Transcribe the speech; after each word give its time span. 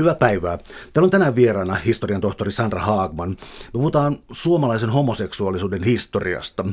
Hyvää 0.00 0.14
päivää. 0.14 0.58
Täällä 0.92 1.06
on 1.06 1.10
tänään 1.10 1.34
vieraana 1.34 1.74
historian 1.74 2.20
tohtori 2.20 2.50
Sandra 2.50 2.80
Haagman. 2.80 3.30
Me 3.30 3.36
puhutaan 3.72 4.18
suomalaisen 4.32 4.90
homoseksuaalisuuden 4.90 5.82
historiasta. 5.82 6.64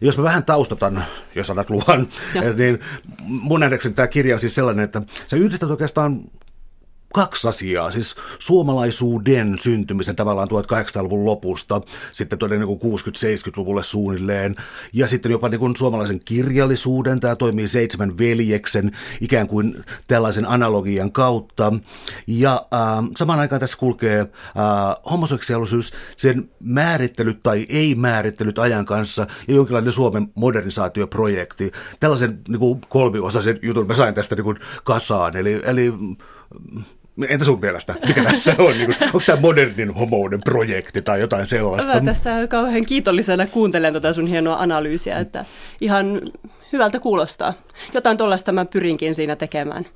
Ja 0.00 0.06
jos 0.06 0.18
mä 0.18 0.24
vähän 0.24 0.44
taustatan, 0.44 1.04
jos 1.34 1.50
annat 1.50 1.70
luvan, 1.70 2.08
niin 2.56 2.78
mun 3.26 3.60
nähdäkseni 3.60 3.94
tämä 3.94 4.08
kirja 4.08 4.34
on 4.34 4.40
siis 4.40 4.54
sellainen, 4.54 4.84
että 4.84 5.02
sä 5.26 5.36
yhdistät 5.36 5.70
oikeastaan 5.70 6.20
kaksi 7.14 7.48
asiaa, 7.48 7.90
siis 7.90 8.14
suomalaisuuden 8.38 9.58
syntymisen 9.60 10.16
tavallaan 10.16 10.48
1800-luvun 10.48 11.24
lopusta, 11.24 11.80
sitten 12.12 12.38
todella 12.38 12.64
niin 12.64 12.78
60-70-luvulle 12.78 13.82
suunnilleen, 13.82 14.54
ja 14.92 15.06
sitten 15.06 15.32
jopa 15.32 15.48
niin 15.48 15.58
kuin 15.58 15.76
suomalaisen 15.76 16.20
kirjallisuuden, 16.24 17.20
tämä 17.20 17.36
toimii 17.36 17.68
seitsemän 17.68 18.18
veljeksen 18.18 18.90
ikään 19.20 19.46
kuin 19.46 19.84
tällaisen 20.08 20.48
analogian 20.48 21.12
kautta, 21.12 21.72
ja 22.26 22.66
äh, 22.74 23.04
samaan 23.16 23.38
aikaan 23.38 23.60
tässä 23.60 23.76
kulkee 23.76 24.20
äh, 24.20 24.26
homoseksuaalisuus, 25.10 25.92
sen 26.16 26.50
määrittelyt 26.60 27.42
tai 27.42 27.66
ei-määrittelyt 27.68 28.58
ajan 28.58 28.84
kanssa, 28.84 29.26
ja 29.48 29.54
jonkinlainen 29.54 29.92
Suomen 29.92 30.28
modernisaatioprojekti. 30.34 31.72
Tällaisen 32.00 32.40
niin 32.48 32.58
kuin 32.58 32.80
kolmiosaisen 32.88 33.58
jutun 33.62 33.86
mä 33.86 33.94
sain 33.94 34.14
tästä 34.14 34.34
niin 34.34 34.44
kuin 34.44 34.58
kasaan, 34.84 35.36
eli, 35.36 35.60
eli 35.64 35.92
Entä 37.28 37.44
sun 37.44 37.60
mielestä? 37.60 37.94
Mikä 38.06 38.24
tässä 38.30 38.54
on? 38.58 38.72
Niin 38.72 38.86
kuin, 38.86 38.96
onko 39.04 39.20
tämä 39.26 39.40
modernin 39.40 39.94
homouden 39.94 40.40
projekti 40.44 41.02
tai 41.02 41.20
jotain 41.20 41.46
sellaista? 41.46 41.94
Mä 41.94 42.00
tässä 42.00 42.46
kauhean 42.46 42.86
kiitollisena 42.86 43.46
kuuntelen 43.46 43.92
tätä 43.92 44.12
sun 44.12 44.26
hienoa 44.26 44.56
analyysiä, 44.56 45.18
että 45.18 45.44
ihan 45.80 46.20
hyvältä 46.72 47.00
kuulostaa. 47.00 47.54
Jotain 47.94 48.18
tuollaista 48.18 48.52
mä 48.52 48.64
pyrinkin 48.64 49.14
siinä 49.14 49.36
tekemään. 49.36 49.86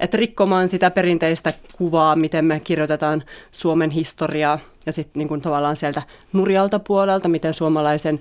Että 0.00 0.16
rikkomaan 0.16 0.68
sitä 0.68 0.90
perinteistä 0.90 1.52
kuvaa, 1.76 2.16
miten 2.16 2.44
me 2.44 2.60
kirjoitetaan 2.60 3.22
Suomen 3.52 3.90
historiaa 3.90 4.58
ja 4.86 4.92
sitten 4.92 5.28
niin 5.28 5.40
tavallaan 5.40 5.76
sieltä 5.76 6.02
nurjalta 6.32 6.78
puolelta, 6.78 7.28
miten 7.28 7.54
suomalaisen 7.54 8.20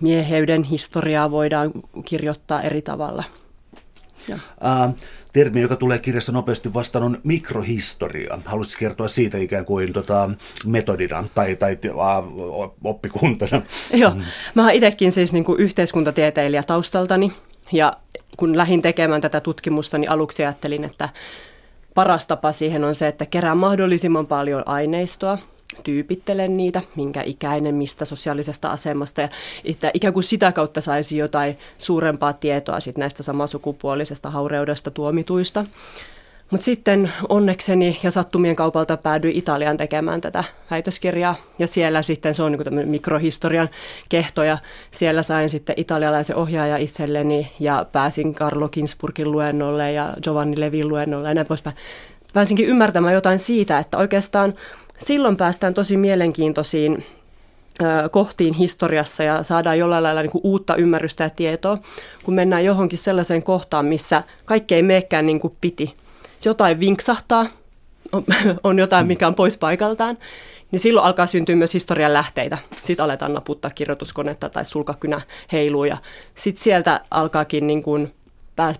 mieheyden 0.00 0.62
historiaa 0.62 1.30
voidaan 1.30 1.72
kirjoittaa 2.04 2.62
eri 2.62 2.82
tavalla. 2.82 3.24
Uh, 4.30 4.94
termi, 5.38 5.60
joka 5.60 5.76
tulee 5.76 5.98
kirjassa 5.98 6.32
nopeasti 6.32 6.74
vastaan, 6.74 7.04
on 7.04 7.18
mikrohistoria. 7.24 8.38
Haluaisitko 8.44 8.80
kertoa 8.80 9.08
siitä 9.08 9.38
ikään 9.38 9.64
kuin 9.64 9.92
tota, 9.92 10.30
metodina 10.66 11.24
tai, 11.34 11.56
tai 11.56 11.78
uh, 11.92 12.76
oppikuntana? 12.84 13.62
Joo, 14.02 14.12
mä 14.54 14.62
oon 14.62 14.74
itsekin 14.74 15.12
siis 15.12 15.32
niin 15.32 15.44
kuin 15.44 15.60
yhteiskuntatieteilijä 15.60 16.62
taustaltani 16.62 17.32
ja 17.72 17.92
kun 18.36 18.56
lähdin 18.56 18.82
tekemään 18.82 19.20
tätä 19.20 19.40
tutkimusta, 19.40 19.98
niin 19.98 20.10
aluksi 20.10 20.42
ajattelin, 20.42 20.84
että 20.84 21.08
paras 21.94 22.26
tapa 22.26 22.52
siihen 22.52 22.84
on 22.84 22.94
se, 22.94 23.08
että 23.08 23.26
kerää 23.26 23.54
mahdollisimman 23.54 24.26
paljon 24.26 24.62
aineistoa 24.66 25.38
tyypittelen 25.84 26.56
niitä, 26.56 26.82
minkä 26.96 27.22
ikäinen, 27.22 27.74
mistä 27.74 28.04
sosiaalisesta 28.04 28.70
asemasta 28.70 29.20
ja 29.20 29.28
että 29.64 29.90
ikään 29.94 30.14
kuin 30.14 30.24
sitä 30.24 30.52
kautta 30.52 30.80
saisi 30.80 31.16
jotain 31.16 31.58
suurempaa 31.78 32.32
tietoa 32.32 32.80
sit 32.80 32.98
näistä 32.98 33.22
samasukupuolisesta 33.22 34.30
haureudesta 34.30 34.90
tuomituista. 34.90 35.64
Mutta 36.50 36.64
sitten 36.64 37.12
onnekseni 37.28 37.98
ja 38.02 38.10
sattumien 38.10 38.56
kaupalta 38.56 38.96
päädyin 38.96 39.36
Italiaan 39.36 39.76
tekemään 39.76 40.20
tätä 40.20 40.44
väitöskirjaa. 40.70 41.36
Ja 41.58 41.66
siellä 41.66 42.02
sitten 42.02 42.34
se 42.34 42.42
on 42.42 42.58
niin 42.70 42.88
mikrohistorian 42.88 43.68
kehto. 44.08 44.42
Ja 44.42 44.58
siellä 44.90 45.22
sain 45.22 45.48
sitten 45.50 45.74
italialaisen 45.78 46.36
ohjaaja 46.36 46.76
itselleni 46.76 47.52
ja 47.60 47.86
pääsin 47.92 48.34
Carlo 48.34 48.68
Kinsburgin 48.68 49.32
luennolle 49.32 49.92
ja 49.92 50.14
Giovanni 50.22 50.60
Levin 50.60 50.88
luennolle 50.88 51.28
ja 51.28 51.34
näin 51.34 51.46
poispäin. 51.46 51.76
Pääsinkin 52.32 52.66
ymmärtämään 52.66 53.14
jotain 53.14 53.38
siitä, 53.38 53.78
että 53.78 53.98
oikeastaan 53.98 54.54
silloin 55.00 55.36
päästään 55.36 55.74
tosi 55.74 55.96
mielenkiintoisiin 55.96 57.04
kohtiin 58.10 58.54
historiassa 58.54 59.22
ja 59.22 59.42
saadaan 59.42 59.78
jollain 59.78 60.02
lailla 60.02 60.22
niin 60.22 60.30
kuin 60.30 60.42
uutta 60.44 60.76
ymmärrystä 60.76 61.24
ja 61.24 61.30
tietoa, 61.30 61.78
kun 62.24 62.34
mennään 62.34 62.64
johonkin 62.64 62.98
sellaiseen 62.98 63.42
kohtaan, 63.42 63.86
missä 63.86 64.22
kaikki 64.44 64.74
ei 64.74 64.82
meekään 64.82 65.26
niin 65.26 65.40
kuin 65.40 65.56
piti. 65.60 65.94
Jotain 66.44 66.80
vinksahtaa, 66.80 67.46
on 68.64 68.78
jotain, 68.78 69.06
mikä 69.06 69.26
on 69.26 69.34
pois 69.34 69.56
paikaltaan, 69.56 70.18
niin 70.70 70.80
silloin 70.80 71.06
alkaa 71.06 71.26
syntyä 71.26 71.56
myös 71.56 71.74
historian 71.74 72.12
lähteitä. 72.12 72.58
Sitten 72.82 73.04
aletaan 73.04 73.34
naputtaa 73.34 73.70
kirjoituskonetta 73.70 74.48
tai 74.48 74.64
sulkakynä 74.64 75.20
heiluu 75.52 75.84
ja 75.84 75.96
sitten 76.34 76.62
sieltä 76.62 77.00
alkaakin 77.10 77.66
niin 77.66 77.82
kuin, 77.82 78.14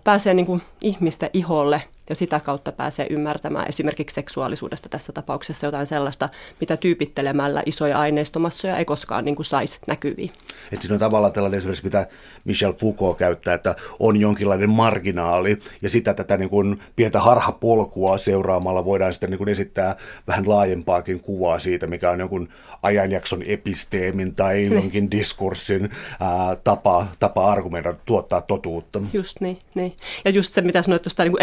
pääsee 0.05 0.35
niin 0.35 0.47
kuin 0.47 0.63
ihmisten 0.83 1.31
iholle– 1.33 1.83
ja 2.09 2.15
sitä 2.15 2.41
kautta 2.41 2.73
pääsee 2.73 3.07
ymmärtämään 3.11 3.69
esimerkiksi 3.69 4.15
seksuaalisuudesta 4.15 4.89
tässä 4.89 5.13
tapauksessa 5.13 5.67
jotain 5.67 5.87
sellaista, 5.87 6.29
mitä 6.61 6.77
tyypittelemällä 6.77 7.63
isoja 7.67 7.99
aineistomassoja 7.99 8.77
ei 8.77 8.85
koskaan 8.85 9.25
niin 9.25 9.37
kuin 9.37 9.47
saisi 9.47 9.79
näkyviin. 9.87 10.31
Et 10.73 10.83
siinä 10.83 10.95
on 10.95 11.01
tavallaan 11.01 11.33
tällainen 11.33 11.59
esimerkiksi, 11.59 11.85
mitä 11.85 12.07
Michel 12.45 12.73
Foucault 12.73 13.19
käyttää, 13.19 13.55
että 13.55 13.75
on 13.99 14.21
jonkinlainen 14.21 14.71
marginaali 14.71 15.59
ja 15.83 15.89
sitä 15.89 16.15
tätä 16.15 16.37
niin 16.37 16.51
kuin 16.51 16.83
pientä 16.97 17.21
harhapolkua 17.21 18.19
seuraamalla 18.19 18.85
voidaan 18.85 19.13
sitten 19.13 19.31
niin 19.31 19.39
kuin 19.39 19.49
esittää 19.49 19.97
vähän 20.27 20.49
laajempaakin 20.49 21.21
kuvaa 21.21 21.59
siitä, 21.59 21.87
mikä 21.87 22.11
on 22.11 22.21
jonkun 22.21 22.49
ajanjakson 22.83 23.43
episteemin 23.47 24.35
tai 24.35 24.67
jonkin 24.75 25.11
diskurssin 25.11 25.91
ää, 26.21 26.57
tapa, 26.57 27.07
tapa 27.19 27.53
argumentoida, 27.53 27.99
tuottaa 28.05 28.41
totuutta. 28.41 29.01
Just 29.13 29.41
niin, 29.41 29.59
niin. 29.75 29.97
Ja 30.25 30.31
just 30.31 30.55
se, 30.55 30.61
mitä 30.61 30.83
sanoit 30.83 31.03
tuosta 31.03 31.25
niin 31.25 31.43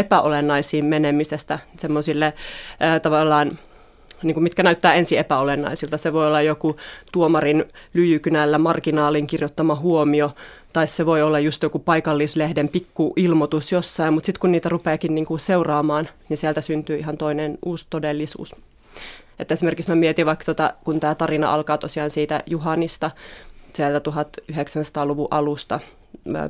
epäolennaisiin 0.56 0.86
menemisestä, 0.86 1.60
semmoisille 1.78 2.34
tavallaan 3.02 3.60
niin 4.24 4.34
kuin 4.34 4.44
mitkä 4.44 4.64
näyttää 4.64 4.94
ensi 4.94 5.18
epäolennaisilta. 5.18 5.98
Se 5.98 6.14
voi 6.14 6.28
olla 6.28 6.42
joku 6.42 6.76
tuomarin 7.12 7.66
lyijykynällä 7.94 8.58
marginaalin 8.58 9.28
kirjoittama 9.28 9.76
huomio, 9.76 10.32
tai 10.74 10.88
se 10.88 11.06
voi 11.06 11.22
olla 11.22 11.40
just 11.40 11.64
joku 11.64 11.80
paikallislehden 11.80 12.70
pikku 12.70 13.14
ilmoitus 13.16 13.72
jossain, 13.72 14.14
mutta 14.14 14.26
sitten 14.26 14.40
kun 14.40 14.52
niitä 14.52 14.70
rupeakin 14.70 15.16
niin 15.16 15.26
kuin 15.26 15.40
seuraamaan, 15.40 16.10
niin 16.30 16.38
sieltä 16.38 16.62
syntyy 16.62 16.98
ihan 16.98 17.18
toinen 17.18 17.58
uusi 17.66 17.88
todellisuus. 17.90 18.56
Että 19.40 19.54
esimerkiksi 19.54 19.92
mä 19.92 19.96
mietin 19.96 20.26
vaikka, 20.26 20.46
tota, 20.46 20.74
kun 20.84 21.00
tämä 21.00 21.16
tarina 21.16 21.54
alkaa 21.54 21.78
tosiaan 21.78 22.10
siitä 22.10 22.44
Juhanista, 22.46 23.12
sieltä 23.74 24.12
1900-luvun 24.12 25.28
alusta, 25.32 25.80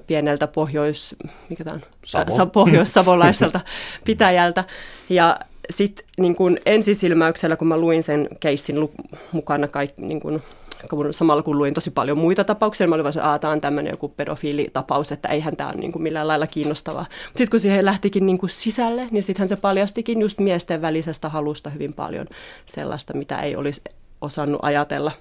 pieneltä 0.07 0.47
pohjois, 0.47 1.15
mikä 1.49 1.63
tämä 1.63 1.75
on? 1.75 1.81
Savo. 2.03 2.45
pohjois-savolaiselta 2.45 3.59
pitäjältä. 4.05 4.63
Ja 5.09 5.39
sitten 5.69 6.07
niin 6.17 6.35
kun 6.35 6.57
ensisilmäyksellä, 6.65 7.55
kun 7.55 7.67
mä 7.67 7.77
luin 7.77 8.03
sen 8.03 8.27
keissin 8.39 8.79
lu- 8.79 8.91
mukana 9.31 9.67
kaikki, 9.67 10.01
niin 10.01 10.19
kun, 10.19 10.41
kun 10.89 11.13
samalla 11.13 11.43
kun 11.43 11.57
luin 11.57 11.73
tosi 11.73 11.91
paljon 11.91 12.17
muita 12.17 12.43
tapauksia, 12.43 12.87
mä 12.87 12.95
olin 12.95 13.03
vaan, 13.03 13.17
että 13.17 13.39
tämä 13.39 13.53
on 13.53 13.61
tämmöinen 13.61 13.91
joku 13.91 14.07
pedofiilitapaus, 14.07 15.11
että 15.11 15.29
eihän 15.29 15.55
tämä 15.55 15.69
ole 15.69 15.77
niin 15.77 15.91
kuin 15.91 16.03
millään 16.03 16.27
lailla 16.27 16.47
kiinnostavaa. 16.47 17.05
Sitten 17.25 17.49
kun 17.49 17.59
siihen 17.59 17.85
lähtikin 17.85 18.25
niin 18.25 18.37
kuin 18.37 18.49
sisälle, 18.49 19.07
niin 19.11 19.23
sittenhän 19.23 19.49
se 19.49 19.55
paljastikin 19.55 20.21
just 20.21 20.39
miesten 20.39 20.81
välisestä 20.81 21.29
halusta 21.29 21.69
hyvin 21.69 21.93
paljon 21.93 22.27
sellaista, 22.65 23.13
mitä 23.13 23.41
ei 23.41 23.55
olisi 23.55 23.81
osannut 24.21 24.59
ajatella 24.63 25.11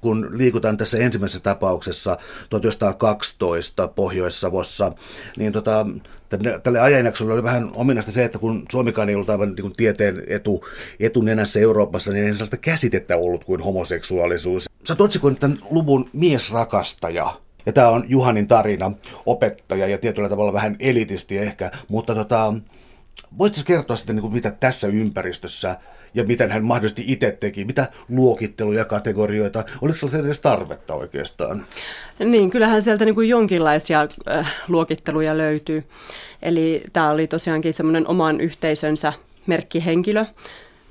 kun 0.00 0.28
liikutaan 0.32 0.76
tässä 0.76 0.98
ensimmäisessä 0.98 1.40
tapauksessa 1.40 2.18
1912 2.50 3.88
Pohjois-Savossa, 3.88 4.92
niin 5.36 5.52
tota, 5.52 5.86
tälle 6.62 6.80
ajanjaksolle 6.80 7.32
oli 7.32 7.42
vähän 7.42 7.70
ominaista 7.74 8.12
se, 8.12 8.24
että 8.24 8.38
kun 8.38 8.64
Suomikaan 8.70 9.08
ei 9.08 9.14
ollut 9.14 9.30
aivan 9.30 9.54
niin 9.54 9.72
tieteen 9.76 10.22
etu, 10.26 10.64
etunenässä 11.00 11.60
Euroopassa, 11.60 12.12
niin 12.12 12.24
ei 12.24 12.32
sellaista 12.32 12.56
käsitettä 12.56 13.16
ollut 13.16 13.44
kuin 13.44 13.60
homoseksuaalisuus. 13.60 14.70
Sä 14.84 14.96
oot 14.98 15.38
tämän 15.38 15.58
luvun 15.70 16.10
miesrakastaja. 16.12 17.40
Ja 17.66 17.72
tämä 17.72 17.88
on 17.88 18.04
Juhanin 18.08 18.48
tarina, 18.48 18.92
opettaja 19.26 19.86
ja 19.86 19.98
tietyllä 19.98 20.28
tavalla 20.28 20.52
vähän 20.52 20.76
elitisti 20.80 21.38
ehkä, 21.38 21.70
mutta 21.88 22.14
tota, 22.14 22.54
voitko 23.38 23.60
kertoa 23.66 23.96
sitten, 23.96 24.16
niin 24.16 24.22
kuin 24.22 24.32
mitä 24.32 24.50
tässä 24.50 24.86
ympäristössä 24.86 25.76
ja 26.18 26.24
miten 26.24 26.50
hän 26.50 26.64
mahdollisesti 26.64 27.04
itse 27.06 27.36
teki, 27.40 27.64
mitä 27.64 27.86
luokitteluja, 28.08 28.84
kategorioita, 28.84 29.64
oliko 29.80 29.96
sellaisen 29.98 30.24
edes 30.24 30.40
tarvetta 30.40 30.94
oikeastaan? 30.94 31.64
Niin, 32.18 32.50
kyllähän 32.50 32.82
sieltä 32.82 33.04
niin 33.04 33.14
kuin 33.14 33.28
jonkinlaisia 33.28 34.08
äh, 34.30 34.54
luokitteluja 34.68 35.38
löytyy. 35.38 35.84
Eli 36.42 36.84
tämä 36.92 37.10
oli 37.10 37.26
tosiaankin 37.26 37.74
semmoinen 37.74 38.08
oman 38.08 38.40
yhteisönsä 38.40 39.12
merkkihenkilö. 39.46 40.24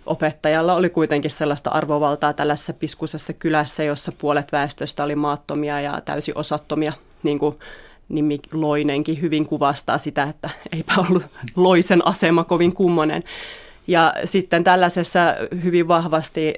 Opettajalla 0.06 0.74
oli 0.74 0.90
kuitenkin 0.90 1.32
sellaista 1.32 1.70
arvovaltaa 1.70 2.34
tällaisessa 2.34 2.74
piskusessa 2.74 3.34
kylässä, 3.34 3.84
jossa 3.84 4.12
puolet 4.12 4.52
väestöstä 4.52 5.04
oli 5.04 5.16
maattomia 5.16 5.82
ja 5.82 6.02
täysin 6.06 6.38
osattomia, 6.38 6.94
niin 7.24 7.40
kuin 7.40 7.56
nimi 8.10 8.40
Loinenkin 8.54 9.22
hyvin 9.22 9.46
kuvastaa 9.46 9.98
sitä, 9.98 10.24
että 10.24 10.50
eipä 10.72 10.94
ollut 11.10 11.24
Loisen 11.56 12.08
asema 12.08 12.44
kovin 12.44 12.74
kummonen. 12.74 13.24
Ja 13.88 14.14
sitten 14.26 14.64
tällaisessa 14.64 15.20
hyvin 15.64 15.88
vahvasti 15.88 16.54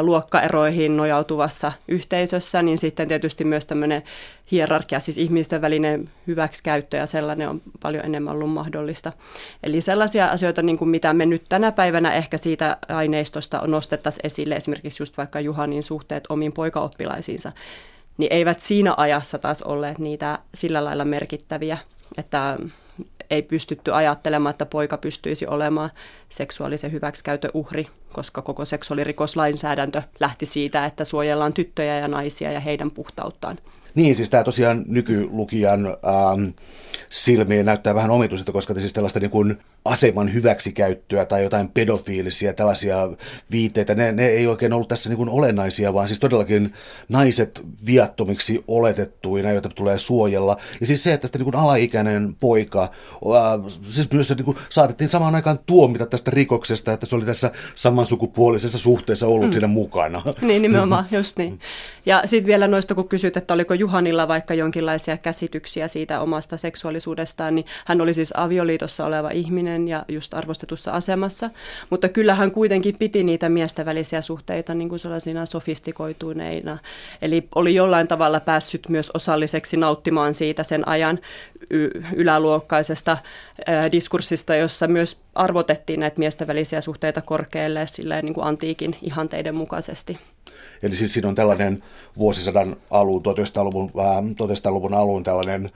luokkaeroihin 0.00 0.96
nojautuvassa 0.96 1.72
yhteisössä, 1.88 2.62
niin 2.62 2.78
sitten 2.78 3.08
tietysti 3.08 3.44
myös 3.44 3.66
tämmöinen 3.66 4.02
hierarkia, 4.50 5.00
siis 5.00 5.18
ihmisten 5.18 5.60
välinen 5.60 6.10
hyväksikäyttö 6.26 6.96
ja 6.96 7.06
sellainen 7.06 7.48
on 7.48 7.62
paljon 7.82 8.04
enemmän 8.04 8.34
ollut 8.34 8.50
mahdollista. 8.50 9.12
Eli 9.62 9.80
sellaisia 9.80 10.26
asioita, 10.26 10.62
niin 10.62 10.78
kuin 10.78 10.88
mitä 10.88 11.12
me 11.12 11.26
nyt 11.26 11.42
tänä 11.48 11.72
päivänä 11.72 12.12
ehkä 12.14 12.38
siitä 12.38 12.76
aineistosta 12.88 13.62
nostettaisiin 13.66 14.26
esille, 14.26 14.54
esimerkiksi 14.54 15.02
just 15.02 15.16
vaikka 15.16 15.40
Juhanin 15.40 15.82
suhteet 15.82 16.24
omiin 16.28 16.52
poikaoppilaisiinsa, 16.52 17.52
niin 18.18 18.32
eivät 18.32 18.60
siinä 18.60 18.94
ajassa 18.96 19.38
taas 19.38 19.62
olleet 19.62 19.98
niitä 19.98 20.38
sillä 20.54 20.84
lailla 20.84 21.04
merkittäviä, 21.04 21.78
että 22.18 22.58
ei 23.30 23.42
pystytty 23.42 23.94
ajattelemaan, 23.94 24.50
että 24.50 24.66
poika 24.66 24.98
pystyisi 24.98 25.46
olemaan 25.46 25.90
seksuaalisen 26.28 26.92
hyväksikäytön 26.92 27.50
uhri, 27.54 27.86
koska 28.12 28.42
koko 28.42 28.64
seksuaalirikoslainsäädäntö 28.64 30.02
lähti 30.20 30.46
siitä, 30.46 30.84
että 30.86 31.04
suojellaan 31.04 31.52
tyttöjä 31.52 31.98
ja 31.98 32.08
naisia 32.08 32.52
ja 32.52 32.60
heidän 32.60 32.90
puhtauttaan. 32.90 33.58
Niin, 33.94 34.14
siis 34.14 34.30
tämä 34.30 34.44
tosiaan 34.44 34.84
nykylukijan 34.88 35.86
ähm, 35.86 36.48
silmiin 37.08 37.66
näyttää 37.66 37.94
vähän 37.94 38.10
omituiselta, 38.10 38.52
koska 38.52 38.74
siis 38.74 38.92
tällaista 38.92 39.20
niin 39.20 39.30
kuin 39.30 39.58
aseman 39.84 40.34
hyväksikäyttöä 40.34 41.26
tai 41.26 41.42
jotain 41.42 41.68
pedofiilisia 41.68 42.52
tällaisia 42.52 43.08
viitteitä, 43.50 43.94
ne, 43.94 44.12
ne 44.12 44.26
ei 44.26 44.46
oikein 44.46 44.72
ollut 44.72 44.88
tässä 44.88 45.08
niin 45.08 45.16
kuin 45.16 45.28
olennaisia, 45.28 45.94
vaan 45.94 46.08
siis 46.08 46.20
todellakin 46.20 46.72
naiset 47.08 47.60
viattomiksi 47.86 48.64
oletettuina, 48.68 49.52
joita 49.52 49.68
tulee 49.68 49.98
suojella. 49.98 50.56
Ja 50.80 50.86
siis 50.86 51.04
se, 51.04 51.12
että 51.12 51.26
sitten 51.26 51.38
niin 51.38 51.52
kuin 51.52 51.62
alaikäinen 51.62 52.36
poika, 52.40 52.82
äh, 52.82 52.90
siis 53.82 54.12
myös 54.12 54.30
niin 54.30 54.44
kuin 54.44 54.56
saatettiin 54.68 55.10
samaan 55.10 55.34
aikaan 55.34 55.58
tuomita 55.66 56.06
tästä 56.06 56.30
rikoksesta, 56.30 56.92
että 56.92 57.06
se 57.06 57.16
oli 57.16 57.24
tässä 57.24 57.50
samansukupuolisessa 57.74 58.78
suhteessa 58.78 59.26
ollut 59.26 59.46
mm. 59.46 59.52
siinä 59.52 59.66
mukana. 59.66 60.22
Niin, 60.40 60.62
nimenomaan, 60.62 61.06
just 61.10 61.36
niin. 61.36 61.60
Ja 62.06 62.22
sitten 62.24 62.46
vielä 62.46 62.68
noista, 62.68 62.94
kun 62.94 63.08
kysyt, 63.08 63.36
että 63.36 63.54
oliko 63.54 63.74
Juhanilla 63.74 64.28
vaikka 64.28 64.54
jonkinlaisia 64.54 65.16
käsityksiä 65.16 65.88
siitä 65.88 66.20
omasta 66.20 66.56
seksuaalisuudestaan, 66.56 67.54
niin 67.54 67.66
hän 67.84 68.00
oli 68.00 68.14
siis 68.14 68.32
avioliitossa 68.36 69.06
oleva 69.06 69.30
ihminen 69.30 69.73
ja 69.88 70.04
just 70.08 70.34
arvostetussa 70.34 70.92
asemassa, 70.92 71.50
mutta 71.90 72.08
kyllä 72.08 72.34
hän 72.34 72.50
kuitenkin 72.50 72.98
piti 72.98 73.24
niitä 73.24 73.48
miesten 73.48 73.86
välisiä 73.86 74.22
suhteita 74.22 74.74
niin 74.74 74.88
kuin 74.88 74.98
sellaisina 74.98 75.46
sofistikoituneina. 75.46 76.78
Eli 77.22 77.48
oli 77.54 77.74
jollain 77.74 78.08
tavalla 78.08 78.40
päässyt 78.40 78.88
myös 78.88 79.10
osalliseksi 79.14 79.76
nauttimaan 79.76 80.34
siitä 80.34 80.62
sen 80.62 80.88
ajan 80.88 81.18
yläluokkaisesta 82.16 83.16
diskurssista, 83.92 84.54
jossa 84.56 84.86
myös 84.86 85.18
arvotettiin 85.34 86.00
näitä 86.00 86.18
miesten 86.18 86.46
välisiä 86.46 86.80
suhteita 86.80 87.22
korkealle 87.22 87.86
silleen 87.86 88.24
niin 88.24 88.34
kuin 88.34 88.46
antiikin 88.46 88.96
ihanteiden 89.02 89.54
mukaisesti. 89.54 90.18
Eli 90.82 90.94
siis 90.94 91.12
siinä 91.12 91.28
on 91.28 91.34
tällainen 91.34 91.82
vuosisadan 92.18 92.76
alun, 92.90 93.22
1900-luvun, 93.22 93.90
äh, 93.98 94.24
1900-luvun 94.24 94.94
alun 94.94 95.22
tällainen 95.22 95.70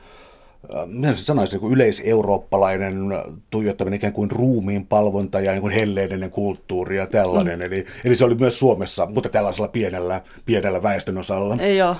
äh, 0.76 0.86
Miten 0.86 1.16
sanoisin, 1.16 1.52
niin 1.52 1.60
kuin 1.60 1.72
yleiseurooppalainen 1.72 2.94
tuijottaminen 3.50 3.96
ikään 3.96 4.12
kuin 4.12 4.30
ruumiin 4.30 4.86
palvonta 4.86 5.40
ja 5.40 5.52
niin 5.52 5.60
kuin 5.60 5.74
helleinen 5.74 6.30
kulttuuri 6.30 6.96
ja 6.96 7.06
tällainen. 7.06 7.58
Mm. 7.58 7.66
Eli, 7.66 7.86
eli 8.04 8.14
se 8.14 8.24
oli 8.24 8.34
myös 8.34 8.58
Suomessa, 8.58 9.06
mutta 9.06 9.28
tällaisella 9.28 9.68
pienellä, 9.68 10.20
pienellä 10.46 10.82
väestönosalla. 10.82 11.56
Joo. 11.56 11.96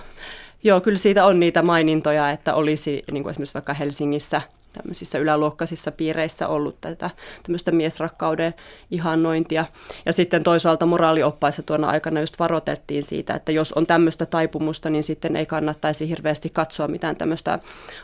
Joo, 0.62 0.81
kyllä 0.81 0.99
siitä 0.99 1.26
on 1.26 1.40
niitä 1.40 1.62
mainintoja, 1.62 2.31
että 2.31 2.55
olisi 2.55 3.05
niin 3.12 3.22
kuin 3.22 3.31
esimerkiksi 3.31 3.55
vaikka 3.55 3.75
Helsingissä– 3.75 4.43
tämmöisissä 4.72 5.18
yläluokkaisissa 5.18 5.92
piireissä 5.92 6.48
ollut 6.48 6.80
tätä 6.80 7.10
tämmöistä 7.42 7.72
miesrakkauden 7.72 8.54
ihannointia. 8.90 9.64
Ja 10.06 10.12
sitten 10.12 10.44
toisaalta 10.44 10.86
moraalioppaissa 10.86 11.62
tuona 11.62 11.88
aikana 11.88 12.20
just 12.20 12.38
varoitettiin 12.38 13.04
siitä, 13.04 13.34
että 13.34 13.52
jos 13.52 13.72
on 13.72 13.86
tämmöistä 13.86 14.26
taipumusta, 14.26 14.90
niin 14.90 15.02
sitten 15.04 15.36
ei 15.36 15.46
kannattaisi 15.46 16.08
hirveästi 16.08 16.50
katsoa 16.50 16.88
mitään 16.88 17.16
tämmöistä 17.16 17.58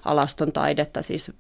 alaston 0.05 0.53
taidetta, 0.53 1.03
siis 1.03 1.33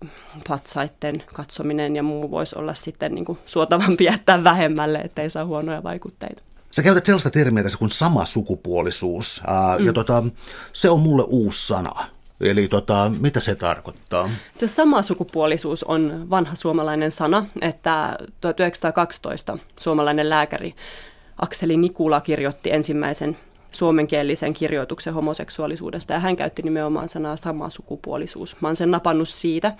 patsaitten 0.48 1.22
katsominen 1.32 1.96
ja 1.96 2.02
muu 2.02 2.30
voisi 2.30 2.58
olla 2.58 2.74
sitten 2.74 3.14
niin 3.14 3.24
kuin 3.24 3.38
suotavampi 3.46 4.04
jättää 4.04 4.44
vähemmälle, 4.44 4.98
ettei 4.98 5.30
saa 5.30 5.44
huonoja 5.44 5.82
vaikutteita. 5.82 6.42
Sä 6.70 6.82
käytät 6.82 7.06
sellaista 7.06 7.30
termiä 7.30 7.62
tässä 7.62 7.78
kuin 7.78 7.90
sama 7.90 8.24
sukupuolisuus, 8.24 9.42
ää, 9.46 9.78
mm. 9.78 9.84
ja 9.84 9.92
tota, 9.92 10.24
se 10.72 10.90
on 10.90 11.00
mulle 11.00 11.24
uusi 11.26 11.66
sana. 11.66 12.13
Eli 12.40 12.68
tota, 12.68 13.10
mitä 13.20 13.40
se 13.40 13.54
tarkoittaa? 13.54 14.30
Se 14.54 14.66
sama 14.66 15.02
sukupuolisuus 15.02 15.84
on 15.84 16.26
vanha 16.30 16.54
suomalainen 16.54 17.10
sana, 17.10 17.46
että 17.60 18.18
1912 18.40 19.58
suomalainen 19.80 20.30
lääkäri 20.30 20.74
Akseli 21.38 21.76
Nikula 21.76 22.20
kirjoitti 22.20 22.72
ensimmäisen 22.72 23.36
suomenkielisen 23.72 24.52
kirjoituksen 24.52 25.14
homoseksuaalisuudesta 25.14 26.12
ja 26.12 26.20
hän 26.20 26.36
käytti 26.36 26.62
nimenomaan 26.62 27.08
sanaa 27.08 27.36
sama 27.36 27.70
sukupuolisuus. 27.70 28.56
Mä 28.60 28.68
oon 28.68 28.76
sen 28.76 28.90
napannut 28.90 29.28
siitä 29.28 29.74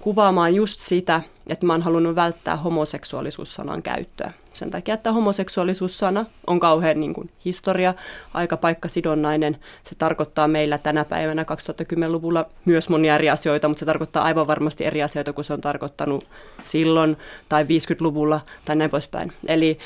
kuvaamaan 0.00 0.54
just 0.54 0.80
sitä, 0.80 1.22
että 1.46 1.66
mä 1.66 1.72
oon 1.72 1.82
halunnut 1.82 2.16
välttää 2.16 2.56
homoseksuaalisuussanan 2.56 3.82
käyttöä. 3.82 4.32
Sen 4.52 4.70
takia, 4.70 4.94
että 4.94 5.12
homoseksuaalisuussana 5.12 6.24
on 6.46 6.60
kauhean 6.60 7.00
niin 7.00 7.14
kuin, 7.14 7.30
historia, 7.44 7.94
aika 8.34 8.56
paikkasidonnainen. 8.56 9.56
Se 9.82 9.94
tarkoittaa 9.94 10.48
meillä 10.48 10.78
tänä 10.78 11.04
päivänä 11.04 11.42
2010-luvulla 11.42 12.46
myös 12.64 12.88
monia 12.88 13.14
eri 13.14 13.30
asioita, 13.30 13.68
mutta 13.68 13.80
se 13.80 13.86
tarkoittaa 13.86 14.24
aivan 14.24 14.46
varmasti 14.46 14.84
eri 14.84 15.02
asioita 15.02 15.32
kuin 15.32 15.44
se 15.44 15.52
on 15.52 15.60
tarkoittanut 15.60 16.26
silloin 16.62 17.16
tai 17.48 17.64
50-luvulla 17.64 18.40
tai 18.64 18.76
näin 18.76 18.90
poispäin. 18.90 19.32
Eli 19.48 19.78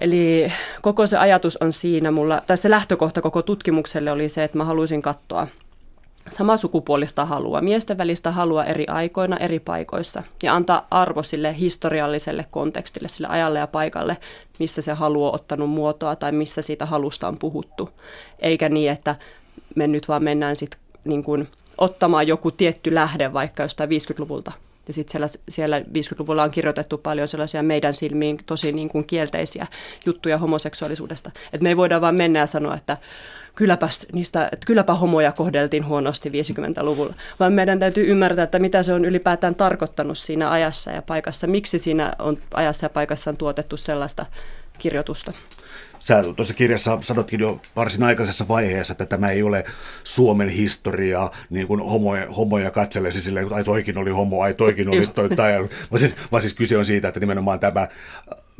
Eli 0.00 0.52
koko 0.82 1.06
se 1.06 1.16
ajatus 1.16 1.56
on 1.56 1.72
siinä 1.72 2.10
mulla, 2.10 2.42
tai 2.46 2.58
se 2.58 2.70
lähtökohta 2.70 3.20
koko 3.20 3.42
tutkimukselle 3.42 4.12
oli 4.12 4.28
se, 4.28 4.44
että 4.44 4.58
mä 4.58 4.64
haluaisin 4.64 5.02
katsoa 5.02 5.46
samasukupuolista 6.30 7.24
halua, 7.24 7.60
miesten 7.60 7.98
välistä 7.98 8.30
halua 8.30 8.64
eri 8.64 8.86
aikoina, 8.86 9.36
eri 9.36 9.60
paikoissa 9.60 10.22
ja 10.42 10.54
antaa 10.54 10.86
arvo 10.90 11.22
sille 11.22 11.58
historialliselle 11.58 12.46
kontekstille, 12.50 13.08
sille 13.08 13.28
ajalle 13.28 13.58
ja 13.58 13.66
paikalle, 13.66 14.16
missä 14.58 14.82
se 14.82 14.92
halu 14.92 15.26
on 15.26 15.34
ottanut 15.34 15.70
muotoa 15.70 16.16
tai 16.16 16.32
missä 16.32 16.62
siitä 16.62 16.86
halusta 16.86 17.28
on 17.28 17.38
puhuttu. 17.38 17.90
Eikä 18.42 18.68
niin, 18.68 18.90
että 18.90 19.16
me 19.74 19.86
nyt 19.86 20.08
vaan 20.08 20.24
mennään 20.24 20.56
sitten 20.56 20.80
niin 21.04 21.48
ottamaan 21.78 22.26
joku 22.26 22.50
tietty 22.50 22.94
lähde 22.94 23.32
vaikka 23.32 23.62
jostain 23.62 23.90
50-luvulta. 23.90 24.52
Ja 24.92 24.94
sitten 24.94 25.12
siellä, 25.12 25.26
siellä 25.48 25.80
50-luvulla 25.80 26.42
on 26.42 26.50
kirjoitettu 26.50 26.98
paljon 26.98 27.28
sellaisia 27.28 27.62
meidän 27.62 27.94
silmiin 27.94 28.38
tosi 28.46 28.72
niin 28.72 28.88
kuin 28.88 29.04
kielteisiä 29.04 29.66
juttuja 30.06 30.38
homoseksuaalisuudesta. 30.38 31.30
Että 31.52 31.62
me 31.62 31.68
ei 31.68 31.76
voida 31.76 32.00
vaan 32.00 32.18
mennä 32.18 32.38
ja 32.38 32.46
sanoa, 32.46 32.74
että 32.74 32.96
kylläpä, 33.54 33.88
niistä, 34.12 34.48
että 34.52 34.66
kylläpä 34.66 34.94
homoja 34.94 35.32
kohdeltiin 35.32 35.86
huonosti 35.86 36.28
50-luvulla, 36.28 37.14
vaan 37.40 37.52
meidän 37.52 37.78
täytyy 37.78 38.10
ymmärtää, 38.10 38.42
että 38.42 38.58
mitä 38.58 38.82
se 38.82 38.92
on 38.92 39.04
ylipäätään 39.04 39.54
tarkoittanut 39.54 40.18
siinä 40.18 40.50
ajassa 40.50 40.90
ja 40.90 41.02
paikassa, 41.02 41.46
miksi 41.46 41.78
siinä 41.78 42.12
on 42.18 42.36
ajassa 42.54 42.84
ja 42.86 42.90
paikassa 42.90 43.30
on 43.30 43.36
tuotettu 43.36 43.76
sellaista 43.76 44.26
kirjoitusta. 44.78 45.32
Sä 46.02 46.22
tuossa 46.36 46.54
kirjassa 46.54 46.98
sanotkin 47.00 47.40
jo 47.40 47.60
varsin 47.76 48.02
aikaisessa 48.02 48.48
vaiheessa, 48.48 48.92
että 48.92 49.06
tämä 49.06 49.30
ei 49.30 49.42
ole 49.42 49.64
Suomen 50.04 50.48
historiaa 50.48 51.30
niin 51.50 51.66
kuin 51.66 51.80
homoja, 51.80 52.30
homoja 52.30 52.70
katsellesi 52.70 53.22
silleen, 53.22 53.42
että 53.46 53.54
ai 53.54 53.64
toikin 53.64 53.98
oli 53.98 54.10
homo, 54.10 54.42
ai 54.42 54.54
toikin 54.54 54.88
oli 54.88 55.06
toi, 55.06 55.28
tai, 55.28 55.52
vaan, 55.90 55.98
siis, 55.98 56.14
vaan 56.32 56.42
siis 56.42 56.54
kyse 56.54 56.78
on 56.78 56.84
siitä, 56.84 57.08
että 57.08 57.20
nimenomaan 57.20 57.60
tämä 57.60 57.88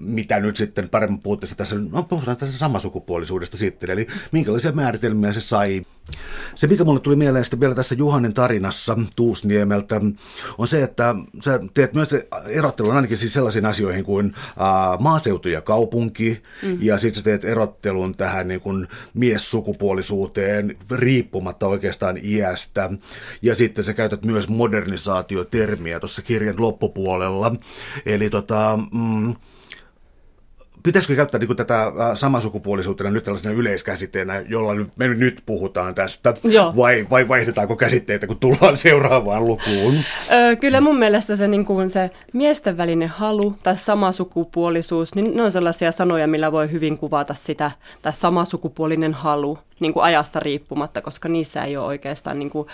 mitä 0.02 0.40
nyt 0.40 0.56
sitten 0.56 0.88
paremmin 0.88 1.21
puhuttiin 1.21 1.56
tässä, 1.56 1.76
no 1.90 2.02
puhutaan 2.02 2.37
tässä 2.37 2.59
samasukupuolisuudesta 2.59 3.56
sitten, 3.56 3.90
eli 3.90 4.06
minkälaisia 4.32 4.73
määritelmiä 4.73 5.32
se 5.32 5.40
sai. 5.40 5.87
Se, 6.54 6.66
mikä 6.66 6.85
mulle 6.85 7.00
tuli 7.00 7.16
mieleen 7.16 7.44
sitten 7.44 7.61
vielä 7.61 7.75
tässä 7.75 7.94
Juhanin 7.94 8.35
tarinassa 8.35 8.99
Tuusniemeltä, 9.16 10.00
on 10.59 10.68
se, 10.68 10.82
että 10.82 11.14
sä 11.44 11.61
teet 11.75 11.94
myös 11.94 12.11
erottelun 12.47 12.97
ainakin 12.97 13.16
siis 13.16 13.35
sellaisiin 13.35 13.66
asioihin 13.66 14.04
kuin 14.04 14.35
ää, 14.59 14.97
maaseutu 15.00 15.49
ja 15.49 15.61
kaupunki, 15.61 16.42
mm. 16.62 16.78
ja 16.80 16.99
sitten 16.99 17.18
sä 17.18 17.25
teet 17.25 17.44
erottelun 17.44 18.14
tähän 18.14 18.49
niin 18.49 18.61
kuin 18.61 18.88
miessukupuolisuuteen 19.14 20.76
riippumatta 20.90 21.66
oikeastaan 21.66 22.18
iästä, 22.25 22.90
ja 23.42 23.54
sitten 23.54 23.85
sä 23.85 23.94
käytät 23.94 24.25
myös 24.25 24.49
modernisaatiotermiä 24.49 26.00
tuossa 26.00 26.23
kirjan 26.23 26.54
loppupuolella, 26.59 27.54
eli 28.06 28.30
tota... 28.30 28.78
Mm, 28.92 29.35
pitäisikö 30.83 31.17
käyttää 31.17 31.39
niin 31.39 31.57
tätä 31.57 31.83
äh, 31.83 31.93
samasukupuolisuutena 32.15 33.11
nyt 33.11 33.25
tällaisena 33.25 33.55
yleiskäsitteenä, 33.55 34.43
jolla 34.49 34.75
me 34.97 35.09
nyt 35.09 35.43
puhutaan 35.47 35.95
tästä, 35.95 36.35
Joo. 36.45 36.77
vai, 36.77 37.07
vai 37.11 37.29
vaihdetaanko 37.29 37.77
käsitteitä, 37.77 38.27
kun 38.27 38.39
tullaan 38.39 38.77
seuraavaan 38.87 39.47
lukuun? 39.47 39.95
Öö, 40.33 40.57
kyllä 40.57 40.81
mun 40.81 40.99
mielestä 40.99 41.37
se, 41.37 41.49
niin 41.49 41.65
kuin 41.65 41.91
se 41.91 42.11
miesten 42.33 42.77
välinen 42.77 43.09
halu 43.09 43.55
tai 43.62 43.77
samasukupuolisuus, 43.77 45.15
niin 45.15 45.37
ne 45.37 45.43
on 45.43 45.53
sellaisia 45.53 45.93
sanoja, 45.93 46.27
millä 46.27 46.53
voi 46.53 46.71
hyvin 46.71 46.99
kuvata 46.99 47.35
sitä, 47.35 47.71
tai 48.03 48.12
samasukupuolinen 48.12 49.15
halu 49.15 49.59
niin 49.81 49.93
kuin 49.93 50.05
ajasta 50.05 50.41
riippumatta, 50.41 51.01
koska 51.01 51.29
niissä 51.29 51.65
ei 51.65 51.77
ole 51.77 51.87
oikeastaan 51.87 52.39
niin 52.39 52.51
kuin 52.51 52.69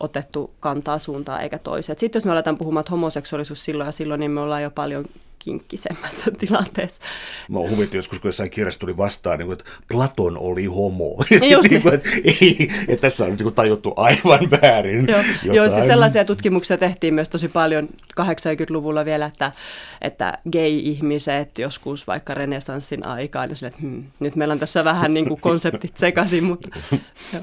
otettu 0.00 0.50
kantaa 0.60 0.98
suuntaan 0.98 1.42
eikä 1.42 1.58
toiseen. 1.58 1.98
Sitten 1.98 2.18
jos 2.20 2.24
me 2.24 2.32
aletaan 2.32 2.58
puhumaan, 2.58 2.80
että 2.80 2.90
homoseksuaalisuus 2.90 3.64
silloin 3.64 3.88
ja 3.88 3.92
silloin, 3.92 4.20
niin 4.20 4.30
me 4.30 4.40
ollaan 4.40 4.62
jo 4.62 4.70
paljon 4.70 5.04
kinkkisemmässä 5.44 6.30
tilanteessa. 6.38 7.00
Mä 7.48 7.58
oon 7.58 7.70
huvittu 7.70 7.96
joskus, 7.96 8.18
kun 8.18 8.28
jossain 8.28 8.50
kirjassa 8.50 8.80
tuli 8.80 8.96
vastaan, 8.96 9.38
niin 9.38 9.46
kuin, 9.46 9.58
että 9.58 9.70
Platon 9.88 10.38
oli 10.38 10.64
homo. 10.64 11.16
Ja 11.50 11.58
niin 11.70 11.82
kuin, 11.82 11.94
että, 11.94 12.10
ei, 12.24 12.70
että 12.88 13.00
tässä 13.00 13.24
on 13.24 13.36
niin 13.36 13.54
tajuttu 13.54 13.92
aivan 13.96 14.50
väärin. 14.50 15.08
Joo, 15.08 15.22
Joo 15.42 15.70
siis 15.70 15.86
sellaisia 15.86 16.24
tutkimuksia 16.24 16.78
tehtiin 16.78 17.14
myös 17.14 17.28
tosi 17.28 17.48
paljon 17.48 17.88
80-luvulla 18.20 19.04
vielä, 19.04 19.26
että, 19.26 19.52
että 20.00 20.38
gay-ihmiset 20.52 21.58
joskus 21.58 22.06
vaikka 22.06 22.34
renesanssin 22.34 23.06
aikaan, 23.06 23.48
niin 23.48 23.56
sille, 23.56 23.68
että 23.68 23.80
hmm, 23.80 24.04
nyt 24.20 24.36
meillä 24.36 24.52
on 24.52 24.58
tässä 24.58 24.84
vähän 24.84 25.14
niin 25.14 25.28
kuin 25.28 25.40
konseptit 25.40 25.96
sekaisin, 25.96 26.44
mutta... 26.44 26.68
Jo. 27.34 27.40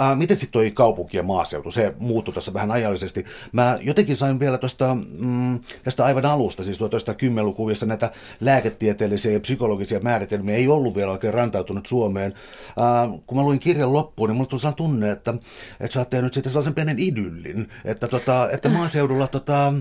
Äh, 0.00 0.16
miten 0.16 0.36
sitten 0.36 0.52
toi 0.52 0.70
kaupunki 0.70 1.16
ja 1.16 1.22
maaseutu, 1.22 1.70
se 1.70 1.94
muuttui 1.98 2.34
tässä 2.34 2.52
vähän 2.54 2.70
ajallisesti. 2.70 3.24
Mä 3.52 3.78
jotenkin 3.80 4.16
sain 4.16 4.40
vielä 4.40 4.58
tuosta, 4.58 4.96
mm, 5.18 5.60
tästä 5.82 6.04
aivan 6.04 6.26
alusta, 6.26 6.64
siis 6.64 6.78
tuosta 6.78 7.14
kymmenlukuvissa 7.14 7.86
näitä 7.86 8.10
lääketieteellisiä 8.40 9.32
ja 9.32 9.40
psykologisia 9.40 10.00
määritelmiä 10.00 10.54
ei 10.54 10.68
ollut 10.68 10.94
vielä 10.94 11.12
oikein 11.12 11.34
rantautunut 11.34 11.86
Suomeen. 11.86 12.34
Äh, 12.68 13.20
kun 13.26 13.38
mä 13.38 13.44
luin 13.44 13.60
kirjan 13.60 13.92
loppuun, 13.92 14.28
niin 14.28 14.36
mulla 14.36 14.48
tuli 14.48 14.72
tunne, 14.76 15.10
että, 15.10 15.34
että 15.80 15.94
sä 15.94 16.00
oot 16.00 16.10
tehnyt 16.10 16.34
sitten 16.34 16.52
sellaisen 16.52 16.74
pienen 16.74 16.98
idyllin, 16.98 17.68
että, 17.84 18.08
tota, 18.08 18.50
että 18.50 18.68
maaseudulla 18.68 19.28
tota, 19.28 19.72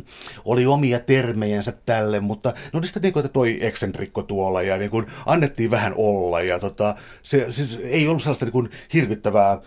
oli 0.46 0.66
omia 0.66 1.00
termejänsä 1.00 1.74
tälle, 1.86 2.20
mutta 2.20 2.54
no 2.74 2.80
niistä 2.80 3.00
niin 3.00 3.14
kuin, 3.14 3.26
että 3.26 3.34
toi 3.34 3.58
eksentrikko 3.62 4.24
tuolla 4.24 4.62
ja 4.62 4.78
niin 4.78 4.92
kuin, 4.92 5.06
annettiin 5.26 5.72
vähän 5.72 5.94
olla 5.98 6.42
ja 6.42 6.60
tota, 6.60 6.96
se 7.24 7.46
siis 7.50 7.80
ei 7.84 8.08
ollut 8.08 8.22
sellaista 8.22 8.46
niin 8.46 8.52
kuin, 8.52 8.70
hirvittävää 8.94 9.62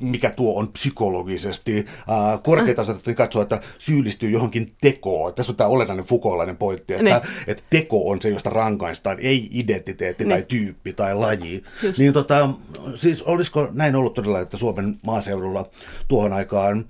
mikä 0.00 0.30
tuo 0.30 0.58
on 0.58 0.68
psykologisesti. 0.68 1.76
Äh, 1.78 2.42
korkeita 2.42 2.82
mm. 3.06 3.14
katsoa, 3.14 3.42
että 3.42 3.60
syyllistyy 3.78 4.30
johonkin 4.30 4.72
tekoon. 4.80 5.34
Tässä 5.34 5.52
on 5.52 5.56
tämä 5.56 5.68
olennainen 5.68 6.04
fukolainen 6.04 6.56
pointti, 6.56 6.92
että, 6.92 7.04
niin. 7.04 7.44
että 7.46 7.62
teko 7.70 8.08
on 8.08 8.22
se, 8.22 8.28
josta 8.28 8.50
rankaistaan, 8.50 9.18
ei 9.20 9.48
identiteetti 9.52 10.24
niin. 10.24 10.28
tai 10.30 10.42
tyyppi 10.42 10.92
tai 10.92 11.14
laji. 11.14 11.64
Just. 11.82 11.98
Niin 11.98 12.12
tota, 12.12 12.50
siis 12.94 13.22
olisiko 13.22 13.68
näin 13.72 13.96
ollut 13.96 14.14
todella, 14.14 14.40
että 14.40 14.56
Suomen 14.56 14.96
maaseudulla 15.06 15.70
tuohon 16.08 16.32
aikaan 16.32 16.84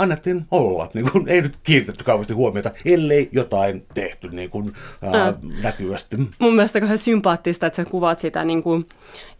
annettiin 0.00 0.46
olla. 0.50 0.90
Niin 0.94 1.10
kuin, 1.10 1.28
ei 1.28 1.42
nyt 1.42 1.56
kiinnitetty 1.62 2.04
kauheasti 2.04 2.34
huomiota, 2.34 2.70
ellei 2.84 3.28
jotain 3.32 3.86
tehty 3.94 4.28
niin 4.28 4.50
kuin, 4.50 4.72
ää, 5.02 5.34
näkyvästi. 5.62 6.16
Mun 6.38 6.54
mielestä 6.54 6.80
kauhean 6.80 6.98
sympaattista, 6.98 7.66
että 7.66 7.76
sä 7.76 7.84
kuvaat 7.84 8.20
sitä 8.20 8.44
niin 8.44 8.62
kuin 8.62 8.86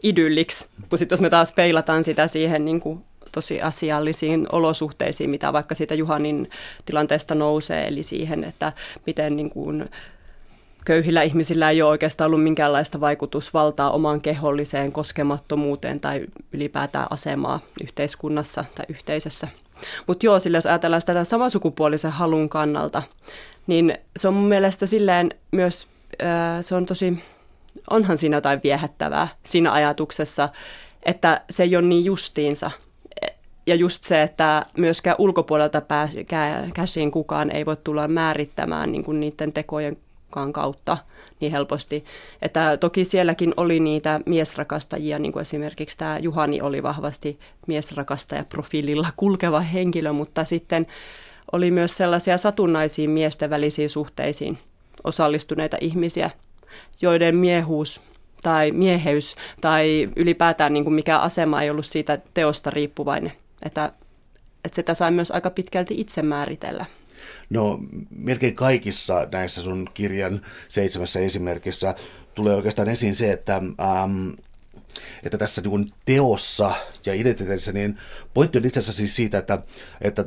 idylliksi, 0.02 0.66
kun 0.88 0.98
sit 0.98 1.10
jos 1.10 1.20
me 1.20 1.30
taas 1.30 1.52
peilataan 1.52 2.04
sitä 2.04 2.26
siihen 2.26 2.64
niin 2.64 2.80
kuin 2.80 3.04
tosi 3.32 3.62
asiallisiin 3.62 4.46
olosuhteisiin, 4.52 5.30
mitä 5.30 5.52
vaikka 5.52 5.74
siitä 5.74 5.94
Juhanin 5.94 6.50
tilanteesta 6.84 7.34
nousee, 7.34 7.88
eli 7.88 8.02
siihen, 8.02 8.44
että 8.44 8.72
miten 9.06 9.36
niin 9.36 9.50
kuin 9.50 9.88
köyhillä 10.84 11.22
ihmisillä 11.22 11.70
ei 11.70 11.82
ole 11.82 11.90
oikeastaan 11.90 12.26
ollut 12.26 12.42
minkäänlaista 12.42 13.00
vaikutusvaltaa 13.00 13.90
omaan 13.90 14.20
keholliseen 14.20 14.92
koskemattomuuteen 14.92 16.00
tai 16.00 16.26
ylipäätään 16.52 17.06
asemaa 17.10 17.60
yhteiskunnassa 17.82 18.64
tai 18.74 18.86
yhteisössä. 18.88 19.48
Mutta 20.06 20.26
joo, 20.26 20.40
sillä 20.40 20.56
jos 20.56 20.66
ajatellaan 20.66 21.00
sitä 21.00 21.24
samasukupuolisen 21.24 22.10
halun 22.10 22.48
kannalta, 22.48 23.02
niin 23.66 23.98
se 24.16 24.28
on 24.28 24.34
mun 24.34 24.48
mielestä 24.48 24.86
silleen 24.86 25.30
myös, 25.50 25.88
se 26.60 26.74
on 26.74 26.86
tosi, 26.86 27.18
onhan 27.90 28.18
siinä 28.18 28.36
jotain 28.36 28.60
viehättävää 28.64 29.28
siinä 29.44 29.72
ajatuksessa, 29.72 30.48
että 31.02 31.40
se 31.50 31.62
ei 31.62 31.76
ole 31.76 31.86
niin 31.86 32.04
justiinsa. 32.04 32.70
Ja 33.66 33.74
just 33.74 34.04
se, 34.04 34.22
että 34.22 34.66
myöskään 34.76 35.16
ulkopuolelta 35.18 35.80
pääs, 35.80 36.10
käsiin 36.74 37.10
kukaan 37.10 37.50
ei 37.50 37.66
voi 37.66 37.76
tulla 37.76 38.08
määrittämään 38.08 38.92
niin 38.92 39.04
kuin 39.04 39.20
niiden 39.20 39.52
tekojen 39.52 39.96
kautta 40.52 40.98
niin 41.40 41.52
helposti. 41.52 42.04
Että 42.42 42.76
toki 42.76 43.04
sielläkin 43.04 43.54
oli 43.56 43.80
niitä 43.80 44.20
miesrakastajia, 44.26 45.18
niin 45.18 45.32
kuin 45.32 45.40
esimerkiksi 45.40 45.98
tämä 45.98 46.18
Juhani 46.18 46.60
oli 46.60 46.82
vahvasti 46.82 47.38
miesrakastaja 47.66 48.44
profiililla 48.44 49.08
kulkeva 49.16 49.60
henkilö, 49.60 50.12
mutta 50.12 50.44
sitten 50.44 50.86
oli 51.52 51.70
myös 51.70 51.96
sellaisia 51.96 52.38
satunnaisiin 52.38 53.10
miesten 53.10 53.50
välisiin 53.50 53.90
suhteisiin 53.90 54.58
osallistuneita 55.04 55.76
ihmisiä, 55.80 56.30
joiden 57.00 57.36
miehuus 57.36 58.00
tai 58.42 58.72
mieheys 58.72 59.36
tai 59.60 60.08
ylipäätään 60.16 60.72
niin 60.72 60.84
kuin 60.84 60.94
mikä 60.94 61.18
asema 61.18 61.62
ei 61.62 61.70
ollut 61.70 61.86
siitä 61.86 62.18
teosta 62.34 62.70
riippuvainen. 62.70 63.32
Että, 63.62 63.92
että 64.64 64.76
sitä 64.76 64.94
sai 64.94 65.10
myös 65.10 65.30
aika 65.30 65.50
pitkälti 65.50 66.00
itse 66.00 66.22
määritellä. 66.22 66.86
No 67.50 67.80
melkein 68.10 68.54
kaikissa 68.54 69.28
näissä 69.32 69.62
sun 69.62 69.88
kirjan 69.94 70.40
seitsemässä 70.68 71.20
esimerkissä 71.20 71.94
tulee 72.34 72.54
oikeastaan 72.54 72.88
esiin 72.88 73.14
se, 73.14 73.32
että 73.32 73.56
ähm, 73.56 74.30
että 75.22 75.38
tässä 75.38 75.62
niin 75.62 75.90
teossa 76.04 76.74
ja 77.06 77.14
identiteetissä, 77.14 77.72
niin 77.72 77.98
pointti 78.34 78.58
on 78.58 78.64
itse 78.64 78.80
asiassa 78.80 78.98
siis 78.98 79.16
siitä, 79.16 79.38
että, 79.38 79.58
että 80.00 80.24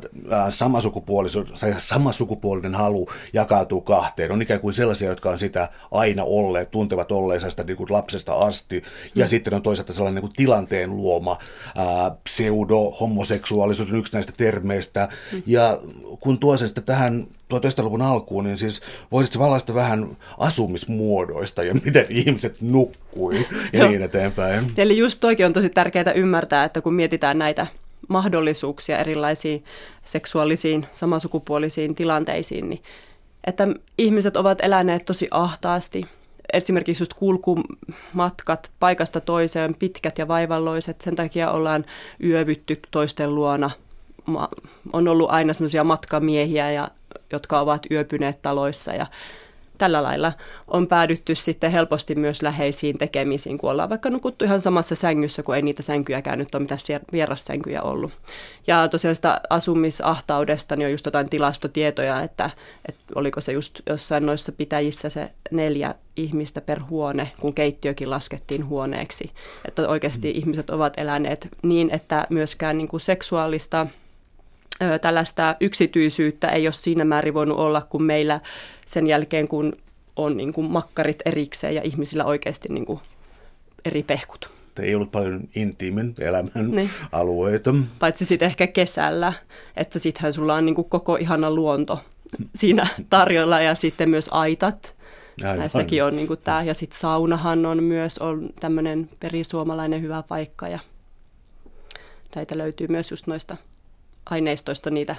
samasukupuolinen 1.78 2.74
halu 2.74 3.08
jakautuu 3.32 3.80
kahteen. 3.80 4.32
On 4.32 4.42
ikään 4.42 4.60
kuin 4.60 4.74
sellaisia, 4.74 5.08
jotka 5.08 5.30
on 5.30 5.38
sitä 5.38 5.68
aina 5.90 6.24
olleet, 6.24 6.70
tuntevat 6.70 7.12
olleensa 7.12 7.50
sitä 7.50 7.64
niin 7.64 7.76
kuin 7.76 7.92
lapsesta 7.92 8.34
asti, 8.34 8.82
ja 9.14 9.24
mm. 9.24 9.28
sitten 9.28 9.54
on 9.54 9.62
toisaalta 9.62 9.92
sellainen 9.92 10.14
niin 10.14 10.30
kuin 10.30 10.36
tilanteen 10.36 10.96
luoma 10.96 11.38
pseudo-homoseksuaalisuus 12.24 13.90
on 13.90 13.98
yksi 13.98 14.12
näistä 14.12 14.32
termeistä, 14.36 15.08
mm. 15.32 15.42
ja 15.46 15.78
kun 16.20 16.38
tuo 16.38 16.56
sen 16.56 16.68
sitten 16.68 16.84
tähän 16.84 17.26
1900-luvun 17.58 18.02
alkuun, 18.02 18.44
niin 18.44 18.58
siis 18.58 18.82
voisitko 19.12 19.44
valaista 19.44 19.74
vähän 19.74 20.16
asumismuodoista 20.38 21.62
ja 21.62 21.74
miten 21.74 22.06
ihmiset 22.08 22.60
nukkui 22.60 23.46
ja 23.72 23.88
niin 23.88 24.02
eteenpäin. 24.02 24.72
Eli 24.76 24.98
just 24.98 25.20
toikin 25.20 25.46
on 25.46 25.52
tosi 25.52 25.70
tärkeää 25.70 26.12
ymmärtää, 26.14 26.64
että 26.64 26.80
kun 26.80 26.94
mietitään 26.94 27.38
näitä 27.38 27.66
mahdollisuuksia 28.08 28.98
erilaisiin 28.98 29.64
seksuaalisiin, 30.04 30.86
samansukupuolisiin 30.94 31.94
tilanteisiin, 31.94 32.70
niin 32.70 32.82
että 33.46 33.68
ihmiset 33.98 34.36
ovat 34.36 34.58
eläneet 34.62 35.04
tosi 35.04 35.28
ahtaasti. 35.30 36.06
Esimerkiksi 36.52 37.02
just 37.02 37.14
kulkumatkat 37.14 38.70
paikasta 38.80 39.20
toiseen, 39.20 39.74
pitkät 39.74 40.18
ja 40.18 40.28
vaivalloiset, 40.28 41.00
sen 41.00 41.16
takia 41.16 41.50
ollaan 41.50 41.84
yövytty 42.24 42.80
toisten 42.90 43.34
luona. 43.34 43.70
On 44.92 45.08
ollut 45.08 45.30
aina 45.30 45.54
semmoisia 45.54 45.84
matkamiehiä, 45.84 46.70
ja, 46.70 46.88
jotka 47.32 47.60
ovat 47.60 47.86
yöpyneet 47.90 48.42
taloissa 48.42 48.92
ja 48.92 49.06
tällä 49.78 50.02
lailla 50.02 50.32
on 50.68 50.86
päädytty 50.86 51.34
sitten 51.34 51.72
helposti 51.72 52.14
myös 52.14 52.42
läheisiin 52.42 52.98
tekemisiin, 52.98 53.58
kun 53.58 53.70
ollaan 53.70 53.88
vaikka 53.88 54.10
nukuttu 54.10 54.44
ihan 54.44 54.60
samassa 54.60 54.94
sängyssä, 54.94 55.42
kun 55.42 55.56
ei 55.56 55.62
niitä 55.62 55.82
sänkyjäkään 55.82 56.38
nyt 56.38 56.54
ole 56.54 56.62
mitään 56.62 57.00
vierassänkyjä 57.12 57.82
ollut. 57.82 58.12
Ja 58.66 58.88
tosiaan 58.88 59.16
sitä 59.16 59.40
asumisahtaudesta 59.50 60.76
niin 60.76 60.86
on 60.86 60.92
just 60.92 61.06
jotain 61.06 61.28
tilastotietoja, 61.28 62.22
että, 62.22 62.50
että 62.88 63.04
oliko 63.14 63.40
se 63.40 63.52
just 63.52 63.80
jossain 63.86 64.26
noissa 64.26 64.52
pitäjissä 64.52 65.08
se 65.08 65.30
neljä 65.50 65.94
ihmistä 66.16 66.60
per 66.60 66.80
huone, 66.90 67.32
kun 67.40 67.54
keittiökin 67.54 68.10
laskettiin 68.10 68.66
huoneeksi. 68.66 69.30
Että 69.68 69.88
oikeasti 69.88 70.32
mm. 70.32 70.38
ihmiset 70.38 70.70
ovat 70.70 70.98
eläneet 70.98 71.48
niin, 71.62 71.90
että 71.90 72.26
myöskään 72.30 72.78
niin 72.78 72.88
kuin 72.88 73.00
seksuaalista 73.00 73.86
tällaista 75.00 75.56
yksityisyyttä 75.60 76.48
ei 76.48 76.66
ole 76.66 76.72
siinä 76.72 77.04
määrin 77.04 77.34
voinut 77.34 77.58
olla 77.58 77.82
kuin 77.82 78.02
meillä 78.02 78.40
sen 78.86 79.06
jälkeen, 79.06 79.48
kun 79.48 79.72
on 80.16 80.36
niin 80.36 80.52
kuin 80.52 80.70
makkarit 80.70 81.22
erikseen 81.24 81.74
ja 81.74 81.82
ihmisillä 81.82 82.24
oikeasti 82.24 82.68
niin 82.68 82.86
kuin 82.86 83.00
eri 83.84 84.02
pehkut. 84.02 84.50
Ei 84.82 84.94
ollut 84.94 85.12
paljon 85.12 85.48
intiimin 85.54 86.14
elämän 86.18 86.70
niin. 86.70 86.90
alueita. 87.12 87.74
Paitsi 87.98 88.24
sitten 88.24 88.46
ehkä 88.46 88.66
kesällä, 88.66 89.32
että 89.76 89.98
sittenhän 89.98 90.32
sulla 90.32 90.54
on 90.54 90.66
niin 90.66 90.74
kuin 90.74 90.88
koko 90.88 91.16
ihana 91.16 91.50
luonto 91.50 92.00
siinä 92.54 92.86
tarjolla 93.10 93.60
ja 93.60 93.74
sitten 93.74 94.10
myös 94.10 94.28
aitat. 94.32 94.94
Aivan. 95.44 95.58
Näissäkin 95.58 96.04
on 96.04 96.16
niin 96.16 96.26
kuin 96.26 96.40
tämä. 96.44 96.62
Ja 96.62 96.74
sitten 96.74 96.98
saunahan 96.98 97.66
on 97.66 97.82
myös 97.82 98.18
on 98.18 98.50
tämmöinen 98.60 99.10
perisuomalainen 99.20 100.02
hyvä 100.02 100.22
paikka 100.28 100.68
ja 100.68 100.78
näitä 102.36 102.58
löytyy 102.58 102.86
myös 102.88 103.10
just 103.10 103.26
noista 103.26 103.56
aineistoista 104.26 104.90
niitä, 104.90 105.16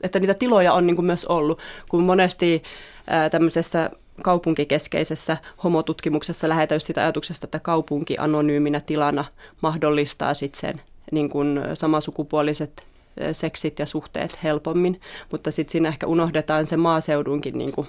että 0.00 0.20
niitä 0.20 0.34
tiloja 0.34 0.72
on 0.72 0.86
niin 0.86 0.96
kuin 0.96 1.06
myös 1.06 1.24
ollut, 1.24 1.60
kun 1.88 2.02
monesti 2.02 2.62
ää, 3.06 3.30
tämmöisessä 3.30 3.90
kaupunkikeskeisessä 4.22 5.36
homotutkimuksessa 5.64 6.48
lähdetään 6.48 6.80
sitä 6.80 7.00
ajatuksesta, 7.02 7.46
että 7.46 7.60
kaupunki 7.60 8.16
anonyyminä 8.18 8.80
tilana 8.80 9.24
mahdollistaa 9.60 10.34
sitten 10.34 10.60
sen 10.60 10.80
niin 11.12 11.30
kuin 11.30 11.60
samasukupuoliset 11.74 12.86
seksit 13.32 13.78
ja 13.78 13.86
suhteet 13.86 14.42
helpommin, 14.42 15.00
mutta 15.30 15.50
sitten 15.50 15.72
siinä 15.72 15.88
ehkä 15.88 16.06
unohdetaan 16.06 16.66
se 16.66 16.76
maaseudunkin 16.76 17.58
niin 17.58 17.72
kuin, 17.72 17.86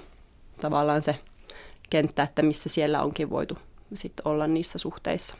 tavallaan 0.60 1.02
se 1.02 1.16
kenttä, 1.90 2.22
että 2.22 2.42
missä 2.42 2.68
siellä 2.68 3.02
onkin 3.02 3.30
voitu 3.30 3.58
sit 3.94 4.12
olla 4.24 4.46
niissä 4.46 4.78
suhteissa. 4.78 5.36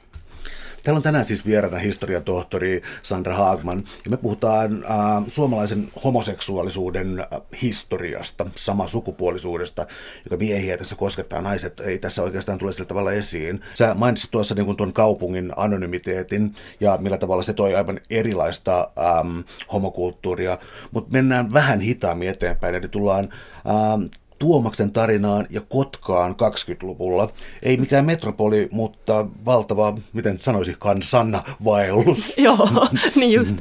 Täällä 0.84 0.96
on 0.96 1.02
tänään 1.02 1.24
siis 1.24 1.46
vieraana 1.46 1.78
historian 1.78 2.24
tohtori 2.24 2.82
Sandra 3.02 3.34
Haagman, 3.34 3.84
ja 4.04 4.10
me 4.10 4.16
puhutaan 4.16 4.84
äh, 4.84 5.24
suomalaisen 5.28 5.88
homoseksuaalisuuden 6.04 7.20
äh, 7.20 7.26
historiasta, 7.62 8.46
samasukupuolisuudesta, 8.54 9.86
joka 10.24 10.36
miehiä 10.36 10.76
tässä 10.76 10.96
koskettaa, 10.96 11.40
naiset 11.40 11.80
ei 11.80 11.98
tässä 11.98 12.22
oikeastaan 12.22 12.58
tule 12.58 12.72
sillä 12.72 12.86
tavalla 12.86 13.12
esiin. 13.12 13.60
Sä 13.74 13.94
mainitsit 13.94 14.30
tuossa 14.30 14.54
niin 14.54 14.66
kuin 14.66 14.76
tuon 14.76 14.92
kaupungin 14.92 15.52
anonymiteetin, 15.56 16.52
ja 16.80 16.98
millä 17.00 17.18
tavalla 17.18 17.42
se 17.42 17.52
toi 17.52 17.74
aivan 17.74 18.00
erilaista 18.10 18.90
ähm, 18.98 19.38
homokulttuuria, 19.72 20.58
mutta 20.90 21.12
mennään 21.12 21.52
vähän 21.52 21.80
hitaammin 21.80 22.28
eteenpäin, 22.28 22.74
eli 22.74 22.88
tullaan 22.88 23.28
ähm, 23.68 24.02
Tuomaksen 24.38 24.92
tarinaan 24.92 25.46
ja 25.50 25.60
Kotkaan 25.60 26.32
20-luvulla. 26.32 27.28
Ei 27.62 27.76
mikään 27.76 28.04
metropoli, 28.04 28.68
mutta 28.70 29.26
valtava, 29.44 29.98
miten 30.12 30.38
sanoisi, 30.38 30.76
kansanna 30.78 31.42
vaellus. 31.64 32.38
Joo, 32.38 32.68
niin 33.14 33.32
just. 33.32 33.58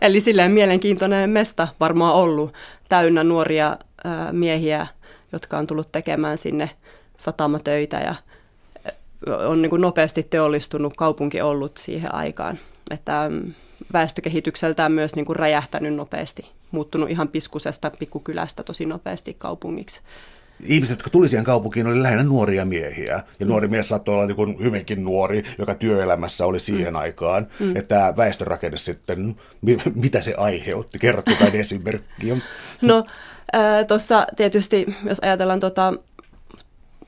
Eli 0.00 0.20
silleen 0.20 0.52
mielenkiintoinen 0.52 1.30
mesta 1.30 1.68
varmaan 1.80 2.14
ollut, 2.14 2.52
täynnä 2.88 3.24
nuoria 3.24 3.78
miehiä, 4.32 4.86
jotka 5.32 5.58
on 5.58 5.66
tullut 5.66 5.92
tekemään 5.92 6.38
sinne 6.38 6.70
satamatöitä 7.18 7.96
ja 7.96 8.14
on 9.26 9.62
niin 9.62 9.70
kuin 9.70 9.82
nopeasti 9.82 10.22
teollistunut 10.22 10.96
kaupunki 10.96 11.40
ollut 11.40 11.76
siihen 11.76 12.14
aikaan. 12.14 12.58
Että 12.90 13.30
väestökehitykseltään 13.92 14.92
myös 14.92 15.16
niin 15.16 15.26
kuin 15.26 15.36
räjähtänyt 15.36 15.94
nopeasti, 15.94 16.50
muuttunut 16.76 17.10
ihan 17.10 17.28
piskusesta 17.28 17.90
pikkukylästä 17.98 18.62
tosi 18.62 18.86
nopeasti 18.86 19.34
kaupungiksi. 19.34 20.00
Ihmiset, 20.64 20.92
jotka 20.98 21.10
tuli 21.10 21.28
siihen 21.28 21.44
kaupunkiin, 21.44 21.86
oli 21.86 22.02
lähinnä 22.02 22.24
nuoria 22.24 22.64
miehiä. 22.64 23.12
Ja 23.40 23.46
mm. 23.46 23.48
nuori 23.48 23.68
mies 23.68 23.88
saattoi 23.88 24.14
olla 24.14 24.26
niin 24.26 24.36
kuin 24.36 24.56
hyvinkin 24.64 25.04
nuori, 25.04 25.42
joka 25.58 25.74
työelämässä 25.74 26.46
oli 26.46 26.58
siihen 26.60 26.92
mm. 26.92 27.00
aikaan. 27.00 27.46
Mm. 27.60 27.76
Että 27.76 28.14
väestörakenne 28.16 28.76
sitten, 28.76 29.36
mitä 29.94 30.20
se 30.20 30.34
aiheutti? 30.36 30.98
Kerrotko 30.98 31.30
jotain 31.30 31.60
esimerkkiä? 31.60 32.36
No, 32.82 33.04
äh, 33.54 33.86
tuossa 33.86 34.26
tietysti, 34.36 34.86
jos 35.04 35.20
ajatellaan 35.20 35.60
tuota, 35.60 35.92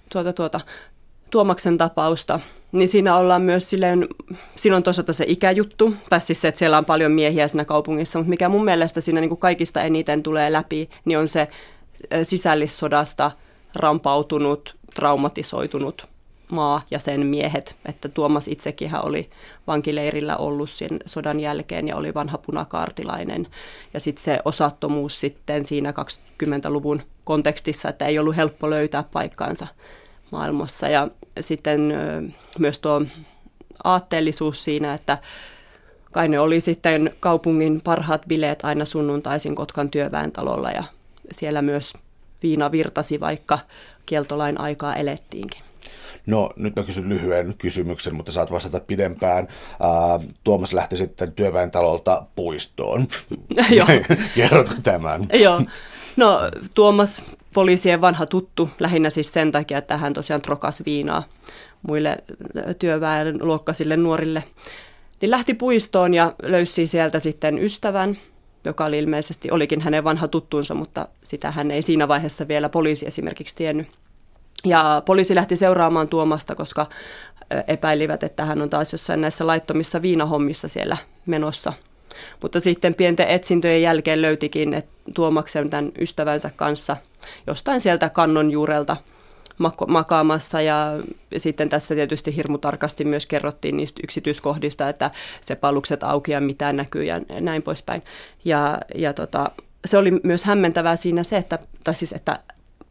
tuota, 0.08 0.32
tuota, 0.32 0.60
Tuomaksen 1.30 1.78
tapausta, 1.78 2.40
niin 2.72 2.88
siinä 2.88 3.16
ollaan 3.16 3.42
myös 3.42 3.70
silleen, 3.70 4.08
siinä 4.54 4.76
on 4.76 4.82
toisaalta 4.82 5.12
se 5.12 5.24
ikäjuttu, 5.28 5.94
tai 6.10 6.20
siis 6.20 6.40
se, 6.40 6.48
että 6.48 6.58
siellä 6.58 6.78
on 6.78 6.84
paljon 6.84 7.12
miehiä 7.12 7.48
siinä 7.48 7.64
kaupungissa, 7.64 8.18
mutta 8.18 8.30
mikä 8.30 8.48
mun 8.48 8.64
mielestä 8.64 9.00
siinä 9.00 9.20
niin 9.20 9.28
kuin 9.28 9.38
kaikista 9.38 9.82
eniten 9.82 10.22
tulee 10.22 10.52
läpi, 10.52 10.90
niin 11.04 11.18
on 11.18 11.28
se 11.28 11.48
sisällissodasta 12.22 13.30
rampautunut, 13.74 14.76
traumatisoitunut 14.94 16.06
maa 16.50 16.82
ja 16.90 16.98
sen 16.98 17.26
miehet, 17.26 17.76
että 17.86 18.08
Tuomas 18.08 18.48
itsekin 18.48 18.90
oli 19.02 19.30
vankileirillä 19.66 20.36
ollut 20.36 20.70
sen 20.70 20.98
sodan 21.06 21.40
jälkeen 21.40 21.88
ja 21.88 21.96
oli 21.96 22.14
vanha 22.14 22.38
punakaartilainen. 22.38 23.46
Ja 23.94 24.00
sitten 24.00 24.24
se 24.24 24.40
osattomuus 24.44 25.20
sitten 25.20 25.64
siinä 25.64 25.90
20-luvun 25.90 27.02
kontekstissa, 27.24 27.88
että 27.88 28.06
ei 28.06 28.18
ollut 28.18 28.36
helppo 28.36 28.70
löytää 28.70 29.04
paikkaansa 29.12 29.66
maailmassa. 30.30 30.88
Ja 30.88 31.08
sitten 31.40 31.94
myös 32.58 32.78
tuo 32.78 33.02
aatteellisuus 33.84 34.64
siinä, 34.64 34.94
että 34.94 35.18
kai 36.12 36.28
ne 36.28 36.40
oli 36.40 36.60
sitten 36.60 37.10
kaupungin 37.20 37.80
parhaat 37.84 38.22
bileet 38.28 38.64
aina 38.64 38.84
sunnuntaisin 38.84 39.54
Kotkan 39.54 39.90
työväentalolla 39.90 40.70
ja 40.70 40.84
siellä 41.32 41.62
myös 41.62 41.92
viina 42.42 42.72
virtasi, 42.72 43.20
vaikka 43.20 43.58
kieltolain 44.06 44.60
aikaa 44.60 44.96
elettiinkin. 44.96 45.62
No 46.26 46.50
nyt 46.56 46.76
mä 46.76 46.82
kysyn 46.82 47.08
lyhyen 47.08 47.54
kysymyksen, 47.58 48.14
mutta 48.14 48.32
saat 48.32 48.52
vastata 48.52 48.80
pidempään. 48.80 49.48
Uh, 49.80 50.24
Tuomas 50.44 50.72
lähti 50.72 50.96
sitten 50.96 51.32
työväentalolta 51.32 52.26
puistoon. 52.36 53.06
Joo. 53.70 53.86
Kerrotko 54.34 54.74
tämän? 54.82 55.26
Joo. 55.32 55.62
No 56.18 56.40
Tuomas, 56.74 57.22
poliisien 57.54 58.00
vanha 58.00 58.26
tuttu, 58.26 58.70
lähinnä 58.78 59.10
siis 59.10 59.32
sen 59.32 59.52
takia, 59.52 59.78
että 59.78 59.96
hän 59.96 60.12
tosiaan 60.12 60.42
trokas 60.42 60.82
viinaa 60.86 61.22
muille 61.82 62.18
työväen 62.78 63.38
luokkaisille 63.46 63.96
nuorille. 63.96 64.44
Niin 65.20 65.30
lähti 65.30 65.54
puistoon 65.54 66.14
ja 66.14 66.34
löysi 66.42 66.86
sieltä 66.86 67.18
sitten 67.18 67.58
ystävän, 67.58 68.18
joka 68.64 68.84
oli 68.84 68.98
ilmeisesti, 68.98 69.50
olikin 69.50 69.80
hänen 69.80 70.04
vanha 70.04 70.28
tuttuunsa, 70.28 70.74
mutta 70.74 71.08
sitä 71.22 71.50
hän 71.50 71.70
ei 71.70 71.82
siinä 71.82 72.08
vaiheessa 72.08 72.48
vielä 72.48 72.68
poliisi 72.68 73.06
esimerkiksi 73.06 73.56
tiennyt. 73.56 73.86
Ja 74.64 75.02
poliisi 75.06 75.34
lähti 75.34 75.56
seuraamaan 75.56 76.08
Tuomasta, 76.08 76.54
koska 76.54 76.86
epäilivät, 77.68 78.22
että 78.22 78.44
hän 78.44 78.62
on 78.62 78.70
taas 78.70 78.92
jossain 78.92 79.20
näissä 79.20 79.46
laittomissa 79.46 80.02
viinahommissa 80.02 80.68
siellä 80.68 80.96
menossa. 81.26 81.72
Mutta 82.42 82.60
sitten 82.60 82.94
pienten 82.94 83.28
etsintöjen 83.28 83.82
jälkeen 83.82 84.22
löytikin 84.22 84.74
että 84.74 84.90
Tuomaksen 85.14 85.70
tämän 85.70 85.92
ystävänsä 86.00 86.50
kanssa 86.56 86.96
jostain 87.46 87.80
sieltä 87.80 88.08
kannon 88.08 88.50
juurelta 88.50 88.96
makaamassa 89.86 90.60
ja 90.60 90.92
sitten 91.36 91.68
tässä 91.68 91.94
tietysti 91.94 92.36
hirmu 92.36 92.58
tarkasti 92.58 93.04
myös 93.04 93.26
kerrottiin 93.26 93.76
niistä 93.76 94.00
yksityiskohdista, 94.04 94.88
että 94.88 95.10
se 95.40 95.54
palukset 95.56 96.02
auki 96.02 96.32
ja 96.32 96.40
mitään 96.40 96.76
näkyy 96.76 97.04
ja 97.04 97.20
näin 97.40 97.62
poispäin. 97.62 98.02
Ja, 98.44 98.80
ja 98.94 99.12
tota, 99.12 99.50
se 99.84 99.98
oli 99.98 100.10
myös 100.22 100.44
hämmentävää 100.44 100.96
siinä 100.96 101.22
se, 101.22 101.36
että, 101.36 101.58
tai 101.84 101.94
siis, 101.94 102.12
että 102.12 102.40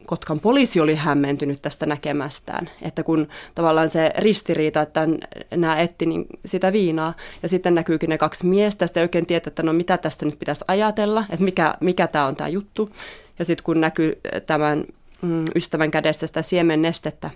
Kotkan 0.07 0.39
poliisi 0.39 0.79
oli 0.79 0.95
hämmentynyt 0.95 1.61
tästä 1.61 1.85
näkemästään, 1.85 2.69
että 2.81 3.03
kun 3.03 3.27
tavallaan 3.55 3.89
se 3.89 4.13
ristiriita, 4.17 4.81
että 4.81 5.07
nämä 5.55 5.79
etti 5.79 6.05
niin 6.05 6.25
sitä 6.45 6.73
viinaa 6.73 7.13
ja 7.43 7.49
sitten 7.49 7.75
näkyykin 7.75 8.09
ne 8.09 8.17
kaksi 8.17 8.45
miestä, 8.45 8.87
sitten 8.87 9.01
ei 9.01 9.05
oikein 9.05 9.25
tiedä, 9.25 9.43
että 9.47 9.63
no 9.63 9.73
mitä 9.73 9.97
tästä 9.97 10.25
nyt 10.25 10.39
pitäisi 10.39 10.65
ajatella, 10.67 11.25
että 11.29 11.43
mikä, 11.43 11.75
mikä 11.79 12.07
tämä 12.07 12.25
on 12.25 12.35
tämä 12.35 12.47
juttu. 12.47 12.89
Ja 13.39 13.45
sitten 13.45 13.63
kun 13.63 13.81
näkyy 13.81 14.19
tämän 14.45 14.85
mm, 15.21 15.45
ystävän 15.55 15.91
kädessä 15.91 16.27
sitä 16.27 16.41
siemennestettä, 16.41 17.29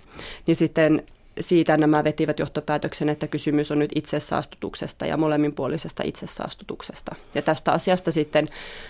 niin 0.46 0.56
sitten 0.56 1.02
siitä 1.40 1.76
nämä 1.76 2.04
vetivät 2.04 2.38
johtopäätöksen, 2.38 3.08
että 3.08 3.26
kysymys 3.26 3.70
on 3.70 3.78
nyt 3.78 3.92
itsesaastutuksesta 3.94 5.06
ja 5.06 5.16
molemminpuolisesta 5.16 6.02
itsesaastutuksesta. 6.02 7.14
Ja 7.34 7.42
tästä 7.42 7.72
asiasta 7.72 8.12
sitten 8.12 8.46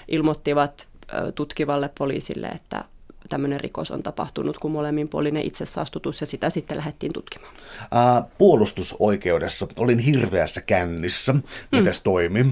ilmoittivat 0.08 0.88
tutkivalle 1.34 1.90
poliisille, 1.98 2.46
että 2.46 2.84
tämmöinen 3.32 3.60
rikos 3.60 3.90
on 3.90 4.02
tapahtunut 4.02 4.58
kuin 4.58 4.72
molemminpuolinen 4.72 5.42
itsesaastutus 5.42 6.20
ja 6.20 6.26
sitä 6.26 6.50
sitten 6.50 6.76
lähdettiin 6.76 7.12
tutkimaan. 7.12 7.54
Uh, 7.82 8.30
puolustusoikeudessa 8.38 9.66
olin 9.78 9.98
hirveässä 9.98 10.60
kännissä. 10.60 11.34
Mitäs 11.72 12.00
mm. 12.00 12.04
toimi? 12.04 12.46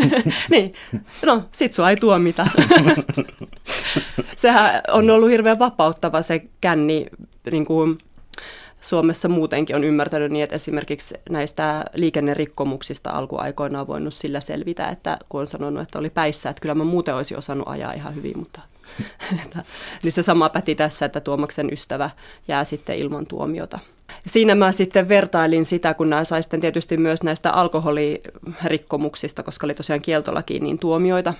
niin, 0.50 0.72
no 1.26 1.44
sit 1.52 1.72
sua 1.72 1.90
ei 1.90 1.96
tuomita. 1.96 2.46
Sehän 4.36 4.82
on 4.88 5.10
ollut 5.10 5.30
hirveän 5.30 5.58
vapauttava 5.58 6.22
se 6.22 6.42
känni 6.60 7.06
niin 7.50 7.64
kuin 7.64 7.98
Suomessa 8.80 9.28
muutenkin 9.28 9.76
on 9.76 9.84
ymmärtänyt 9.84 10.32
niin, 10.32 10.42
että 10.42 10.56
esimerkiksi 10.56 11.14
näistä 11.30 11.84
liikennerikkomuksista 11.94 13.10
alkuaikoina 13.10 13.80
on 13.80 13.86
voinut 13.86 14.14
sillä 14.14 14.40
selvitä, 14.40 14.88
että 14.88 15.18
kun 15.28 15.40
on 15.40 15.46
sanonut, 15.46 15.82
että 15.82 15.98
oli 15.98 16.10
päissä, 16.10 16.50
että 16.50 16.60
kyllä 16.60 16.74
mä 16.74 16.84
muuten 16.84 17.14
olisin 17.14 17.38
osannut 17.38 17.68
ajaa 17.68 17.92
ihan 17.92 18.14
hyvin, 18.14 18.38
mutta 18.38 18.60
niin 20.02 20.12
se 20.12 20.22
sama 20.22 20.48
päti 20.48 20.74
tässä, 20.74 21.06
että 21.06 21.20
Tuomaksen 21.20 21.72
ystävä 21.72 22.10
jää 22.48 22.64
sitten 22.64 22.98
ilman 22.98 23.26
tuomiota. 23.26 23.78
Siinä 24.26 24.54
mä 24.54 24.72
sitten 24.72 25.08
vertailin 25.08 25.64
sitä, 25.64 25.94
kun 25.94 26.10
nämä 26.10 26.24
sai 26.24 26.42
sitten 26.42 26.60
tietysti 26.60 26.96
myös 26.96 27.22
näistä 27.22 27.50
alkoholirikkomuksista, 27.50 29.42
koska 29.42 29.66
oli 29.66 29.74
tosiaan 29.74 30.02
kieltolakiin 30.02 30.62
niin 30.62 30.78
tuomioita, 30.78 31.34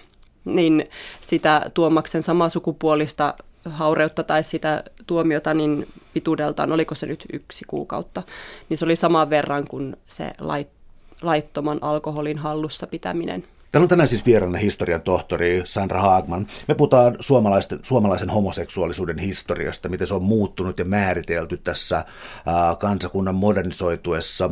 niin 0.45 0.89
sitä 1.21 1.71
Tuomaksen 1.75 2.23
samaa 2.23 2.49
sukupuolista 2.49 3.35
haureutta 3.65 4.23
tai 4.23 4.43
sitä 4.43 4.85
tuomiota 5.07 5.55
niin 5.55 5.89
pituudeltaan, 6.15 6.73
oliko 6.73 6.95
se 6.95 7.07
nyt 7.07 7.25
yksi 7.33 7.65
kuukautta, 7.69 8.23
niin 8.69 8.79
se 8.79 8.85
oli 8.85 8.97
saman 8.97 9.31
verran 9.31 9.69
kuin 9.69 9.97
se 10.05 10.31
lait, 10.39 10.69
laittoman 11.23 11.79
alkoholin 11.81 12.39
hallussa 12.39 12.87
pitäminen. 12.87 13.45
Täällä 13.75 13.85
on 13.85 13.89
tänään 13.89 14.09
siis 14.09 14.27
vieraana 14.27 14.59
historian 14.59 15.03
tohtori 15.03 15.63
Sandra 15.65 16.01
Haagman. 16.01 16.47
Me 16.69 16.75
puhutaan 16.75 17.17
suomalaisen, 17.21 17.79
suomalaisen 17.83 18.31
homoseksuaalisuuden 18.31 19.19
historiasta, 19.19 19.89
miten 19.89 20.07
se 20.07 20.15
on 20.15 20.23
muuttunut 20.23 20.79
ja 20.79 20.85
määritelty 20.85 21.57
tässä 21.57 22.05
kansakunnan 22.79 23.35
modernisoituessa. 23.35 24.51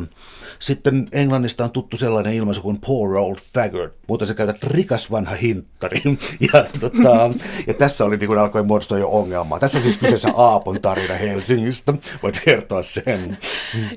Sitten 0.59 1.07
Englannista 1.11 1.63
on 1.63 1.71
tuttu 1.71 1.97
sellainen 1.97 2.33
ilmaisu 2.33 2.61
kuin 2.61 2.79
poor 2.85 3.17
old 3.17 3.35
faggot, 3.53 3.93
mutta 4.07 4.25
se 4.25 4.33
käytät 4.33 4.63
rikas 4.63 5.11
vanha 5.11 5.35
hinttari. 5.35 6.01
Ja, 6.53 6.65
tota, 6.79 7.29
ja 7.67 7.73
tässä 7.73 8.05
oli, 8.05 8.17
niin 8.17 8.27
kun 8.27 8.37
alkoi 8.37 8.63
muodostua 8.63 8.97
jo 8.97 9.09
ongelmaa. 9.09 9.59
Tässä 9.59 9.77
on 9.77 9.83
siis 9.83 9.97
kyseessä 9.97 10.29
Aapon 10.35 10.81
tarina 10.81 11.13
Helsingistä. 11.13 11.93
Voit 12.23 12.41
kertoa 12.45 12.81
sen. 12.81 13.37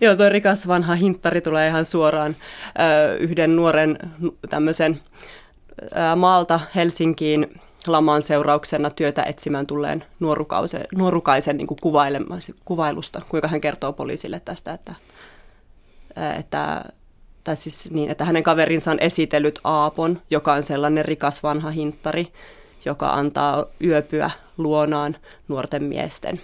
Joo, 0.00 0.16
tuo 0.16 0.28
rikas 0.28 0.68
vanha 0.68 0.94
hinttari 0.94 1.40
tulee 1.40 1.68
ihan 1.68 1.84
suoraan 1.84 2.36
ö, 2.78 3.16
yhden 3.16 3.56
nuoren 3.56 3.98
tämmöisen 4.50 5.00
maalta 6.16 6.60
Helsinkiin 6.74 7.60
laman 7.86 8.22
seurauksena 8.22 8.90
työtä 8.90 9.22
etsimään 9.22 9.66
tulleen 9.66 10.04
nuorukaisen 10.96 11.56
niin 11.56 11.66
kuin 11.66 11.78
kuvailusta, 12.64 13.22
kuinka 13.28 13.48
hän 13.48 13.60
kertoo 13.60 13.92
poliisille 13.92 14.40
tästä, 14.44 14.72
että, 14.72 14.94
että 16.38 16.84
tai 17.44 17.56
siis 17.56 17.90
niin, 17.90 18.10
että 18.10 18.24
hänen 18.24 18.42
kaverinsa 18.42 18.90
on 18.90 19.00
esitellyt 19.00 19.60
Aapon, 19.64 20.22
joka 20.30 20.52
on 20.52 20.62
sellainen 20.62 21.04
rikas 21.04 21.42
vanha 21.42 21.70
hinttari, 21.70 22.32
joka 22.84 23.10
antaa 23.10 23.64
yöpyä 23.84 24.30
luonaan 24.58 25.16
nuorten 25.48 25.84
miesten. 25.84 26.40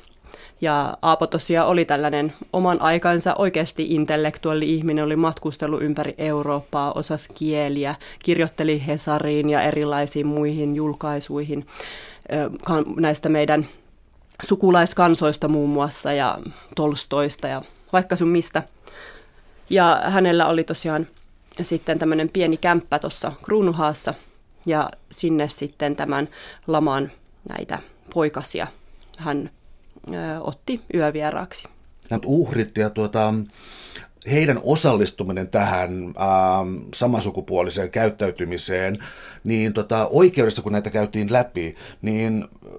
Ja 0.60 0.96
Aapo 1.02 1.26
tosiaan 1.26 1.68
oli 1.68 1.84
tällainen 1.84 2.32
oman 2.52 2.82
aikansa 2.82 3.34
oikeasti 3.34 3.86
intellektuaali 3.94 4.74
ihminen, 4.74 5.04
oli 5.04 5.16
matkustellut 5.16 5.82
ympäri 5.82 6.14
Eurooppaa, 6.18 6.92
osasi 6.92 7.32
kieliä, 7.34 7.94
kirjoitteli 8.18 8.86
Hesariin 8.86 9.50
ja 9.50 9.62
erilaisiin 9.62 10.26
muihin 10.26 10.76
julkaisuihin 10.76 11.66
näistä 12.96 13.28
meidän 13.28 13.66
sukulaiskansoista 14.42 15.48
muun 15.48 15.70
muassa 15.70 16.12
ja 16.12 16.38
Tolstoista 16.76 17.48
ja 17.48 17.62
vaikka 17.92 18.16
sun 18.16 18.28
mistä. 18.28 18.62
Ja 19.70 20.02
hänellä 20.04 20.46
oli 20.46 20.64
tosiaan 20.64 21.06
sitten 21.62 21.98
tämmöinen 21.98 22.28
pieni 22.28 22.56
kämppä 22.56 22.98
tuossa 22.98 23.32
Kruunuhaassa 23.42 24.14
ja 24.66 24.90
sinne 25.10 25.48
sitten 25.48 25.96
tämän 25.96 26.28
laman 26.66 27.12
näitä 27.48 27.78
poikasia 28.14 28.66
hän 29.18 29.50
otti 30.40 30.80
yövieraaksi. 30.94 31.68
Nämä 32.10 32.20
uhrit 32.26 32.78
ja 32.78 32.90
tuota, 32.90 33.34
heidän 34.30 34.60
osallistuminen 34.62 35.48
tähän 35.48 36.06
äh, 36.06 36.86
samasukupuoliseen 36.94 37.90
käyttäytymiseen, 37.90 38.98
niin 39.44 39.72
tota, 39.72 40.08
oikeudessa 40.12 40.62
kun 40.62 40.72
näitä 40.72 40.90
käytiin 40.90 41.32
läpi, 41.32 41.74
niin 42.02 42.44
äh, 42.44 42.70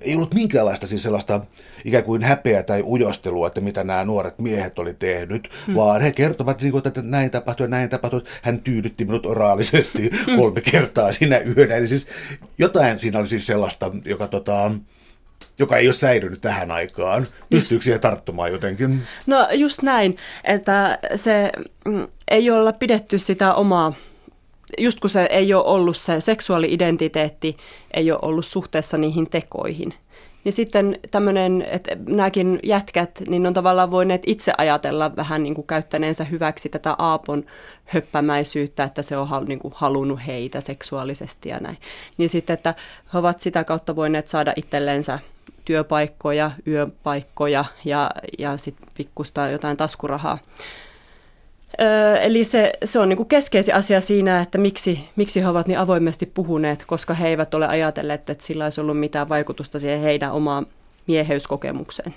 ei 0.00 0.14
ollut 0.14 0.34
minkäänlaista 0.34 0.86
siis 0.86 1.02
sellaista 1.02 1.40
ikään 1.84 2.04
kuin 2.04 2.22
häpeä 2.22 2.62
tai 2.62 2.82
ujostelua, 2.82 3.46
että 3.46 3.60
mitä 3.60 3.84
nämä 3.84 4.04
nuoret 4.04 4.38
miehet 4.38 4.78
oli 4.78 4.94
tehnyt, 4.94 5.48
hmm. 5.66 5.74
vaan 5.74 6.00
he 6.00 6.12
kertovat, 6.12 6.60
niin 6.60 6.72
kuin, 6.72 6.88
että 6.88 7.02
näin 7.02 7.30
tapahtui, 7.30 7.68
näin 7.68 7.88
tapahtui. 7.88 8.22
Hän 8.42 8.60
tyydytti 8.60 9.04
minut 9.04 9.26
oraalisesti 9.26 10.10
hmm. 10.26 10.36
kolme 10.36 10.60
kertaa 10.60 11.12
siinä 11.12 11.38
yönä. 11.38 11.74
Eli 11.74 11.88
siis 11.88 12.06
jotain 12.58 12.98
siinä 12.98 13.18
oli 13.18 13.26
siis 13.26 13.46
sellaista, 13.46 13.90
joka 14.04 14.28
tota, 14.28 14.70
joka 15.58 15.76
ei 15.76 15.86
ole 15.86 15.92
säilynyt 15.92 16.40
tähän 16.40 16.70
aikaan. 16.70 17.26
Pystyykö 17.50 17.84
siihen 17.84 18.00
tarttumaan 18.00 18.52
jotenkin? 18.52 19.02
No 19.26 19.48
just 19.52 19.82
näin, 19.82 20.14
että 20.44 20.98
se 21.14 21.52
mm, 21.84 22.06
ei 22.28 22.50
olla 22.50 22.72
pidetty 22.72 23.18
sitä 23.18 23.54
omaa, 23.54 23.92
just 24.78 25.00
kun 25.00 25.10
se 25.10 25.26
ei 25.30 25.54
ole 25.54 25.64
ollut 25.64 25.96
se 25.96 26.20
seksuaali-identiteetti, 26.20 27.56
ei 27.94 28.10
ole 28.10 28.18
ollut 28.22 28.46
suhteessa 28.46 28.98
niihin 28.98 29.30
tekoihin. 29.30 29.94
Niin 30.44 30.52
sitten 30.52 30.98
tämmöinen, 31.10 31.66
että 31.70 31.96
nämäkin 32.08 32.60
jätkät, 32.62 33.22
niin 33.28 33.46
on 33.46 33.52
tavallaan 33.54 33.90
voineet 33.90 34.22
itse 34.26 34.52
ajatella 34.58 35.16
vähän 35.16 35.42
niin 35.42 35.54
kuin 35.54 35.66
käyttäneensä 35.66 36.24
hyväksi 36.24 36.68
tätä 36.68 36.94
Aapon 36.98 37.44
höppämäisyyttä, 37.84 38.84
että 38.84 39.02
se 39.02 39.16
on 39.16 39.44
niin 39.46 39.58
kuin 39.58 39.74
halunnut 39.76 40.20
heitä 40.26 40.60
seksuaalisesti 40.60 41.48
ja 41.48 41.60
näin. 41.60 41.78
Niin 42.18 42.30
sitten, 42.30 42.54
että 42.54 42.74
he 43.12 43.18
ovat 43.18 43.40
sitä 43.40 43.64
kautta 43.64 43.96
voineet 43.96 44.28
saada 44.28 44.52
itsellensä 44.56 45.18
työpaikkoja, 45.64 46.50
yöpaikkoja 46.66 47.64
ja, 47.84 48.10
ja 48.38 48.56
sitten 48.56 48.88
pikkusta 48.96 49.48
jotain 49.48 49.76
taskurahaa. 49.76 50.38
Eli 52.20 52.44
se, 52.44 52.72
se 52.84 52.98
on 52.98 53.08
niinku 53.08 53.24
keskeisin 53.24 53.74
asia 53.74 54.00
siinä, 54.00 54.40
että 54.40 54.58
miksi, 54.58 55.08
miksi 55.16 55.42
he 55.42 55.48
ovat 55.48 55.66
niin 55.66 55.78
avoimesti 55.78 56.26
puhuneet, 56.26 56.84
koska 56.86 57.14
he 57.14 57.28
eivät 57.28 57.54
ole 57.54 57.66
ajatelleet, 57.66 58.30
että 58.30 58.44
sillä 58.44 58.64
olisi 58.64 58.80
ollut 58.80 59.00
mitään 59.00 59.28
vaikutusta 59.28 59.78
siihen 59.78 60.00
heidän 60.00 60.32
omaan 60.32 60.66
mieheyskokemukseen 61.06 62.14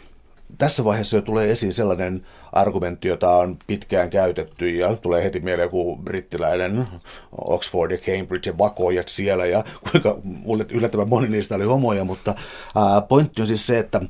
tässä 0.58 0.84
vaiheessa 0.84 1.18
jo 1.18 1.22
tulee 1.22 1.52
esiin 1.52 1.74
sellainen 1.74 2.26
argumentti, 2.54 3.08
jota 3.08 3.32
on 3.32 3.58
pitkään 3.68 4.10
käytetty 4.10 4.70
ja 4.70 4.96
tulee 4.96 5.24
heti 5.24 5.40
mieleen 5.40 5.66
joku 5.66 5.96
brittiläinen 5.96 6.88
Oxford 7.32 7.92
ja 7.92 7.98
Cambridge 7.98 8.50
ja 8.50 8.58
vakoojat 8.58 9.08
siellä 9.08 9.46
ja 9.46 9.64
kuinka 9.92 10.18
yllättävän 10.70 11.10
moni 11.10 11.30
niistä 11.30 11.56
oli 11.56 11.66
homoja, 11.66 12.04
mutta 12.04 12.36
pointti 13.08 13.42
on 13.42 13.48
siis 13.48 13.68
se, 13.68 13.80
että 13.80 14.02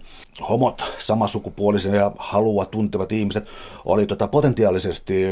homot, 0.50 0.84
samasukupuolisen 0.98 1.94
ja 1.94 2.12
halua 2.18 2.66
tuntevat 2.66 3.12
ihmiset 3.12 3.48
oli 3.86 4.06
tota 4.06 4.28
potentiaalisesti 4.28 5.26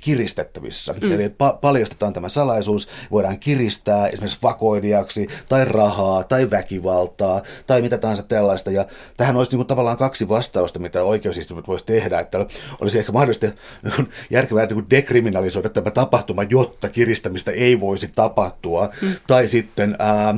kiristettävissä. 0.00 0.92
Mm. 0.92 1.12
Eli 1.12 1.28
pa- 1.28 1.58
paljastetaan 1.60 2.12
tämä 2.12 2.28
salaisuus, 2.28 2.88
voidaan 3.10 3.38
kiristää 3.38 4.08
esimerkiksi 4.08 4.38
vakoilijaksi 4.42 5.26
tai 5.48 5.64
rahaa 5.64 6.24
tai 6.24 6.50
väkivaltaa 6.50 7.42
tai 7.66 7.82
mitä 7.82 7.98
tahansa 7.98 8.22
tällaista. 8.22 8.70
Ja 8.70 8.86
tähän 9.16 9.36
olisi 9.36 9.50
niin 9.50 9.58
kuin 9.58 9.66
tavallaan 9.66 9.98
kaksi 9.98 10.28
vastausta, 10.28 10.78
mitä 10.78 11.02
oikeusistuimet 11.02 11.68
voisi 11.68 11.86
tehdä, 11.86 12.20
että 12.20 12.46
olisi 12.80 12.98
ehkä 12.98 13.12
mahdollisesti 13.12 13.46
niin 13.82 14.08
järkevää 14.30 14.66
niin 14.66 14.90
dekriminalisoida 14.90 15.68
tämä 15.68 15.90
tapahtuma, 15.90 16.42
jotta 16.42 16.88
kiristämistä 16.88 17.50
ei 17.50 17.80
voisi 17.80 18.08
tapahtua. 18.14 18.88
Mm. 19.02 19.14
Tai 19.26 19.48
sitten... 19.48 19.96
Ää, 19.98 20.34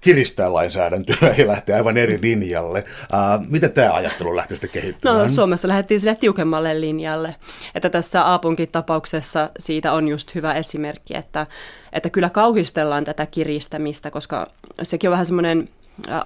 kiristää 0.00 0.52
lainsäädäntöä 0.52 1.34
ja 1.38 1.46
lähteä 1.46 1.76
aivan 1.76 1.96
eri 1.96 2.18
linjalle. 2.22 2.84
Uh, 3.02 3.46
miten 3.48 3.72
tämä 3.72 3.92
ajattelu 3.92 4.36
lähti 4.36 4.56
sitten 4.56 4.70
kehittymään? 4.70 5.18
No 5.18 5.28
Suomessa 5.28 5.68
lähdettiin 5.68 6.00
sille 6.00 6.14
tiukemmalle 6.14 6.80
linjalle. 6.80 7.36
Että 7.74 7.90
tässä 7.90 8.22
Aapunkin 8.22 8.68
tapauksessa 8.68 9.50
siitä 9.58 9.92
on 9.92 10.08
just 10.08 10.34
hyvä 10.34 10.54
esimerkki, 10.54 11.16
että, 11.16 11.46
että 11.92 12.10
kyllä 12.10 12.30
kauhistellaan 12.30 13.04
tätä 13.04 13.26
kiristämistä, 13.26 14.10
koska 14.10 14.50
sekin 14.82 15.10
on 15.10 15.12
vähän 15.12 15.26
semmoinen 15.26 15.68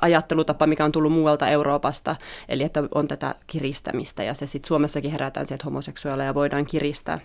ajattelutapa, 0.00 0.66
mikä 0.66 0.84
on 0.84 0.92
tullut 0.92 1.12
muualta 1.12 1.48
Euroopasta, 1.48 2.16
eli 2.48 2.62
että 2.62 2.82
on 2.94 3.08
tätä 3.08 3.34
kiristämistä 3.46 4.22
ja 4.22 4.34
se 4.34 4.46
sitten 4.46 4.68
Suomessakin 4.68 5.10
herätään 5.10 5.46
siihen, 5.46 5.56
että 5.56 5.64
homoseksuaaleja 5.64 6.34
voidaan 6.34 6.64
kiristää 6.64 7.18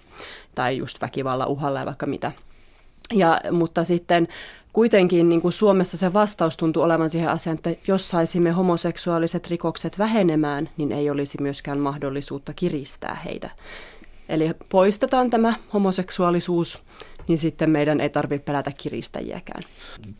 tai 0.55 0.77
just 0.77 1.01
väkivalla 1.01 1.45
uhalla 1.45 1.79
ja 1.79 1.85
vaikka 1.85 2.05
mitä. 2.05 2.31
Ja, 3.13 3.41
mutta 3.51 3.83
sitten 3.83 4.27
kuitenkin 4.79 5.29
niin 5.29 5.41
kuin 5.41 5.53
Suomessa 5.53 5.97
se 5.97 6.13
vastaus 6.13 6.57
tuntuu 6.57 6.83
olevan 6.83 7.09
siihen 7.09 7.29
asiaan, 7.29 7.55
että 7.55 7.75
jos 7.87 8.09
saisimme 8.09 8.51
homoseksuaaliset 8.51 9.47
rikokset 9.47 9.99
vähenemään, 9.99 10.69
niin 10.77 10.91
ei 10.91 11.09
olisi 11.09 11.41
myöskään 11.41 11.79
mahdollisuutta 11.79 12.53
kiristää 12.53 13.15
heitä. 13.25 13.49
Eli 14.29 14.51
poistetaan 14.69 15.29
tämä 15.29 15.53
homoseksuaalisuus, 15.73 16.83
niin 17.29 17.37
sitten 17.37 17.69
meidän 17.69 18.01
ei 18.01 18.09
tarvitse 18.09 18.45
pelätä 18.45 18.71
kiristäjiäkään. 18.77 19.63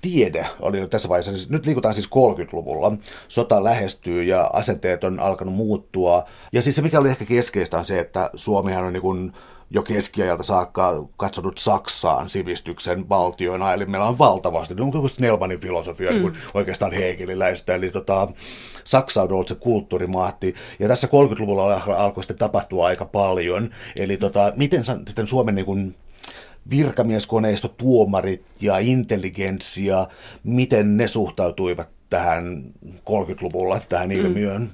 Tiede 0.02 0.46
oli 0.60 0.80
jo 0.80 0.88
tässä 0.88 1.10
vaiheessa, 1.10 1.32
siis 1.32 1.50
nyt 1.50 1.66
liikutaan 1.66 1.94
siis 1.94 2.08
30-luvulla, 2.08 2.94
sota 3.28 3.64
lähestyy 3.64 4.24
ja 4.24 4.50
asenteet 4.54 5.04
on 5.04 5.20
alkanut 5.20 5.56
muuttua. 5.56 6.24
Ja 6.54 6.62
siis 6.62 6.76
se 6.76 6.82
mikä 6.82 7.00
oli 7.00 7.10
ehkä 7.10 7.26
keskeistä 7.26 7.78
on 7.78 7.86
se, 7.86 8.00
että 8.00 8.30
Suomihan 8.36 8.84
on 8.84 8.94
niin 8.94 9.02
kuin 9.02 9.34
jo 9.72 9.84
keskiajalta 9.84 10.44
saakka 10.44 11.06
katsonut 11.18 11.58
Saksaan 11.58 12.30
sivistyksen 12.30 13.10
valtioina, 13.10 13.74
eli 13.74 13.86
meillä 13.86 14.08
on 14.08 14.18
valtavasti, 14.18 14.76
niin 14.76 14.92
kuin 14.92 15.10
Snellmanin 15.10 15.60
filosofia, 15.60 16.12
mm. 16.12 16.22
niin 16.22 16.34
oikeastaan 16.54 16.94
Hegeliläistä, 16.94 17.76
eli 17.76 17.92
tota, 17.92 18.28
Saksa 18.84 19.22
on 19.22 19.32
ollut 19.32 19.48
se 19.48 19.56
kulttuurimahti, 19.56 20.56
ja 20.80 20.88
tässä 20.88 21.08
30-luvulla 21.08 21.82
alkoi 21.98 22.24
sitten 22.24 22.38
tapahtua 22.38 22.86
aika 22.86 23.06
paljon, 23.06 23.70
eli 23.96 24.18
tota, 24.18 24.54
miten 24.56 24.84
sitten 24.84 25.28
Suomen 25.28 25.56
niin 25.56 25.66
kuin, 25.66 25.96
virkamieskoneisto, 26.70 27.68
tuomarit 27.68 28.46
ja 28.62 28.78
intelligentsia, 28.78 30.08
miten 30.44 30.98
ne 30.98 31.08
suhtautuivat 31.08 31.90
tähän 32.10 32.64
30-luvulla, 32.86 33.80
tähän 33.90 34.10
mm. 34.10 34.16
ilmiöön? 34.16 34.62
Mm. 34.62 34.70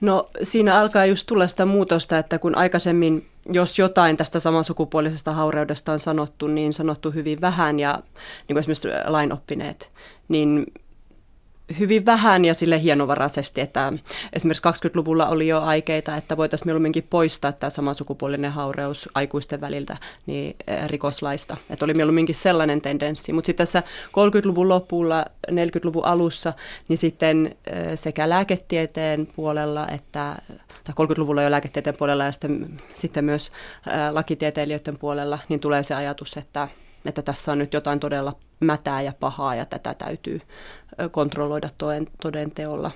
No 0.00 0.30
siinä 0.42 0.78
alkaa 0.78 1.06
just 1.06 1.26
tulla 1.26 1.48
sitä 1.48 1.64
muutosta, 1.64 2.18
että 2.18 2.38
kun 2.38 2.56
aikaisemmin, 2.56 3.26
jos 3.52 3.78
jotain 3.78 4.16
tästä 4.16 4.40
samansukupuolisesta 4.40 5.32
haureudesta 5.32 5.92
on 5.92 5.98
sanottu, 5.98 6.46
niin 6.46 6.72
sanottu 6.72 7.10
hyvin 7.10 7.40
vähän 7.40 7.78
ja 7.78 8.02
niin 8.48 8.54
kuin 8.54 8.58
esimerkiksi 8.58 8.88
lainoppineet, 9.06 9.90
niin 10.28 10.66
hyvin 11.78 12.06
vähän 12.06 12.44
ja 12.44 12.54
sille 12.54 12.82
hienovaraisesti, 12.82 13.60
että 13.60 13.92
esimerkiksi 14.32 14.88
20-luvulla 14.88 15.28
oli 15.28 15.48
jo 15.48 15.60
aikeita, 15.60 16.16
että 16.16 16.36
voitaisiin 16.36 16.68
mieluumminkin 16.68 17.06
poistaa 17.10 17.52
tämä 17.52 17.70
samansukupuolinen 17.70 18.52
haureus 18.52 19.08
aikuisten 19.14 19.60
väliltä 19.60 19.96
niin 20.26 20.56
eh, 20.66 20.88
rikoslaista. 20.88 21.56
Että 21.70 21.84
oli 21.84 21.94
mieluumminkin 21.94 22.34
sellainen 22.34 22.80
tendenssi. 22.80 23.32
Mutta 23.32 23.46
sitten 23.46 23.66
tässä 23.66 23.82
30-luvun 24.06 24.68
lopulla, 24.68 25.24
40-luvun 25.50 26.04
alussa, 26.04 26.52
niin 26.88 26.98
sitten 26.98 27.56
eh, 27.66 27.86
sekä 27.94 28.28
lääketieteen 28.28 29.28
puolella 29.36 29.88
että 29.88 30.36
tai 30.84 31.06
30-luvulla 31.06 31.42
jo 31.42 31.50
lääketieteen 31.50 31.96
puolella 31.98 32.24
ja 32.24 32.32
sitten, 32.32 32.80
sitten 32.94 33.24
myös 33.24 33.46
eh, 33.86 34.12
lakitieteilijöiden 34.12 34.98
puolella, 34.98 35.38
niin 35.48 35.60
tulee 35.60 35.82
se 35.82 35.94
ajatus, 35.94 36.36
että 36.36 36.68
että 37.08 37.22
tässä 37.22 37.52
on 37.52 37.58
nyt 37.58 37.72
jotain 37.72 38.00
todella 38.00 38.36
mätää 38.60 39.02
ja 39.02 39.12
pahaa 39.20 39.54
ja 39.54 39.64
tätä 39.64 39.94
täytyy 39.94 40.40
kontrolloida 41.10 41.68
toden, 42.22 42.50
teolla. 42.50 42.90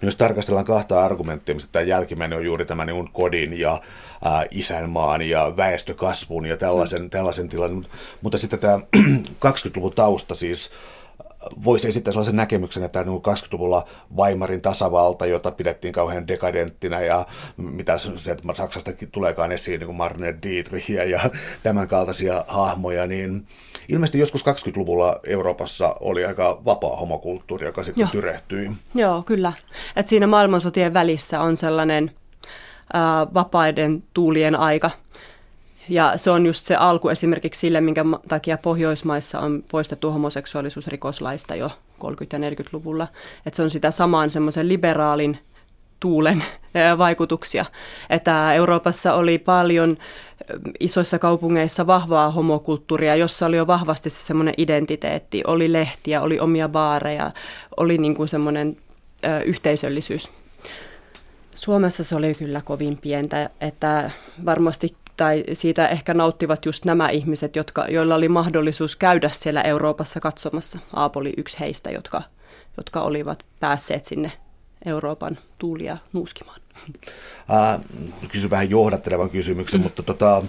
No 0.00 0.06
jos 0.06 0.16
tarkastellaan 0.16 0.64
kahta 0.64 1.04
argumenttia, 1.04 1.54
mistä 1.54 1.72
tämä 1.72 1.82
jälkimmäinen 1.82 2.38
on 2.38 2.44
juuri 2.44 2.64
tämä 2.64 2.84
niin 2.84 3.12
kodin 3.12 3.58
ja 3.60 3.80
ää, 4.24 4.44
isänmaan 4.50 5.22
ja 5.22 5.52
väestökasvun 5.56 6.46
ja 6.46 6.56
tällaisen, 6.56 7.02
mm. 7.02 7.10
tällaisen 7.10 7.48
tilan, 7.48 7.84
mutta 8.20 8.38
sitten 8.38 8.58
tämä 8.58 8.80
20-luvun 9.46 9.92
tausta 9.94 10.34
siis 10.34 10.70
voisi 11.64 11.88
esittää 11.88 12.12
sellaisen 12.12 12.36
näkemyksen, 12.36 12.82
että 12.82 13.02
20-luvulla 13.02 13.84
Weimarin 14.16 14.62
tasavalta, 14.62 15.26
jota 15.26 15.50
pidettiin 15.50 15.92
kauhean 15.92 16.28
dekadenttina 16.28 17.00
ja 17.00 17.26
mitä 17.56 17.98
se, 17.98 18.32
että 18.32 18.54
Saksasta 18.54 18.90
tuleekaan 19.12 19.52
esiin 19.52 19.78
niin 19.78 19.86
kuin 19.86 19.96
Marne 19.96 20.34
Dietrichia 20.42 21.04
ja 21.04 21.20
tämän 21.62 21.88
kaltaisia 21.88 22.44
hahmoja, 22.48 23.06
niin 23.06 23.46
ilmeisesti 23.88 24.18
joskus 24.18 24.44
20-luvulla 24.46 25.20
Euroopassa 25.26 25.96
oli 26.00 26.24
aika 26.24 26.62
vapaa 26.64 26.96
homokulttuuri, 26.96 27.66
joka 27.66 27.84
sitten 27.84 28.02
Joo. 28.02 28.10
tyrehtyi. 28.10 28.70
Joo, 28.94 29.22
kyllä. 29.22 29.52
Et 29.96 30.08
siinä 30.08 30.26
maailmansotien 30.26 30.94
välissä 30.94 31.40
on 31.40 31.56
sellainen 31.56 32.10
ää, 32.92 33.26
vapaiden 33.34 34.02
tuulien 34.14 34.56
aika– 34.56 34.90
ja 35.88 36.12
se 36.16 36.30
on 36.30 36.46
just 36.46 36.66
se 36.66 36.76
alku 36.76 37.08
esimerkiksi 37.08 37.58
sille, 37.58 37.80
minkä 37.80 38.04
takia 38.28 38.58
Pohjoismaissa 38.58 39.40
on 39.40 39.64
poistettu 39.70 40.10
homoseksuaalisuus 40.10 40.86
rikoslaista 40.86 41.54
jo 41.54 41.68
30- 41.68 41.70
ja 42.32 42.50
40-luvulla. 42.50 43.08
Että 43.46 43.56
se 43.56 43.62
on 43.62 43.70
sitä 43.70 43.90
samaan 43.90 44.30
semmoisen 44.30 44.68
liberaalin 44.68 45.38
tuulen 46.00 46.44
vaikutuksia. 46.98 47.64
Että 48.10 48.54
Euroopassa 48.54 49.14
oli 49.14 49.38
paljon 49.38 49.96
isoissa 50.80 51.18
kaupungeissa 51.18 51.86
vahvaa 51.86 52.30
homokulttuuria, 52.30 53.16
jossa 53.16 53.46
oli 53.46 53.56
jo 53.56 53.66
vahvasti 53.66 54.10
se 54.10 54.22
semmoinen 54.22 54.54
identiteetti. 54.56 55.42
Oli 55.46 55.72
lehtiä, 55.72 56.20
oli 56.20 56.40
omia 56.40 56.68
baareja, 56.68 57.30
oli 57.76 57.98
niin 57.98 58.14
kuin 58.14 58.28
semmoinen 58.28 58.76
yhteisöllisyys. 59.44 60.30
Suomessa 61.54 62.04
se 62.04 62.16
oli 62.16 62.34
kyllä 62.34 62.60
kovin 62.60 62.96
pientä, 62.96 63.50
että 63.60 64.10
varmasti 64.44 64.96
tai 65.16 65.44
siitä 65.52 65.88
ehkä 65.88 66.14
nauttivat 66.14 66.66
just 66.66 66.84
nämä 66.84 67.08
ihmiset, 67.08 67.56
jotka, 67.56 67.86
joilla 67.88 68.14
oli 68.14 68.28
mahdollisuus 68.28 68.96
käydä 68.96 69.28
siellä 69.28 69.62
Euroopassa 69.62 70.20
katsomassa. 70.20 70.78
Aapo 70.96 71.20
oli 71.20 71.32
yksi 71.36 71.60
heistä, 71.60 71.90
jotka, 71.90 72.22
jotka 72.76 73.00
olivat 73.00 73.44
päässeet 73.60 74.04
sinne 74.04 74.32
Euroopan 74.86 75.38
tuulia 75.58 75.96
nuuskimaan. 76.12 76.60
Äh, 77.50 77.80
kysyn 78.28 78.50
vähän 78.50 78.70
johdattelevan 78.70 79.30
kysymyksen, 79.30 79.80
mm. 79.80 79.84
mutta 79.84 80.02
tota, 80.02 80.42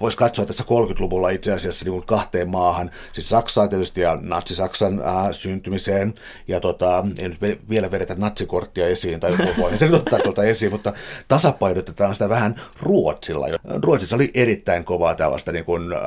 voisi 0.00 0.16
katsoa 0.16 0.46
tässä 0.46 0.64
30-luvulla 0.64 1.30
itse 1.30 1.52
asiassa 1.52 1.84
niin 1.84 2.06
kahteen 2.06 2.48
maahan, 2.48 2.90
siis 3.12 3.28
Saksaan 3.28 3.68
tietysti 3.68 4.00
ja 4.00 4.18
Natsi-Saksan 4.20 5.02
äh, 5.02 5.32
syntymiseen, 5.32 6.14
ja 6.48 6.60
tota, 6.60 7.04
ei 7.18 7.28
nyt 7.28 7.38
vielä 7.68 7.90
vedetä 7.90 8.14
natsikorttia 8.14 8.86
esiin, 8.86 9.20
tai 9.20 9.38
voi 9.58 9.76
sen 9.76 9.94
ottaa 9.94 10.18
tuolta 10.18 10.44
esiin, 10.44 10.72
mutta 10.72 10.92
tasapainotetaan 11.28 12.14
sitä 12.14 12.28
vähän 12.28 12.60
Ruotsilla. 12.82 13.46
Ruotsissa 13.82 14.16
oli 14.16 14.30
erittäin 14.34 14.84
kovaa 14.84 15.14
tällaista 15.14 15.52
niin 15.52 15.64
kuin, 15.64 15.92
äh, 15.92 16.00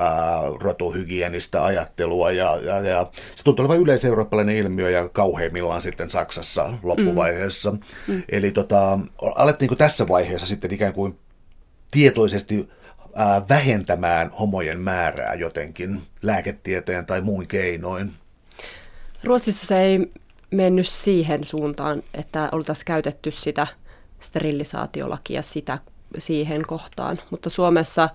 rotuhygienistä 0.60 1.65
ajattelua, 1.65 2.32
ja, 2.32 2.56
ja, 2.56 2.80
ja 2.80 3.08
se 3.36 3.43
tuntuu 3.43 3.65
olevan 3.65 3.82
yleiseurooppalainen 3.82 4.56
ilmiö, 4.56 4.89
ja 4.89 5.10
kauheimmillaan 5.10 5.82
sitten 5.82 6.10
Saksassa 6.10 6.73
loppuvaiheessa. 6.84 7.71
Mm. 7.71 7.80
Mm. 8.08 8.23
Eli 8.30 8.52
tota, 8.52 8.99
alettiinko 9.36 9.76
tässä 9.76 10.08
vaiheessa 10.08 10.47
sitten 10.47 10.73
ikään 10.73 10.93
kuin 10.93 11.17
tietoisesti 11.91 12.69
vähentämään 13.49 14.32
homojen 14.39 14.80
määrää 14.80 15.34
jotenkin 15.34 16.02
lääketieteen 16.21 17.06
tai 17.06 17.21
muun 17.21 17.47
keinoin? 17.47 18.13
Ruotsissa 19.23 19.67
se 19.67 19.82
ei 19.82 20.12
mennyt 20.52 20.88
siihen 20.88 21.43
suuntaan, 21.43 22.04
että 22.13 22.49
oltaisiin 22.52 22.86
käytetty 22.86 23.32
sitä 23.32 23.67
sterilisaatiolakia 24.19 25.41
sitä, 25.41 25.80
siihen 26.17 26.65
kohtaan, 26.67 27.19
mutta 27.30 27.49
Suomessa, 27.49 28.10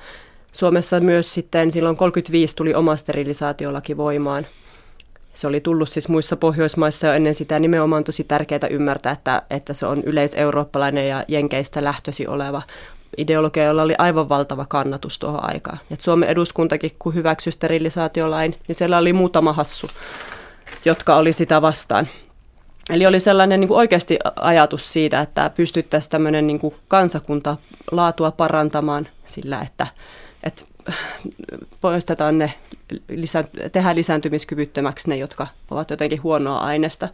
Suomessa 0.53 1.01
myös 1.01 1.35
sitten 1.35 1.71
silloin 1.71 1.97
35 1.97 2.57
tuli 2.57 2.75
oma 2.75 2.97
sterilisaatiolaki 2.97 3.97
voimaan. 3.97 4.47
Se 5.35 5.47
oli 5.47 5.61
tullut 5.61 5.89
siis 5.89 6.09
muissa 6.09 6.37
Pohjoismaissa 6.37 7.07
jo 7.07 7.13
ennen 7.13 7.35
sitä 7.35 7.59
nimenomaan 7.59 8.05
tosi 8.05 8.25
tärkeää 8.25 8.69
ymmärtää, 8.71 9.13
että, 9.13 9.43
että 9.51 9.75
se 9.75 9.87
on 9.87 10.03
yleiseurooppalainen 10.07 11.09
ja 11.09 11.25
jenkeistä 11.29 11.85
lähtösi 11.85 12.27
oleva 12.27 12.63
ideologia, 13.17 13.65
jolla 13.65 13.83
oli 13.83 13.95
aivan 13.99 14.29
valtava 14.29 14.65
kannatus 14.65 15.19
tuohon 15.19 15.51
aikaan. 15.51 15.79
Et 15.91 16.01
Suomen 16.01 16.29
eduskuntakin, 16.29 16.91
kun 16.99 17.15
hyväksyi 17.15 17.53
sterilisaatiolain, 17.53 18.55
niin 18.69 18.77
siellä 18.77 18.99
oli 18.99 19.13
muutama 19.13 19.53
hassu, 19.53 19.87
jotka 20.85 21.17
oli 21.17 21.33
sitä 21.33 21.63
vastaan. 21.63 22.09
Eli 22.91 23.07
oli 23.07 23.21
sellainen 23.21 23.61
niin 23.61 23.69
kuin 23.69 23.79
oikeasti 23.79 24.19
ajatus 24.37 24.93
siitä, 24.93 25.21
että 25.21 25.51
pystyttäisiin 25.57 26.11
tämmöinen 26.11 26.47
niin 26.47 26.59
kuin 26.59 26.75
kansakunta 26.89 27.57
laatua 27.91 28.31
parantamaan 28.31 29.09
sillä, 29.27 29.61
että, 29.61 29.87
että 30.43 30.63
poistetaan 31.81 32.39
ne, 32.39 32.53
lisä, 33.09 33.45
tehdään 33.73 33.97
lisääntymiskyvyttömäksi 33.97 35.09
ne, 35.09 35.17
jotka 35.17 35.47
ovat 35.71 35.91
jotenkin 35.91 36.23
huonoa 36.23 36.59
aineesta. 36.59 37.09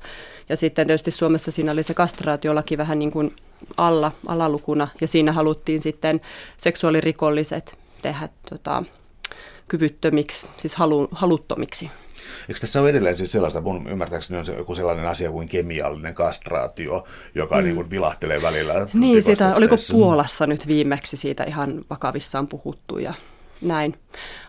Ja 0.48 0.56
sitten 0.56 0.87
tietysti 0.87 1.10
Suomessa 1.10 1.52
siinä 1.52 1.72
oli 1.72 1.82
se 1.82 1.94
kastraatiolaki 1.94 2.78
vähän 2.78 2.98
niin 2.98 3.10
kuin 3.10 3.37
alla, 3.76 4.12
alalukuna, 4.26 4.88
ja 5.00 5.08
siinä 5.08 5.32
haluttiin 5.32 5.80
sitten 5.80 6.20
seksuaalirikolliset 6.58 7.78
tehdä 8.02 8.28
tota, 8.50 8.82
kyvyttömiksi, 9.68 10.46
siis 10.56 10.76
halu, 10.76 11.08
haluttomiksi. 11.12 11.90
Eikö 12.48 12.60
tässä 12.60 12.80
ole 12.80 12.90
edelleen 12.90 13.16
siis 13.16 13.32
sellaista, 13.32 13.60
mun 13.60 13.88
ymmärtääkseni 13.88 14.38
on 14.38 14.46
se 14.46 14.54
joku 14.54 14.74
sellainen 14.74 15.06
asia 15.06 15.30
kuin 15.30 15.48
kemiallinen 15.48 16.14
kastraatio, 16.14 17.04
joka 17.34 17.56
mm. 17.56 17.64
niin 17.64 17.74
kuin 17.74 17.90
vilahtelee 17.90 18.42
välillä. 18.42 18.87
Niin, 18.92 19.22
sitä, 19.22 19.54
oliko 19.56 19.76
Puolassa 19.92 20.46
nyt 20.46 20.66
viimeksi 20.66 21.16
siitä 21.16 21.44
ihan 21.44 21.84
vakavissaan 21.90 22.48
puhuttu 22.48 22.98
ja 22.98 23.14
näin. 23.64 23.94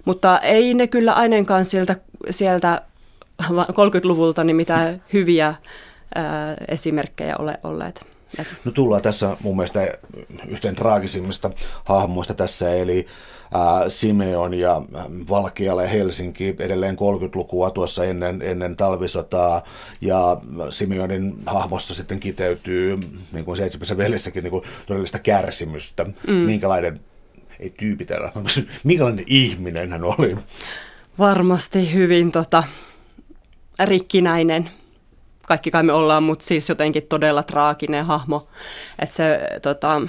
Mutta 0.05 0.39
ei 0.39 0.73
ne 0.73 0.87
kyllä 0.87 1.13
ainakaan 1.13 1.65
sieltä, 1.65 1.95
sieltä 2.29 2.81
30-luvulta 3.43 4.43
niin 4.43 4.55
mitään 4.55 5.03
hyviä 5.13 5.55
ää, 6.15 6.55
esimerkkejä 6.67 7.35
ole 7.39 7.59
olleet. 7.63 8.05
No 8.65 8.71
tullaan 8.71 9.01
tässä 9.01 9.37
mun 9.41 9.55
mielestä 9.55 9.87
yhteen 10.47 10.75
traagisimmista 10.75 11.51
hahmoista 11.83 12.33
tässä, 12.33 12.73
eli 12.73 13.07
Simeon 13.87 14.53
ja 14.53 14.81
Valkeala 15.29 15.81
ja 15.81 15.87
Helsinki 15.87 16.55
edelleen 16.59 16.95
30-lukua 16.95 17.71
tuossa 17.71 18.05
ennen, 18.05 18.41
ennen 18.41 18.75
talvisotaa, 18.75 19.63
ja 20.01 20.37
Simeonin 20.69 21.35
hahmossa 21.45 21.95
sitten 21.95 22.19
kiteytyy, 22.19 22.97
niin 23.31 23.45
kuin 23.45 23.57
seitsemässä 23.57 23.97
veljessäkin, 23.97 24.43
niin 24.43 24.51
kuin 24.51 24.63
todellista 24.87 25.19
kärsimystä. 25.19 26.03
Mm. 26.27 26.33
Minkälainen, 26.33 26.99
ei 27.59 27.69
tyypitellä, 27.69 28.31
minkälainen 28.83 29.25
ihminen 29.27 29.91
hän 29.91 30.03
oli? 30.03 30.37
Varmasti 31.19 31.93
hyvin 31.93 32.31
tota, 32.31 32.63
rikkinäinen 33.83 34.69
kaikki 35.47 35.71
kai 35.71 35.83
me 35.83 35.93
ollaan, 35.93 36.23
mutta 36.23 36.45
siis 36.45 36.69
jotenkin 36.69 37.03
todella 37.03 37.43
traaginen 37.43 38.05
hahmo. 38.05 38.47
Että 38.99 39.15
se, 39.15 39.39
tota, 39.61 40.01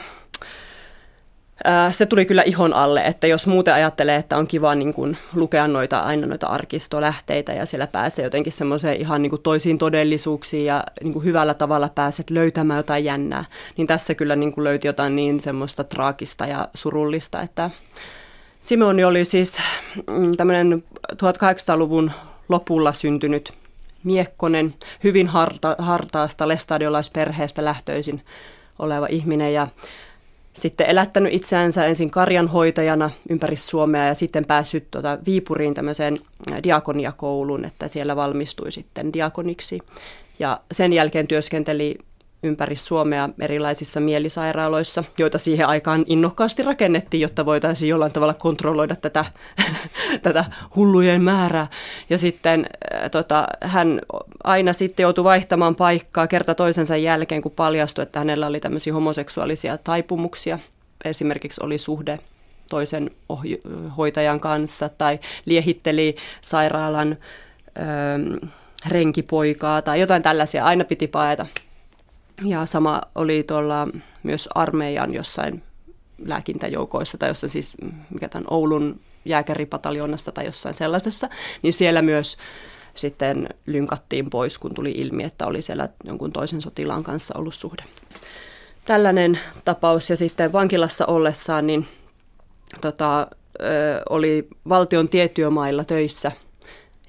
se 1.91 2.07
tuli 2.07 2.27
kyllä 2.27 2.43
ihon 2.43 2.75
alle, 2.75 3.03
että 3.05 3.27
jos 3.27 3.47
muuten 3.47 3.75
ajattelee, 3.75 4.17
että 4.17 4.37
on 4.37 4.47
kiva 4.47 4.75
niin 4.75 4.95
kuin, 4.95 5.17
lukea 5.35 5.69
noita, 5.69 5.99
aina 5.99 6.27
noita 6.27 6.47
arkistolähteitä 6.47 7.53
ja 7.53 7.67
siellä 7.67 7.87
pääsee 7.87 8.25
jotenkin 8.25 8.53
semmoiseen 8.53 9.01
ihan 9.01 9.23
niin 9.23 9.31
kuin, 9.31 9.43
toisiin 9.43 9.79
todellisuuksiin 9.79 10.65
ja 10.65 10.85
niin 11.03 11.13
kuin, 11.13 11.25
hyvällä 11.25 11.55
tavalla 11.55 11.89
pääset 11.95 12.31
löytämään 12.31 12.79
jotain 12.79 13.05
jännää, 13.05 13.45
niin 13.77 13.87
tässä 13.87 14.15
kyllä 14.15 14.37
niin 14.37 14.53
kuin, 14.53 14.65
löyti 14.65 14.89
jotain 14.89 15.17
niin 15.17 15.41
semmoista 15.41 15.85
traagista 15.85 16.47
ja 16.47 16.69
surullista, 16.75 17.43
että 17.43 17.71
Simoni 18.61 19.05
oli 19.05 19.25
siis 19.25 19.59
mm, 20.11 20.37
tämmöinen 20.37 20.85
1800-luvun 21.13 22.11
lopulla 22.49 22.93
syntynyt 22.93 23.53
miekkonen, 24.05 24.75
hyvin 25.05 25.29
harta, 25.29 25.77
hartaasta 25.79 26.49
lestadiolaisperheestä 26.49 27.65
lähtöisin 27.65 28.23
oleva 28.79 29.07
ihminen 29.11 29.55
ja 29.55 29.69
sitten 30.57 30.87
elättänyt 30.87 31.35
itseänsä 31.35 31.87
ensin 31.87 32.11
karjanhoitajana 32.11 33.11
ympäri 33.31 33.57
Suomea 33.57 34.07
ja 34.07 34.15
sitten 34.15 34.45
päässyt 34.45 34.91
tuota 34.91 35.19
Viipuriin 35.27 35.75
tämmöiseen 35.75 36.19
diakoniakouluun, 36.63 37.65
että 37.65 37.89
siellä 37.89 38.17
valmistui 38.17 38.73
sitten 38.73 39.13
diakoniksi. 39.13 39.79
Ja 40.39 40.61
sen 40.73 40.93
jälkeen 40.93 41.27
työskenteli 41.27 41.99
ympäri 42.43 42.77
Suomea 42.77 43.29
erilaisissa 43.41 44.01
mielisairaaloissa, 44.01 45.05
joita 45.19 45.39
siihen 45.39 45.67
aikaan 45.67 46.05
innokkaasti 46.07 46.63
rakennettiin, 46.63 47.21
jotta 47.21 47.47
voitaisiin 47.47 47.89
jollain 47.89 48.13
tavalla 48.13 48.35
kontrolloida 48.35 48.97
tätä, 48.97 49.25
tätä 50.23 50.45
hullujen 50.77 51.23
määrää. 51.23 51.67
Ja 52.11 52.19
sitten 52.19 52.67
äh, 52.95 53.11
tota, 53.11 53.47
hän 53.61 54.01
aina 54.45 54.73
sitten 54.73 55.05
joutui 55.05 55.25
vaihtamaan 55.25 55.77
paikkaa 55.77 56.27
kerta 56.27 56.55
toisensa 56.55 56.97
jälkeen, 56.97 57.43
kun 57.43 57.53
paljastui, 57.53 58.03
että 58.03 58.19
hänellä 58.19 58.47
oli 58.47 58.61
tämmöisiä 58.61 58.95
homoseksuaalisia 58.95 59.79
taipumuksia. 59.79 60.59
Esimerkiksi 61.05 61.61
oli 61.65 61.79
suhde 61.79 62.19
toisen 62.71 63.11
hoitajan 63.97 64.41
kanssa 64.41 64.89
tai 64.89 65.19
liehitteli 65.45 66.17
sairaalan 66.43 67.17
ö, 67.79 68.49
renkipoikaa 68.89 69.83
tai 69.83 70.01
jotain 70.01 70.23
tällaisia. 70.23 70.65
Aina 70.65 70.85
piti 70.85 71.07
paeta 71.07 71.47
ja 72.45 72.67
sama 72.67 73.03
oli 73.15 73.43
tuolla 73.43 73.89
myös 74.23 74.49
armeijan 74.55 75.15
jossain 75.15 75.63
lääkintäjoukoissa 76.19 77.19
tai 77.19 77.29
jossa 77.29 77.49
siis, 77.49 77.75
mikä 78.11 78.29
tämän 78.29 78.47
Oulun 78.51 79.01
jääkäripataljonassa 79.25 80.33
tai 80.33 80.47
jossain 80.47 80.75
sellaisessa, 80.75 81.29
niin 81.63 81.73
siellä 81.73 82.03
myös 82.03 82.37
sitten 82.95 83.49
lynkattiin 83.67 84.31
pois, 84.31 84.59
kun 84.59 84.75
tuli 84.75 84.91
ilmi, 84.91 85.23
että 85.23 85.47
oli 85.47 85.63
siellä 85.63 85.89
jonkun 86.05 86.33
toisen 86.33 86.63
sotilaan 86.63 87.03
kanssa 87.03 87.39
ollut 87.39 87.55
suhde. 87.55 87.85
Tällainen 88.85 89.39
tapaus 89.65 90.11
ja 90.11 90.17
sitten 90.17 90.53
vankilassa 90.53 91.07
ollessaan 91.07 91.67
niin 91.67 91.89
tota, 92.81 93.27
ö, 93.61 94.03
oli 94.11 94.49
valtion 94.69 95.09
tietyömailla 95.09 95.85
töissä 95.85 96.33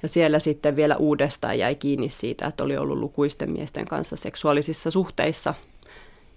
ja 0.02 0.08
siellä 0.08 0.38
sitten 0.38 0.76
vielä 0.76 0.96
uudestaan 0.96 1.58
jäi 1.58 1.74
kiinni 1.74 2.08
siitä, 2.10 2.46
että 2.46 2.64
oli 2.64 2.76
ollut 2.76 2.98
lukuisten 2.98 3.50
miesten 3.50 3.86
kanssa 3.86 4.16
seksuaalisissa 4.16 4.90
suhteissa– 4.90 5.54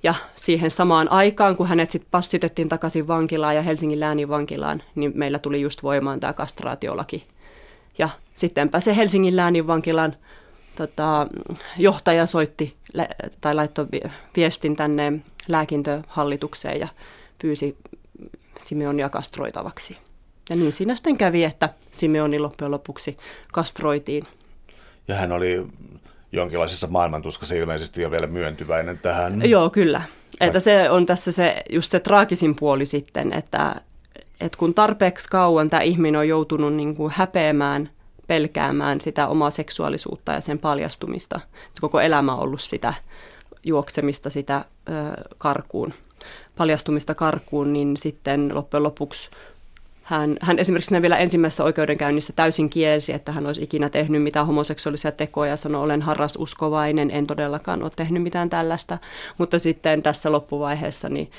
ja 0.04 0.14
siihen 0.36 0.72
samaan 0.72 1.12
aikaan, 1.12 1.58
kun 1.58 1.68
hänet 1.68 1.92
sitten 1.92 2.12
passitettiin 2.12 2.70
takaisin 2.70 3.08
vankilaan 3.08 3.56
ja 3.56 3.62
Helsingin 3.62 4.00
läänin 4.00 4.30
vankilaan, 4.30 4.84
niin 4.96 5.12
meillä 5.16 5.40
tuli 5.40 5.62
just 5.62 5.84
voimaan 5.84 6.20
tämä 6.20 6.34
kastraatiolaki. 6.34 7.28
Ja 7.98 8.10
sittenpä 8.34 8.80
se 8.80 8.96
Helsingin 8.96 9.36
läänin 9.36 9.68
vankilan 9.68 10.16
tota, 10.76 11.28
johtaja 11.78 12.26
soitti 12.26 12.76
tai 13.42 13.56
laittoi 13.56 13.88
viestin 14.36 14.76
tänne 14.76 15.14
lääkintöhallitukseen 15.48 16.80
ja 16.80 16.88
pyysi 17.42 17.78
Simeonia 18.60 19.10
kastroitavaksi. 19.10 19.98
Ja 20.50 20.56
niin 20.56 20.74
siinä 20.74 20.96
sitten 20.96 21.18
kävi, 21.18 21.44
että 21.44 21.70
Simeoni 21.92 22.40
loppujen 22.40 22.72
lopuksi 22.72 23.18
kastroitiin. 23.52 24.28
Ja 25.08 25.16
hän 25.16 25.32
oli 25.32 25.68
jonkinlaisessa 26.32 26.88
maailmantuskassa 26.88 27.56
ilmeisesti 27.56 28.02
jo 28.02 28.12
vielä 28.12 28.28
myöntyväinen 28.28 29.00
tähän. 29.00 29.50
Joo, 29.50 29.70
kyllä. 29.70 30.02
Että 30.40 30.60
se 30.60 30.90
on 30.90 31.06
tässä 31.06 31.32
se, 31.32 31.64
just 31.70 31.92
se 31.92 32.00
traagisin 32.00 32.56
puoli 32.56 32.86
sitten, 32.86 33.34
että, 33.34 33.76
että 34.42 34.58
kun 34.58 34.74
tarpeeksi 34.74 35.30
kauan 35.30 35.70
tämä 35.70 35.82
ihminen 35.82 36.20
on 36.20 36.28
joutunut 36.28 36.74
niin 36.74 36.96
kuin 36.96 37.14
häpeämään, 37.16 37.90
pelkäämään 38.28 39.02
sitä 39.02 39.28
omaa 39.28 39.52
seksuaalisuutta 39.52 40.32
ja 40.32 40.42
sen 40.42 40.60
paljastumista. 40.60 41.40
Se 41.74 41.82
koko 41.82 42.00
elämä 42.00 42.36
on 42.36 42.40
ollut 42.40 42.62
sitä 42.62 42.94
juoksemista 43.64 44.30
sitä 44.30 44.66
ö, 44.90 44.92
karkuun, 45.38 45.94
paljastumista 46.58 47.16
karkuun, 47.16 47.74
niin 47.74 47.98
sitten 47.98 48.56
loppujen 48.56 48.84
lopuksi 48.84 49.30
hän, 50.04 50.38
hän 50.42 50.60
esimerkiksi 50.60 51.02
vielä 51.02 51.18
ensimmäisessä 51.18 51.64
oikeudenkäynnissä 51.64 52.34
täysin 52.34 52.70
kielsi, 52.70 53.14
että 53.14 53.32
hän 53.32 53.46
olisi 53.48 53.64
ikinä 53.64 53.90
tehnyt 53.90 54.24
mitään 54.24 54.48
homoseksuaalisia 54.48 55.12
tekoja. 55.12 55.58
Sanoi, 55.58 55.84
olen 55.84 56.02
harras 56.02 56.38
uskovainen, 56.40 57.12
en 57.12 57.28
todellakaan 57.28 57.84
ole 57.84 57.92
tehnyt 57.96 58.24
mitään 58.24 58.50
tällaista. 58.50 58.98
Mutta 59.38 59.60
sitten 59.60 60.04
tässä 60.04 60.32
loppuvaiheessa 60.32 61.10
niin 61.10 61.32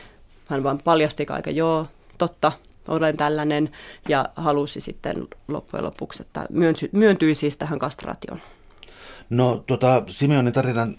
hän 0.46 0.62
vain 0.62 0.78
paljasti 0.84 1.26
kaiken, 1.26 1.56
joo, 1.56 1.86
totta, 2.18 2.52
olen 2.88 3.16
tällainen. 3.16 3.70
Ja 4.08 4.28
halusi 4.36 4.80
sitten 4.80 5.28
loppujen 5.48 5.84
lopuksi, 5.84 6.22
että 6.22 6.46
myöntyi 6.92 7.34
siis 7.34 7.56
tähän 7.56 7.78
kastraatioon. 7.78 8.40
No 9.32 9.64
tota, 9.66 10.02
Simeonin 10.06 10.52
tarinan 10.52 10.94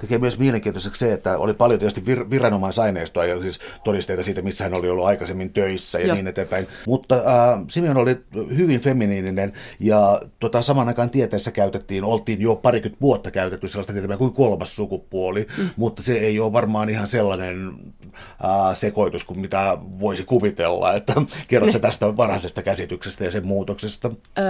tekee 0.00 0.18
myös 0.18 0.38
mielenkiintoiseksi 0.38 0.98
se, 0.98 1.12
että 1.12 1.38
oli 1.38 1.54
paljon 1.54 1.80
tietysti 1.80 2.00
vir- 2.00 2.30
viranomaisaineistoa 2.30 3.24
ja 3.24 3.40
siis 3.40 3.58
todisteita 3.84 4.22
siitä, 4.22 4.42
missä 4.42 4.64
hän 4.64 4.74
oli 4.74 4.88
ollut 4.88 5.06
aikaisemmin 5.06 5.52
töissä 5.52 5.98
ja 5.98 6.06
Joo. 6.06 6.14
niin 6.14 6.26
eteenpäin. 6.26 6.66
Mutta 6.86 7.14
äh, 7.14 7.60
Simeon 7.68 7.96
oli 7.96 8.16
hyvin 8.56 8.80
feminiininen 8.80 9.52
ja 9.80 10.20
tota, 10.40 10.62
saman 10.62 10.88
aikaan 10.88 11.10
tieteessä 11.10 11.50
käytettiin, 11.50 12.04
oltiin 12.04 12.40
jo 12.40 12.56
parikymmentä 12.56 13.00
vuotta 13.00 13.30
käytetty 13.30 13.68
sellaista 13.68 13.92
tietää 13.92 14.16
kuin 14.16 14.32
kolmas 14.32 14.76
sukupuoli, 14.76 15.46
mm. 15.58 15.70
mutta 15.76 16.02
se 16.02 16.12
ei 16.12 16.40
ole 16.40 16.52
varmaan 16.52 16.88
ihan 16.88 17.06
sellainen 17.06 17.74
äh, 18.44 18.76
sekoitus 18.76 19.24
kuin 19.24 19.40
mitä 19.40 19.78
voisi 20.00 20.24
kuvitella. 20.24 20.94
Että 20.94 21.14
kerrotko 21.48 21.78
tästä 21.78 22.16
varhaisesta 22.16 22.62
käsityksestä 22.62 23.24
ja 23.24 23.30
sen 23.30 23.46
muutoksesta? 23.46 24.10
Öö, 24.38 24.44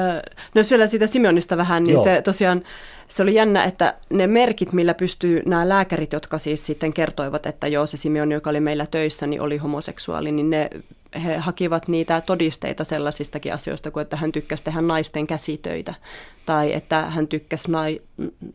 no 0.55 0.59
jos 0.59 0.71
vielä 0.71 0.87
siitä 0.87 1.07
Simeonista 1.07 1.57
vähän, 1.57 1.83
niin 1.83 1.95
Joo. 1.95 2.05
se 2.05 2.23
tosiaan 2.23 2.63
se 3.09 3.23
oli 3.23 3.35
jännä, 3.35 3.65
että 3.65 3.95
ne 4.11 4.27
merkit, 4.27 4.73
millä 4.73 4.95
pystyy 4.95 5.43
nämä 5.47 5.69
lääkärit, 5.69 6.13
jotka 6.13 6.39
siis 6.39 6.67
sitten 6.67 6.93
kertoivat, 6.93 7.47
että 7.47 7.67
joo, 7.67 7.87
se 7.87 7.97
Simeon, 7.97 8.33
joka 8.33 8.51
oli 8.51 8.61
meillä 8.61 8.87
töissä, 8.87 9.27
niin 9.27 9.41
oli 9.41 9.57
homoseksuaali, 9.57 10.33
niin 10.33 10.51
ne 10.51 10.71
he 11.25 11.37
hakivat 11.37 11.89
niitä 11.89 12.21
todisteita 12.21 12.85
sellaisistakin 12.85 13.55
asioista 13.55 13.91
kuin, 13.91 14.03
että 14.03 14.17
hän 14.17 14.33
tykkäsi 14.33 14.65
tehdä 14.65 14.81
naisten 14.81 15.27
käsitöitä 15.27 15.95
tai 16.47 16.73
että 16.73 17.03
hän 17.03 17.29
tykkäsi 17.29 17.71
nai, 17.71 18.01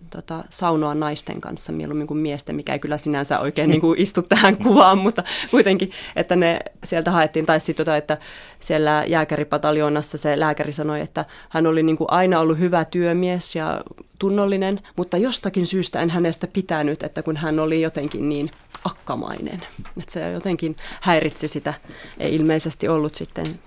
tota, 0.10 0.44
saunoa 0.50 0.96
naisten 0.96 1.42
kanssa 1.42 1.72
mieluummin 1.72 2.08
kuin 2.08 2.18
miesten, 2.18 2.56
mikä 2.56 2.74
ei 2.74 2.80
kyllä 2.80 2.98
sinänsä 2.98 3.40
oikein 3.40 3.70
niin 3.72 3.82
kuin 3.82 4.02
istu 4.02 4.22
tähän 4.22 4.58
kuvaan, 4.58 4.98
mutta 4.98 5.24
kuitenkin, 5.52 5.92
että 6.16 6.36
ne 6.36 6.60
sieltä 6.84 7.12
haettiin. 7.12 7.46
Tai 7.46 7.60
sitten 7.60 7.86
tota, 7.86 7.98
että 7.98 8.18
siellä 8.60 9.04
jääkäripataljoonassa 9.08 10.18
se 10.18 10.40
lääkäri 10.40 10.74
sanoi, 10.74 11.02
että 11.02 11.26
hän 11.50 11.68
oli 11.68 11.84
niin 11.84 11.98
kuin 11.98 12.12
aina 12.12 12.40
ollut 12.40 12.60
hyvä 12.60 12.86
työmies 12.86 13.56
ja 13.56 13.82
tunnollinen, 14.20 14.80
mutta 14.96 15.18
jostakin 15.18 15.68
syystä 15.68 16.00
en 16.02 16.10
hänestä 16.10 16.48
pitänyt, 16.48 17.04
että 17.04 17.24
kun 17.24 17.38
hän 17.38 17.60
oli 17.60 17.82
jotenkin 17.82 18.30
niin 18.30 18.52
akkamainen. 18.86 19.62
Että 20.00 20.12
se 20.12 20.32
jotenkin 20.32 20.76
häiritsi 21.02 21.48
sitä. 21.48 21.74
Ei 22.20 22.40
ilmeisesti 22.42 22.88
ollut 22.88 23.16
sitten 23.16 23.60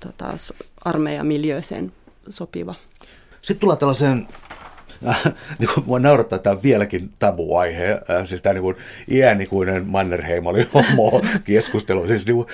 tota, 0.00 0.32
armeijamiljööseen 0.84 1.92
sopiva. 2.28 2.74
Sitten 3.42 3.60
tullaan 3.60 3.78
tällaiseen 3.78 4.28
niin 5.58 5.70
kuin 5.74 5.86
mua 5.86 5.98
naurattaa, 5.98 6.36
että 6.36 6.44
tämä 6.44 6.56
on 6.56 6.62
vieläkin 6.62 7.10
tabuaihe. 7.18 7.92
Äh, 7.92 8.24
siis 8.24 8.42
tämä 8.42 8.52
niin 8.52 8.62
kuin 8.62 8.76
iänikuinen 9.10 9.86
Mannerheim 9.86 10.46
oli 10.46 10.68
homo 10.74 11.22
keskustelu, 11.44 12.06
siis 12.06 12.26
niin 12.26 12.34
kuin 12.34 12.46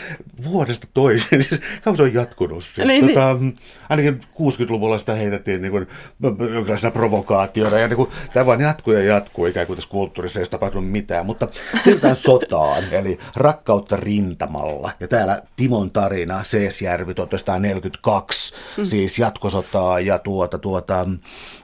vuodesta 0.44 0.86
toiseen. 0.94 1.42
Siis, 1.46 1.60
kauan 1.84 1.96
se 1.96 2.02
on 2.02 2.14
jatkunut. 2.14 2.64
Siis, 2.64 2.88
niin, 2.88 3.06
tota, 3.06 3.34
niin. 3.34 3.56
Ainakin 3.88 4.20
60-luvulla 4.34 4.98
sitä 4.98 5.14
heitettiin 5.14 5.62
niin 5.62 5.72
kuin, 5.72 5.86
jonkinlaisena 6.22 6.90
provokaationa. 6.90 7.78
Ja 7.78 7.88
niin 7.88 7.96
kuin, 7.96 8.10
tämä 8.32 8.46
vaan 8.46 8.60
jatkuu 8.60 8.94
ja 8.94 9.02
jatkuu, 9.02 9.46
ikään 9.46 9.66
kuin 9.66 9.76
tässä 9.76 9.90
kulttuurissa 9.90 10.38
ei 10.38 10.42
ole 10.42 10.48
tapahtunut 10.48 10.90
mitään. 10.90 11.26
Mutta 11.26 11.48
siirrytään 11.84 12.16
sotaan, 12.16 12.84
eli 12.90 13.18
rakkautta 13.36 13.96
rintamalla. 13.96 14.90
Ja 15.00 15.08
täällä 15.08 15.42
Timon 15.56 15.90
tarina, 15.90 16.44
Seesjärvi 16.44 17.14
1942, 17.14 18.54
mm. 18.76 18.84
siis 18.84 19.18
jatkosotaa 19.18 20.00
ja 20.00 20.18
tuota, 20.18 20.58
tuota, 20.58 21.06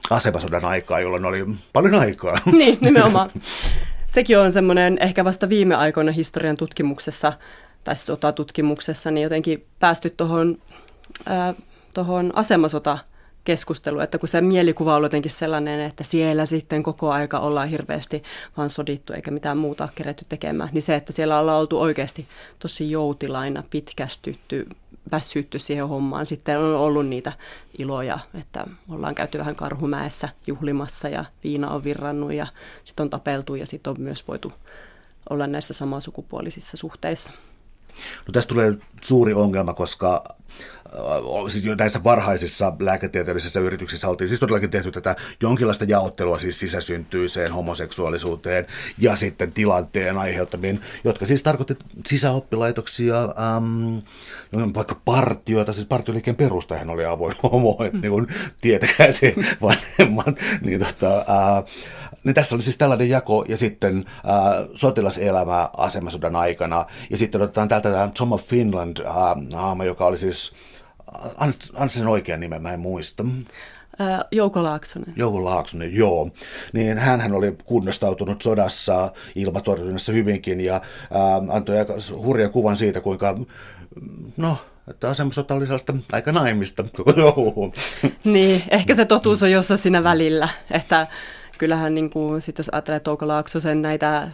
asemasodan 0.09 0.65
aikaa, 0.73 0.99
jolloin 0.99 1.25
oli 1.25 1.45
paljon 1.73 1.95
aikaa. 1.95 2.39
Niin, 2.51 2.77
nimenomaan. 2.81 3.29
Sekin 4.07 4.39
on 4.39 4.51
semmoinen 4.51 4.97
ehkä 5.01 5.25
vasta 5.25 5.49
viime 5.49 5.75
aikoina 5.75 6.11
historian 6.11 6.57
tutkimuksessa 6.57 7.33
tai 7.83 7.95
sotatutkimuksessa 7.95 9.11
niin 9.11 9.23
jotenkin 9.23 9.65
päästy 9.79 10.09
tuohon 10.09 10.57
tohon 11.93 12.31
asemasota 12.35 12.97
keskustelu, 13.43 13.99
että 13.99 14.17
kun 14.17 14.29
se 14.29 14.41
mielikuva 14.41 14.95
on 14.95 15.03
jotenkin 15.03 15.31
sellainen, 15.31 15.79
että 15.79 16.03
siellä 16.03 16.45
sitten 16.45 16.83
koko 16.83 17.11
aika 17.11 17.39
ollaan 17.39 17.69
hirveästi 17.69 18.23
vaan 18.57 18.69
sodittu 18.69 19.13
eikä 19.13 19.31
mitään 19.31 19.57
muuta 19.57 19.89
keretty 19.95 20.25
tekemään, 20.29 20.69
niin 20.73 20.81
se, 20.81 20.95
että 20.95 21.13
siellä 21.13 21.39
ollaan 21.39 21.59
oltu 21.59 21.81
oikeasti 21.81 22.27
tosi 22.59 22.91
joutilaina, 22.91 23.63
pitkästytty, 23.69 24.67
väsytty 25.11 25.59
siihen 25.59 25.87
hommaan. 25.87 26.25
Sitten 26.25 26.59
on 26.59 26.75
ollut 26.75 27.07
niitä 27.07 27.33
iloja, 27.77 28.19
että 28.39 28.67
ollaan 28.89 29.15
käyty 29.15 29.37
vähän 29.37 29.55
karhumäessä 29.55 30.29
juhlimassa 30.47 31.09
ja 31.09 31.25
viina 31.43 31.69
on 31.69 31.83
virrannut 31.83 32.33
ja 32.33 32.47
sitten 32.83 33.03
on 33.03 33.09
tapeltu 33.09 33.55
ja 33.55 33.65
sitten 33.65 33.91
on 33.91 34.01
myös 34.01 34.27
voitu 34.27 34.53
olla 35.29 35.47
näissä 35.47 35.73
samasukupuolisissa 35.73 36.77
suhteissa. 36.77 37.31
No 38.27 38.31
tästä 38.31 38.49
tulee 38.49 38.73
suuri 39.01 39.33
ongelma, 39.33 39.73
koska 39.73 40.23
siis 41.47 41.65
jo 41.65 41.75
näissä 41.75 42.03
varhaisissa 42.03 42.73
lääketieteellisissä 42.79 43.59
yrityksissä 43.59 44.07
oltiin 44.07 44.27
siis 44.27 44.39
todellakin 44.39 44.69
tehty 44.69 44.91
tätä 44.91 45.15
jonkinlaista 45.41 45.85
jaottelua 45.87 46.39
siis 46.39 46.59
sisäsyntyiseen 46.59 47.51
homoseksuaalisuuteen 47.51 48.67
ja 48.97 49.15
sitten 49.15 49.51
tilanteen 49.51 50.17
aiheuttamiin, 50.17 50.81
jotka 51.03 51.25
siis 51.25 51.43
tarkoitti 51.43 51.77
sisäoppilaitoksia, 52.05 53.23
äm, 53.23 54.01
vaikka 54.75 55.01
partioita, 55.05 55.73
siis 55.73 55.85
partioliikkeen 55.85 56.35
perustajan 56.35 56.89
oli 56.89 57.05
avoin 57.05 57.35
homo, 57.43 57.77
että 57.85 57.97
mm. 57.97 58.01
niin 58.01 58.11
kuin 58.11 58.27
tietäkää 58.61 59.11
se 59.11 59.33
vanhemmat, 59.61 60.35
niin, 60.61 60.79
tota, 60.79 61.25
ää, 61.27 61.63
niin 62.23 62.35
tässä 62.35 62.55
oli 62.55 62.63
siis 62.63 62.77
tällainen 62.77 63.09
jako 63.09 63.45
ja 63.47 63.57
sitten 63.57 64.05
ää, 64.23 64.65
sotilaselämä 64.73 65.69
asemasodan 65.77 66.35
aikana 66.35 66.85
ja 67.09 67.17
sitten 67.17 67.41
otetaan 67.41 67.67
täältä 67.67 67.91
tämä 67.91 68.11
Tom 68.17 68.31
of 68.31 68.45
Finland 68.45 68.97
haama, 69.53 69.85
joka 69.85 70.05
oli 70.05 70.17
siis 70.17 70.53
Anna 71.73 71.87
sen 71.87 72.07
oikean 72.07 72.39
nimen, 72.39 72.61
mä 72.61 72.73
en 72.73 72.79
muista. 72.79 73.25
Jouko 74.31 74.63
Laaksonen. 74.63 75.13
Jouko 75.15 75.45
Laaksonen, 75.45 75.95
joo. 75.95 76.29
Niin 76.73 76.97
hän 76.97 77.33
oli 77.33 77.57
kunnostautunut 77.65 78.41
sodassa 78.41 79.11
ilmatorjunnassa 79.35 80.11
hyvinkin 80.11 80.61
ja 80.61 80.73
ää, 80.73 81.41
antoi 81.49 81.77
aika 81.77 81.93
hurjan 82.17 82.51
kuvan 82.51 82.77
siitä, 82.77 83.01
kuinka, 83.01 83.39
no, 84.37 84.57
että 84.87 85.09
asemasota 85.09 85.53
oli 85.53 85.65
sellaista 85.65 85.93
aika 86.11 86.31
naimista 86.31 86.83
koko 86.83 87.73
Niin, 88.23 88.63
ehkä 88.69 88.95
se 88.95 89.05
totuus 89.05 89.43
on 89.43 89.51
jossain 89.51 89.77
siinä 89.77 90.03
välillä, 90.03 90.49
että 90.71 91.07
kyllähän 91.63 91.95
niin 91.95 92.09
kuin, 92.09 92.41
sit 92.41 92.57
jos 92.57 92.69
ajattelee 92.71 92.99
Touko 92.99 93.27
Laaksosen 93.27 93.81
näitä 93.81 94.29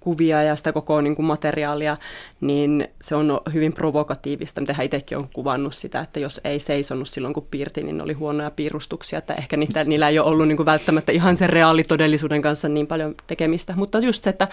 kuvia 0.00 0.42
ja 0.42 0.56
sitä 0.56 0.72
koko 0.72 1.00
niin 1.00 1.16
kuin 1.16 1.26
materiaalia, 1.26 1.96
niin 2.40 2.88
se 3.00 3.14
on 3.14 3.40
hyvin 3.52 3.72
provokatiivista. 3.72 4.60
Mitä 4.60 4.82
itsekin 4.82 5.18
on 5.18 5.28
kuvannut 5.32 5.74
sitä, 5.74 6.00
että 6.00 6.20
jos 6.20 6.40
ei 6.44 6.60
seisonut 6.60 7.08
silloin 7.08 7.34
kun 7.34 7.46
piirti, 7.50 7.82
niin 7.82 8.02
oli 8.02 8.12
huonoja 8.12 8.50
piirustuksia, 8.50 9.18
että 9.18 9.34
ehkä 9.34 9.56
niitä, 9.56 9.84
niillä 9.84 10.08
ei 10.08 10.18
ole 10.18 10.28
ollut 10.28 10.48
niin 10.48 10.56
kuin 10.56 10.66
välttämättä 10.66 11.12
ihan 11.12 11.36
sen 11.36 11.50
reaalitodellisuuden 11.50 12.42
kanssa 12.42 12.68
niin 12.68 12.86
paljon 12.86 13.14
tekemistä. 13.26 13.74
Mutta 13.76 13.98
just 13.98 14.24
se, 14.24 14.30
että 14.30 14.48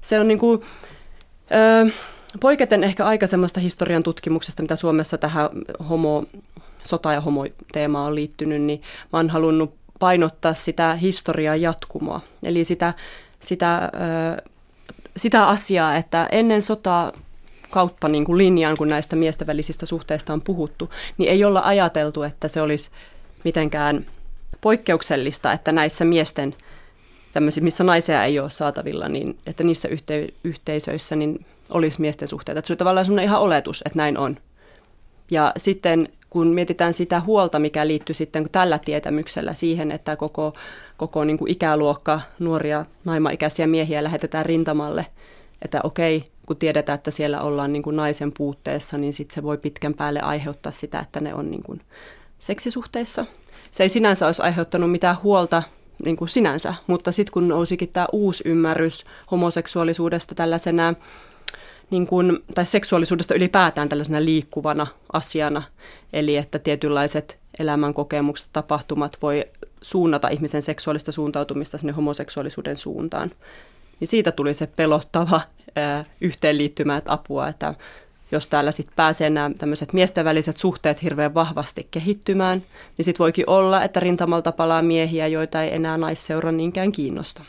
se 0.00 0.20
on 0.20 0.28
niin 0.28 0.38
kuin, 0.38 0.62
öö, 1.52 1.86
poiketen 2.40 2.84
ehkä 2.84 3.06
aikaisemmasta 3.06 3.60
historian 3.60 4.02
tutkimuksesta, 4.02 4.62
mitä 4.62 4.76
Suomessa 4.76 5.18
tähän 5.18 5.48
homo, 5.88 6.24
sota- 6.84 7.12
ja 7.12 7.20
homo-teemaan 7.20 8.06
on 8.06 8.14
liittynyt, 8.14 8.62
niin 8.62 8.82
mä 9.12 9.18
oon 9.18 9.30
halunnut 9.30 9.83
painottaa 9.98 10.54
sitä 10.54 10.94
historian 10.94 11.60
jatkumoa. 11.60 12.20
Eli 12.42 12.64
sitä, 12.64 12.94
sitä, 13.40 13.92
sitä 15.16 15.48
asiaa, 15.48 15.96
että 15.96 16.28
ennen 16.32 16.62
sotaa 16.62 17.12
kautta 17.70 18.08
niin 18.08 18.24
kuin 18.24 18.38
linjaan, 18.38 18.76
kun 18.76 18.88
näistä 18.88 19.16
miesten 19.16 19.46
välisistä 19.46 19.86
suhteista 19.86 20.32
on 20.32 20.40
puhuttu, 20.40 20.90
niin 21.18 21.30
ei 21.30 21.44
olla 21.44 21.62
ajateltu, 21.64 22.22
että 22.22 22.48
se 22.48 22.60
olisi 22.60 22.90
mitenkään 23.44 24.06
poikkeuksellista, 24.60 25.52
että 25.52 25.72
näissä 25.72 26.04
miesten 26.04 26.54
tämmöisissä, 27.32 27.64
missä 27.64 27.84
naisia 27.84 28.24
ei 28.24 28.38
ole 28.38 28.50
saatavilla, 28.50 29.08
niin 29.08 29.38
että 29.46 29.64
niissä 29.64 29.88
yhte- 29.88 30.34
yhteisöissä 30.44 31.16
niin 31.16 31.46
olisi 31.70 32.00
miesten 32.00 32.28
suhteita. 32.28 32.58
Että 32.58 32.66
se 32.66 32.72
oli 32.72 32.78
tavallaan 32.78 33.04
semmoinen 33.04 33.24
ihan 33.24 33.40
oletus, 33.40 33.82
että 33.86 33.98
näin 33.98 34.18
on. 34.18 34.36
Ja 35.30 35.52
sitten 35.56 36.08
kun 36.34 36.46
mietitään 36.46 36.94
sitä 36.94 37.20
huolta, 37.20 37.58
mikä 37.58 37.86
liittyy 37.86 38.14
sitten 38.14 38.46
tällä 38.52 38.78
tietämyksellä 38.78 39.52
siihen, 39.52 39.92
että 39.92 40.16
koko, 40.16 40.52
koko 40.96 41.24
niin 41.24 41.38
kuin 41.38 41.50
ikäluokka, 41.50 42.20
nuoria 42.38 42.84
naimaikäisiä 43.04 43.66
miehiä 43.66 44.04
lähetetään 44.04 44.46
rintamalle, 44.46 45.06
että 45.62 45.80
okei, 45.84 46.24
kun 46.46 46.56
tiedetään, 46.56 46.94
että 46.94 47.10
siellä 47.10 47.40
ollaan 47.40 47.72
niin 47.72 47.82
kuin 47.82 47.96
naisen 47.96 48.32
puutteessa, 48.32 48.98
niin 48.98 49.12
sitten 49.12 49.34
se 49.34 49.42
voi 49.42 49.58
pitkän 49.58 49.94
päälle 49.94 50.20
aiheuttaa 50.20 50.72
sitä, 50.72 51.00
että 51.00 51.20
ne 51.20 51.34
on 51.34 51.50
niin 51.50 51.62
kuin 51.62 51.80
seksisuhteissa. 52.38 53.26
Se 53.70 53.82
ei 53.82 53.88
sinänsä 53.88 54.26
olisi 54.26 54.42
aiheuttanut 54.42 54.90
mitään 54.90 55.16
huolta 55.22 55.62
niin 56.04 56.16
kuin 56.16 56.28
sinänsä, 56.28 56.74
mutta 56.86 57.12
sitten 57.12 57.32
kun 57.32 57.48
nousikin 57.48 57.88
tämä 57.88 58.06
uusi 58.12 58.42
ymmärrys 58.46 59.04
homoseksuaalisuudesta 59.30 60.34
tällaisena 60.34 60.94
niin 61.90 62.06
kuin, 62.06 62.38
tai 62.54 62.66
seksuaalisuudesta 62.66 63.34
ylipäätään 63.34 63.88
tällaisena 63.88 64.24
liikkuvana 64.24 64.86
asiana, 65.12 65.62
eli 66.12 66.36
että 66.36 66.58
tietynlaiset 66.58 67.38
elämänkokemukset, 67.58 68.48
tapahtumat 68.52 69.18
voi 69.22 69.44
suunnata 69.82 70.28
ihmisen 70.28 70.62
seksuaalista 70.62 71.12
suuntautumista 71.12 71.78
sinne 71.78 71.92
homoseksuaalisuuden 71.92 72.76
suuntaan. 72.76 73.30
Niin 74.00 74.08
siitä 74.08 74.32
tuli 74.32 74.54
se 74.54 74.66
pelottava 74.66 75.40
ää, 75.76 76.04
yhteenliittymä, 76.20 76.96
että 76.96 77.12
apua, 77.12 77.48
että 77.48 77.74
jos 78.32 78.48
täällä 78.48 78.72
sitten 78.72 78.96
pääsee 78.96 79.30
nämä 79.30 79.50
tämmöiset 79.58 79.92
miesten 79.92 80.24
väliset 80.24 80.56
suhteet 80.56 81.02
hirveän 81.02 81.34
vahvasti 81.34 81.88
kehittymään, 81.90 82.62
niin 82.98 83.04
sitten 83.04 83.18
voikin 83.18 83.50
olla, 83.50 83.82
että 83.82 84.00
rintamalta 84.00 84.52
palaa 84.52 84.82
miehiä, 84.82 85.26
joita 85.26 85.62
ei 85.62 85.74
enää 85.74 85.96
naisseura 85.96 86.52
niinkään 86.52 86.92
kiinnosta. 86.92 87.42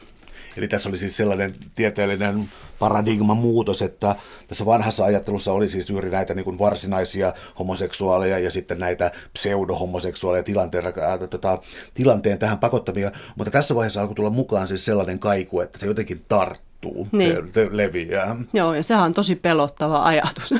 Eli 0.57 0.67
tässä 0.67 0.89
oli 0.89 0.97
siis 0.97 1.17
sellainen 1.17 1.53
tieteellinen 1.75 2.49
paradigman 2.79 3.37
muutos, 3.37 3.81
että 3.81 4.15
tässä 4.47 4.65
vanhassa 4.65 5.05
ajattelussa 5.05 5.53
oli 5.53 5.69
siis 5.69 5.89
juuri 5.89 6.09
näitä 6.09 6.33
niin 6.33 6.43
kuin 6.43 6.59
varsinaisia 6.59 7.33
homoseksuaaleja 7.59 8.39
ja 8.39 8.51
sitten 8.51 8.79
näitä 8.79 9.11
pseudohomoseksuaaleja 9.33 10.43
tilanteen, 10.43 10.85
ää, 10.85 11.17
tota, 11.17 11.59
tilanteen 11.93 12.39
tähän 12.39 12.57
pakottamia, 12.57 13.11
mutta 13.35 13.51
tässä 13.51 13.75
vaiheessa 13.75 14.01
alkoi 14.01 14.15
tulla 14.15 14.29
mukaan 14.29 14.67
siis 14.67 14.85
sellainen 14.85 15.19
kaiku, 15.19 15.59
että 15.59 15.79
se 15.79 15.87
jotenkin 15.87 16.21
tarttuu, 16.27 17.07
niin. 17.11 17.51
se 17.53 17.67
leviää. 17.71 18.35
Joo, 18.53 18.73
ja 18.73 18.83
sehän 18.83 19.03
on 19.03 19.13
tosi 19.13 19.35
pelottava 19.35 20.03
ajatus. 20.03 20.53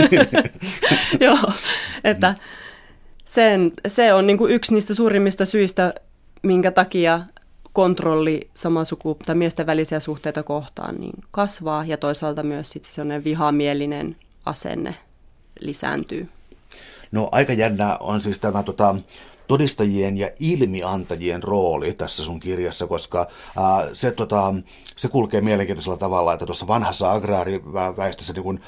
Joo, 1.20 1.52
että 2.04 2.34
sen, 3.24 3.72
se 3.86 4.12
on 4.12 4.26
niin 4.26 4.38
kuin 4.38 4.52
yksi 4.52 4.74
niistä 4.74 4.94
suurimmista 4.94 5.44
syistä, 5.44 5.94
minkä 6.42 6.70
takia 6.70 7.20
kontrolli 7.74 8.50
saman 8.54 8.86
suku- 8.86 9.18
tai 9.26 9.34
miesten 9.34 9.66
välisiä 9.66 10.00
suhteita 10.00 10.42
kohtaan 10.42 10.94
niin 10.94 11.24
kasvaa 11.30 11.84
ja 11.84 11.96
toisaalta 11.96 12.42
myös 12.42 12.70
sit 12.70 12.84
sellainen 12.84 13.24
vihamielinen 13.24 14.16
asenne 14.46 14.94
lisääntyy. 15.60 16.28
No 17.12 17.28
aika 17.32 17.52
jännä 17.52 17.96
on 17.96 18.20
siis 18.20 18.38
tämä 18.38 18.62
tota, 18.62 18.94
todistajien 19.48 20.16
ja 20.16 20.30
ilmiantajien 20.38 21.42
rooli 21.42 21.92
tässä 21.92 22.24
sun 22.24 22.40
kirjassa, 22.40 22.86
koska 22.86 23.26
ää, 23.56 23.88
se, 23.92 24.10
tota, 24.10 24.54
se 24.96 25.08
kulkee 25.08 25.40
mielenkiintoisella 25.40 25.96
tavalla, 25.96 26.32
että 26.32 26.46
tuossa 26.46 26.66
vanhassa 26.66 27.12
agraariväestössä 27.12 28.32
niin 28.32 28.42
kun, 28.42 28.60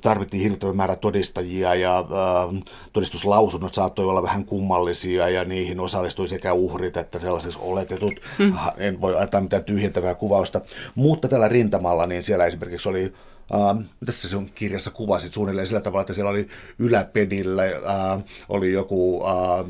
tarvittiin 0.00 0.42
hirvittävä 0.42 0.72
määrä 0.72 0.96
todistajia 0.96 1.74
ja 1.74 2.04
todistuslausunnot 2.92 3.74
saattoi 3.74 4.04
olla 4.04 4.22
vähän 4.22 4.44
kummallisia 4.44 5.28
ja 5.28 5.44
niihin 5.44 5.80
osallistui 5.80 6.28
sekä 6.28 6.52
uhrit 6.52 6.96
että 6.96 7.18
sellaiset 7.18 7.54
oletetut. 7.58 8.14
Mm. 8.38 8.52
En 8.76 9.00
voi 9.00 9.16
ajatella 9.16 9.42
mitään 9.42 9.64
tyhjentävää 9.64 10.14
kuvausta. 10.14 10.60
Mutta 10.94 11.28
tällä 11.28 11.48
rintamalla 11.48 12.06
niin 12.06 12.22
siellä 12.22 12.46
esimerkiksi 12.46 12.88
oli 12.88 13.12
Uh, 13.54 13.82
mitä 14.00 14.12
se 14.12 14.28
sun 14.28 14.50
kirjassa 14.54 14.90
kuvasit 14.90 15.32
suunnilleen 15.32 15.66
sillä 15.66 15.80
tavalla, 15.80 16.00
että 16.00 16.12
siellä 16.12 16.30
oli 16.30 16.48
yläpedillä, 16.78 17.62
uh, 17.64 18.22
oli 18.48 18.72
joku 18.72 19.16
uh, 19.16 19.68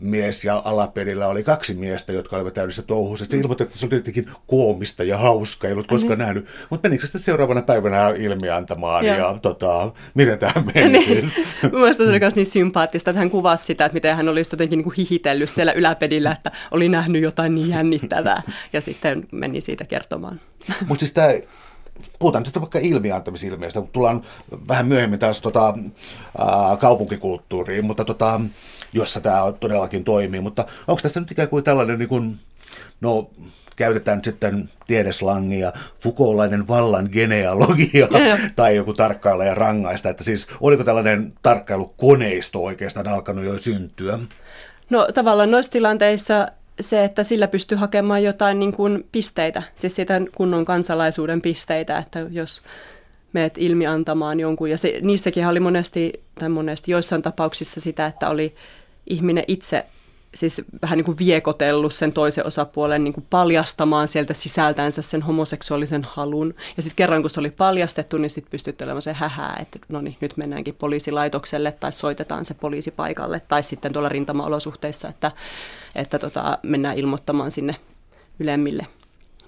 mies 0.00 0.44
ja 0.44 0.62
alapedillä 0.64 1.26
oli 1.26 1.42
kaksi 1.42 1.74
miestä, 1.74 2.12
jotka 2.12 2.36
olivat 2.36 2.54
täydessä 2.54 2.82
touhussa. 2.82 3.24
Sitten 3.24 3.40
ilmoitti, 3.40 3.64
että 3.64 3.78
se 3.78 3.86
oli 3.86 3.94
jotenkin 3.94 4.30
koomista 4.46 5.04
ja 5.04 5.18
hauska, 5.18 5.66
ei 5.66 5.72
ollut 5.72 5.86
koskaan 5.86 6.18
mm. 6.18 6.24
nähnyt. 6.24 6.46
Mutta 6.70 6.88
menikö 6.88 7.06
sitten 7.06 7.20
seuraavana 7.20 7.62
päivänä 7.62 8.08
ilmiantamaan 8.08 9.04
ja, 9.04 9.16
ja 9.16 9.38
tota, 9.42 9.92
miten 10.14 10.38
tämä 10.38 10.52
meni 10.74 10.88
niin. 10.98 11.04
siis? 11.04 11.46
Mielestäni 11.72 12.06
se 12.06 12.10
oli 12.10 12.20
myös 12.20 12.34
niin 12.34 12.46
sympaattista, 12.46 13.10
että 13.10 13.18
hän 13.18 13.30
kuvasi 13.30 13.64
sitä, 13.64 13.84
että 13.84 13.94
miten 13.94 14.16
hän 14.16 14.28
olisi 14.28 14.54
jotenkin 14.54 14.76
niin 14.76 14.84
kuin 14.84 14.94
hihitellyt 14.98 15.50
siellä 15.50 15.72
yläpedillä, 15.72 16.32
että 16.32 16.50
oli 16.70 16.88
nähnyt 16.88 17.22
jotain 17.22 17.54
niin 17.54 17.68
jännittävää 17.68 18.42
ja 18.72 18.80
sitten 18.80 19.26
meni 19.32 19.60
siitä 19.60 19.84
kertomaan. 19.84 20.40
Mutta 20.88 21.00
siis 21.00 21.12
tämä 21.12 21.28
puhutaan 22.18 22.44
sitten 22.44 22.62
vaikka 22.62 22.78
ilmiantamisilmiöstä, 22.78 23.80
kun 23.80 23.90
tullaan 23.92 24.24
vähän 24.68 24.86
myöhemmin 24.86 25.18
taas 25.18 25.40
tota, 25.40 25.74
ää, 26.38 26.76
kaupunkikulttuuriin, 26.76 27.84
mutta 27.84 28.04
tota, 28.04 28.40
jossa 28.92 29.20
tämä 29.20 29.52
todellakin 29.60 30.04
toimii. 30.04 30.40
Mutta 30.40 30.64
onko 30.88 31.00
tässä 31.02 31.20
nyt 31.20 31.30
ikään 31.30 31.48
kuin 31.48 31.64
tällainen, 31.64 31.98
niin 31.98 32.08
kuin, 32.08 32.38
no 33.00 33.30
käytetään 33.76 34.24
sitten 34.24 34.68
tiedeslangia, 34.86 35.72
fukoolainen 36.02 36.68
vallan 36.68 37.08
genealogia 37.12 38.08
tai 38.56 38.76
joku 38.76 38.92
tarkkailla 38.92 39.44
ja 39.44 39.54
rangaista. 39.54 40.08
Että 40.08 40.24
siis 40.24 40.48
oliko 40.60 40.84
tällainen 40.84 41.32
tarkkailukoneisto 41.42 42.64
oikeastaan 42.64 43.08
alkanut 43.08 43.44
jo 43.44 43.58
syntyä? 43.58 44.18
No 44.90 45.08
tavallaan 45.14 45.50
noissa 45.50 45.72
tilanteissa 45.72 46.48
se, 46.80 47.04
että 47.04 47.22
sillä 47.22 47.48
pystyy 47.48 47.78
hakemaan 47.78 48.22
jotain 48.22 48.58
niin 48.58 48.72
kuin 48.72 49.08
pisteitä, 49.12 49.62
siis 49.74 49.94
sitä 49.94 50.20
kunnon 50.34 50.64
kansalaisuuden 50.64 51.40
pisteitä, 51.40 51.98
että 51.98 52.26
jos 52.30 52.62
meet 53.32 53.58
ilmi 53.58 53.86
antamaan 53.86 54.40
jonkun, 54.40 54.70
ja 54.70 54.78
se, 54.78 54.98
niissäkin 55.02 55.46
oli 55.46 55.60
monesti, 55.60 56.12
tai 56.38 56.48
monesti 56.48 56.92
joissain 56.92 57.22
tapauksissa 57.22 57.80
sitä, 57.80 58.06
että 58.06 58.28
oli 58.28 58.54
ihminen 59.06 59.44
itse 59.48 59.86
siis 60.34 60.62
vähän 60.82 60.96
niin 60.96 61.04
kuin 61.04 61.18
viekotellut 61.18 61.94
sen 61.94 62.12
toisen 62.12 62.46
osapuolen 62.46 63.04
niin 63.04 63.14
kuin 63.14 63.26
paljastamaan 63.30 64.08
sieltä 64.08 64.34
sisältänsä 64.34 65.02
sen 65.02 65.22
homoseksuaalisen 65.22 66.02
halun. 66.08 66.54
Ja 66.76 66.82
sitten 66.82 66.96
kerran 66.96 67.22
kun 67.22 67.30
se 67.30 67.40
oli 67.40 67.50
paljastettu, 67.50 68.18
niin 68.18 68.30
sitten 68.30 68.50
pystytty 68.50 68.84
olemaan 68.84 69.02
se 69.02 69.12
hähää, 69.12 69.58
että 69.60 69.78
no 69.88 70.00
niin, 70.00 70.16
nyt 70.20 70.36
mennäänkin 70.36 70.74
poliisilaitokselle 70.74 71.72
tai 71.72 71.92
soitetaan 71.92 72.44
se 72.44 72.54
poliisipaikalle 72.54 73.40
tai 73.48 73.62
sitten 73.62 73.92
tuolla 73.92 74.08
rintamaolosuhteissa, 74.08 75.08
että, 75.08 75.32
että 75.94 76.18
tota, 76.18 76.58
mennään 76.62 76.98
ilmoittamaan 76.98 77.50
sinne 77.50 77.76
ylemmille 78.38 78.86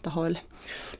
tahoille. 0.03 0.39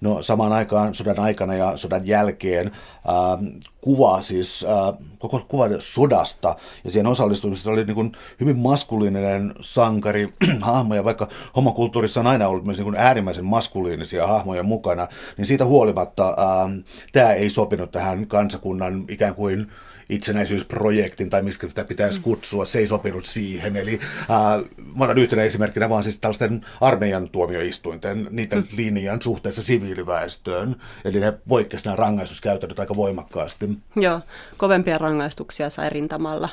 No 0.01 0.23
samaan 0.23 0.53
aikaan 0.53 0.95
sodan 0.95 1.19
aikana 1.19 1.55
ja 1.55 1.77
sodan 1.77 2.07
jälkeen 2.07 2.71
ää, 3.07 3.39
kuva 3.81 4.23
siis, 4.23 4.65
ää, 4.69 4.93
koko 5.19 5.45
kuva 5.49 5.65
sodasta 5.79 6.57
ja 6.85 6.91
siihen 6.91 7.07
osallistumisesta 7.07 7.71
oli 7.71 7.85
niin 7.85 7.95
kuin 7.95 8.13
hyvin 8.41 8.59
maskuliininen 8.59 9.55
sankari 9.61 10.35
hahmo 10.61 10.95
ja 10.95 11.05
vaikka 11.05 11.29
homokulttuurissa 11.57 12.21
on 12.21 12.27
aina 12.27 12.49
ollut 12.49 12.65
myös 12.65 12.77
niin 12.77 12.85
kuin 12.85 12.97
äärimmäisen 12.97 13.45
maskuliinisia 13.45 14.27
hahmoja 14.27 14.63
mukana, 14.63 15.09
niin 15.37 15.47
siitä 15.47 15.65
huolimatta 15.65 16.27
ää, 16.27 16.69
tämä 17.13 17.33
ei 17.33 17.51
sopinut 17.51 17.91
tähän 17.91 18.27
kansakunnan 18.27 19.05
ikään 19.09 19.35
kuin 19.35 19.67
itsenäisyysprojektin 20.13 21.31
tai 21.31 21.43
miksi 21.43 21.69
sitä 21.69 21.85
pitäisi 21.85 22.19
mm. 22.19 22.23
kutsua, 22.23 22.65
se 22.65 22.79
ei 22.79 22.87
sopinut 22.87 23.25
siihen. 23.25 23.77
Eli 23.77 24.01
äh, 24.21 24.65
mä 24.97 25.05
otan 25.05 25.19
yhtenä 25.19 25.43
esimerkkinä 25.43 25.89
vaan 25.89 26.03
siis 26.03 26.19
tällaisten 26.19 26.67
armeijan 26.81 27.29
tuomioistuinten, 27.29 28.29
niiden 28.31 28.59
mm. 28.59 28.67
linjan 28.77 29.23
suhteessa 29.23 29.63
siviiliväestöön. 29.63 30.77
Eli 31.05 31.21
ne 31.21 31.33
poikkesivat 31.49 31.85
nämä 31.85 31.97
rangaistuskäytännöt 31.97 32.79
aika 32.79 32.97
voimakkaasti. 32.97 33.69
Joo, 33.97 34.21
kovempia 34.57 34.99
rangaistuksia 34.99 35.71
sai 35.71 35.91
rintamalla 35.91 36.49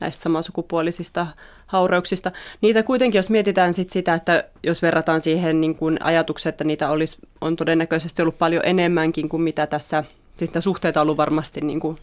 näistä 0.00 0.22
samansukupuolisista 0.22 1.26
haureuksista. 1.66 2.32
Niitä 2.60 2.82
kuitenkin, 2.82 3.18
jos 3.18 3.30
mietitään 3.30 3.74
sit 3.74 3.90
sitä, 3.90 4.14
että 4.14 4.44
jos 4.62 4.82
verrataan 4.82 5.20
siihen 5.20 5.60
niin 5.60 5.74
kuin 5.74 6.02
ajatukset, 6.02 6.48
että 6.48 6.64
niitä 6.64 6.90
olisi, 6.90 7.16
on 7.40 7.56
todennäköisesti 7.56 8.22
ollut 8.22 8.38
paljon 8.38 8.62
enemmänkin 8.66 9.28
kuin 9.28 9.42
mitä 9.42 9.66
tässä, 9.66 10.04
siis 10.36 10.50
suhteita 10.60 11.00
on 11.00 11.02
ollut 11.02 11.16
varmasti 11.16 11.60
niin 11.60 11.80
kuin 11.80 11.98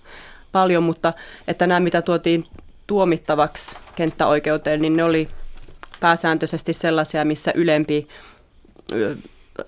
paljon, 0.51 0.83
mutta 0.83 1.13
että 1.47 1.67
nämä, 1.67 1.79
mitä 1.79 2.01
tuotiin 2.01 2.43
tuomittavaksi 2.87 3.75
kenttäoikeuteen, 3.95 4.81
niin 4.81 4.97
ne 4.97 5.03
oli 5.03 5.27
pääsääntöisesti 5.99 6.73
sellaisia, 6.73 7.25
missä 7.25 7.51
ylempi, 7.55 8.07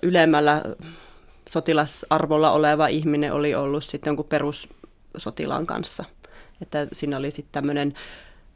ylemmällä 0.02 0.62
sotilasarvolla 1.48 2.52
oleva 2.52 2.86
ihminen 2.86 3.32
oli 3.32 3.54
ollut 3.54 3.84
sitten 3.84 4.10
jonkun 4.10 4.26
perussotilaan 4.26 5.66
kanssa. 5.66 6.04
Että 6.62 6.86
siinä 6.92 7.16
oli 7.16 7.30
sitten 7.30 7.52
tämmöinen 7.52 7.92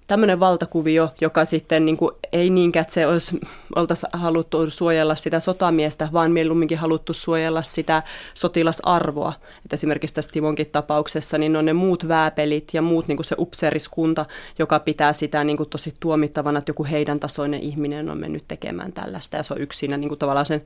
tämmöinen 0.08 0.40
valtakuvio, 0.40 1.10
joka 1.20 1.44
sitten 1.44 1.84
niin 1.84 1.96
kuin, 1.96 2.10
ei 2.32 2.50
niinkään, 2.50 2.82
että 2.82 2.94
se 2.94 3.06
olisi, 3.06 3.40
oltaisiin 3.76 4.10
haluttu 4.12 4.70
suojella 4.70 5.14
sitä 5.14 5.40
sotamiestä, 5.40 6.08
vaan 6.12 6.32
mieluumminkin 6.32 6.78
haluttu 6.78 7.14
suojella 7.14 7.62
sitä 7.62 8.02
sotilasarvoa. 8.34 9.32
Että 9.64 9.74
esimerkiksi 9.74 10.14
tässä 10.14 10.30
Timonkin 10.30 10.66
tapauksessa 10.66 11.38
niin 11.38 11.56
on 11.56 11.64
ne 11.64 11.72
muut 11.72 12.08
vääpelit 12.08 12.68
ja 12.72 12.82
muut 12.82 13.08
niin 13.08 13.16
kuin 13.16 13.24
se 13.24 13.34
upseeriskunta, 13.38 14.26
joka 14.58 14.78
pitää 14.78 15.12
sitä 15.12 15.44
niin 15.44 15.56
kuin 15.56 15.68
tosi 15.68 15.94
tuomittavana, 16.00 16.58
että 16.58 16.70
joku 16.70 16.84
heidän 16.84 17.20
tasoinen 17.20 17.60
ihminen 17.60 18.10
on 18.10 18.18
mennyt 18.18 18.44
tekemään 18.48 18.92
tällaista. 18.92 19.36
Ja 19.36 19.42
se 19.42 19.54
on 19.54 19.60
yksi 19.60 19.78
siinä 19.78 19.96
niin 19.96 20.08
kuin 20.08 20.18
tavallaan 20.18 20.46
sen 20.46 20.62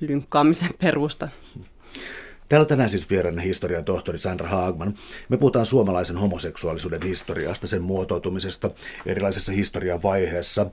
lynkkaamisen 0.00 0.70
perusta. 0.80 1.28
Täällä 2.50 2.66
tänään 2.66 2.88
siis 2.88 3.10
vieraana 3.10 3.42
historian 3.42 3.84
tohtori 3.84 4.18
Sandra 4.18 4.48
Haagman. 4.48 4.94
Me 5.28 5.36
puhutaan 5.36 5.66
suomalaisen 5.66 6.16
homoseksuaalisuuden 6.16 7.02
historiasta, 7.02 7.66
sen 7.66 7.82
muotoutumisesta 7.82 8.70
erilaisissa 9.06 9.52
historian 9.52 10.02
vaiheissa. 10.02 10.66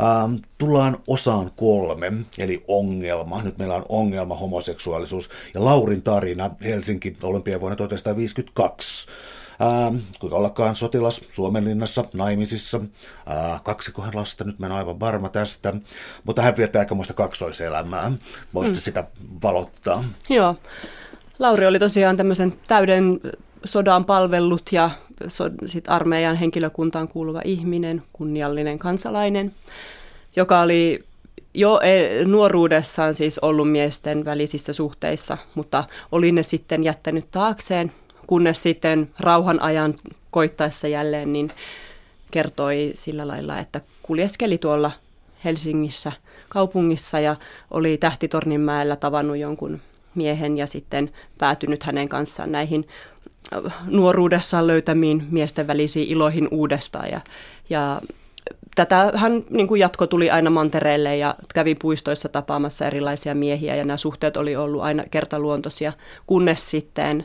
Ähm, 0.00 0.34
tullaan 0.58 0.96
osaan 1.06 1.50
kolme, 1.56 2.12
eli 2.38 2.62
ongelma. 2.68 3.42
Nyt 3.42 3.58
meillä 3.58 3.74
on 3.74 3.84
ongelma, 3.88 4.36
homoseksuaalisuus 4.36 5.30
ja 5.54 5.64
Laurin 5.64 6.02
tarina 6.02 6.50
Helsinki 6.64 7.16
olympiavuonna 7.22 7.76
1952. 7.76 9.08
Ähm, 9.62 9.96
kuinka 10.18 10.36
ollakaan 10.36 10.76
sotilas 10.76 11.20
Suomenlinnassa, 11.30 12.04
naimisissa, 12.12 12.80
äh, 13.30 13.62
kaksikohan 13.62 14.14
lasta, 14.14 14.44
nyt 14.44 14.58
mä 14.58 14.66
en 14.66 14.72
aivan 14.72 15.00
varma 15.00 15.28
tästä, 15.28 15.74
mutta 16.24 16.42
hän 16.42 16.56
viettää 16.56 16.80
aikamoista 16.80 17.14
kaksoiselämää. 17.14 18.12
Voisitko 18.54 18.78
mm. 18.78 18.82
sitä 18.82 19.04
valottaa? 19.42 20.04
Joo. 20.28 20.56
Lauri 21.42 21.66
oli 21.66 21.78
tosiaan 21.78 22.16
tämmöisen 22.16 22.54
täyden 22.68 23.20
sodan 23.64 24.04
palvellut 24.04 24.62
ja 24.72 24.90
so, 25.28 25.44
sit 25.66 25.88
armeijan 25.88 26.36
henkilökuntaan 26.36 27.08
kuuluva 27.08 27.40
ihminen, 27.44 28.02
kunniallinen 28.12 28.78
kansalainen, 28.78 29.54
joka 30.36 30.60
oli 30.60 31.04
jo 31.54 31.80
e, 31.80 32.24
nuoruudessaan 32.24 33.14
siis 33.14 33.38
ollut 33.38 33.70
miesten 33.70 34.24
välisissä 34.24 34.72
suhteissa, 34.72 35.38
mutta 35.54 35.84
oli 36.12 36.32
ne 36.32 36.42
sitten 36.42 36.84
jättänyt 36.84 37.30
taakseen, 37.30 37.92
kunnes 38.26 38.62
sitten 38.62 39.10
rauhan 39.20 39.62
ajan 39.62 39.94
koittaessa 40.30 40.88
jälleen, 40.88 41.32
niin 41.32 41.50
kertoi 42.30 42.92
sillä 42.94 43.28
lailla, 43.28 43.58
että 43.58 43.80
kuljeskeli 44.02 44.58
tuolla 44.58 44.90
Helsingissä 45.44 46.12
kaupungissa 46.48 47.20
ja 47.20 47.36
oli 47.70 47.98
Tähtitorninmäellä 47.98 48.96
tavannut 48.96 49.36
jonkun 49.36 49.80
miehen 50.14 50.56
ja 50.56 50.66
sitten 50.66 51.10
päätynyt 51.38 51.82
hänen 51.82 52.08
kanssaan 52.08 52.52
näihin 52.52 52.88
äh, 53.52 53.74
nuoruudessaan 53.86 54.66
löytämiin 54.66 55.26
miesten 55.30 55.66
välisiin 55.66 56.08
iloihin 56.08 56.48
uudestaan. 56.50 57.10
Ja, 57.10 57.20
ja 57.70 58.00
tätä 58.74 59.12
hän 59.14 59.44
niin 59.50 59.68
kuin 59.68 59.78
jatko 59.78 60.06
tuli 60.06 60.30
aina 60.30 60.50
mantereelle 60.50 61.16
ja 61.16 61.34
kävi 61.54 61.74
puistoissa 61.74 62.28
tapaamassa 62.28 62.86
erilaisia 62.86 63.34
miehiä 63.34 63.76
ja 63.76 63.84
nämä 63.84 63.96
suhteet 63.96 64.36
oli 64.36 64.56
ollut 64.56 64.82
aina 64.82 65.04
kertaluontoisia, 65.10 65.92
kunnes 66.26 66.70
sitten 66.70 67.24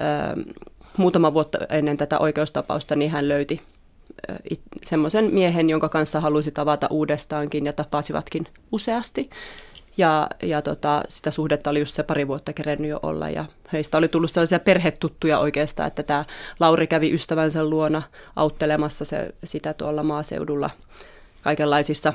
ö, 0.00 0.04
äh, 0.04 0.54
muutama 0.96 1.34
vuotta 1.34 1.58
ennen 1.68 1.96
tätä 1.96 2.18
oikeustapausta 2.18 2.96
niin 2.96 3.10
hän 3.10 3.28
löyti 3.28 3.60
äh, 4.30 4.58
semmoisen 4.82 5.34
miehen, 5.34 5.70
jonka 5.70 5.88
kanssa 5.88 6.20
halusi 6.20 6.50
tavata 6.50 6.86
uudestaankin 6.90 7.66
ja 7.66 7.72
tapasivatkin 7.72 8.46
useasti. 8.72 9.30
Ja, 9.96 10.28
ja 10.42 10.62
tota, 10.62 11.02
sitä 11.08 11.30
suhdetta 11.30 11.70
oli 11.70 11.78
just 11.78 11.94
se 11.94 12.02
pari 12.02 12.28
vuotta 12.28 12.52
kerennyt 12.52 12.90
jo 12.90 13.00
olla 13.02 13.30
ja 13.30 13.44
heistä 13.72 13.98
oli 13.98 14.08
tullut 14.08 14.30
sellaisia 14.30 14.60
perhetuttuja 14.60 15.38
oikeastaan, 15.38 15.86
että 15.86 16.02
tämä 16.02 16.24
Lauri 16.60 16.86
kävi 16.86 17.12
ystävänsä 17.12 17.64
luona 17.64 18.02
auttelemassa 18.36 19.04
se, 19.04 19.34
sitä 19.44 19.74
tuolla 19.74 20.02
maaseudulla 20.02 20.70
kaikenlaisissa 21.42 22.12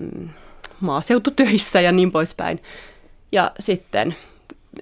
mm, 0.00 0.28
maaseututöissä 0.80 1.80
ja 1.80 1.92
niin 1.92 2.12
poispäin. 2.12 2.62
Ja 3.32 3.50
sitten, 3.60 4.16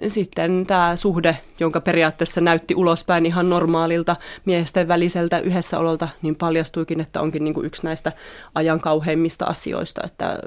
sitten 0.07 0.65
tämä 0.65 0.95
suhde, 0.95 1.37
jonka 1.59 1.81
periaatteessa 1.81 2.41
näytti 2.41 2.75
ulospäin 2.75 3.25
ihan 3.25 3.49
normaalilta 3.49 4.15
miesten 4.45 4.87
väliseltä 4.87 5.39
yhdessäololta, 5.39 6.09
niin 6.21 6.35
paljastuikin, 6.35 7.01
että 7.01 7.21
onkin 7.21 7.43
niin 7.43 7.53
kuin 7.53 7.65
yksi 7.65 7.85
näistä 7.85 8.11
ajan 8.55 8.79
kauheimmista 8.79 9.45
asioista, 9.45 10.01
että, 10.05 10.39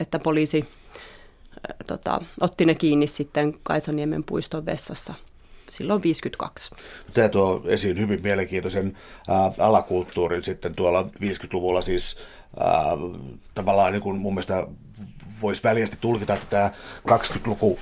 että 0.00 0.18
poliisi 0.18 0.68
tota, 1.86 2.20
otti 2.40 2.64
ne 2.64 2.74
kiinni 2.74 3.06
sitten 3.06 3.54
Kaisaniemen 3.62 4.24
puiston 4.24 4.66
vessassa 4.66 5.14
silloin 5.70 6.02
52. 6.02 6.70
Tämä 7.14 7.28
tuo 7.28 7.62
esiin 7.66 7.98
hyvin 7.98 8.22
mielenkiintoisen 8.22 8.98
ää, 9.28 9.52
alakulttuurin 9.58 10.42
sitten 10.42 10.74
tuolla 10.74 11.02
50-luvulla 11.02 11.82
siis 11.82 12.16
ää, 12.60 12.74
tavallaan 13.54 13.92
niin 13.92 14.02
kuin 14.02 14.18
mun 14.18 14.34
mielestä 14.34 14.66
voisi 15.42 15.62
väljästi 15.62 15.96
tulkita, 16.00 16.34
että 16.34 16.46
tämä 16.50 16.70
20-luku 17.18 17.78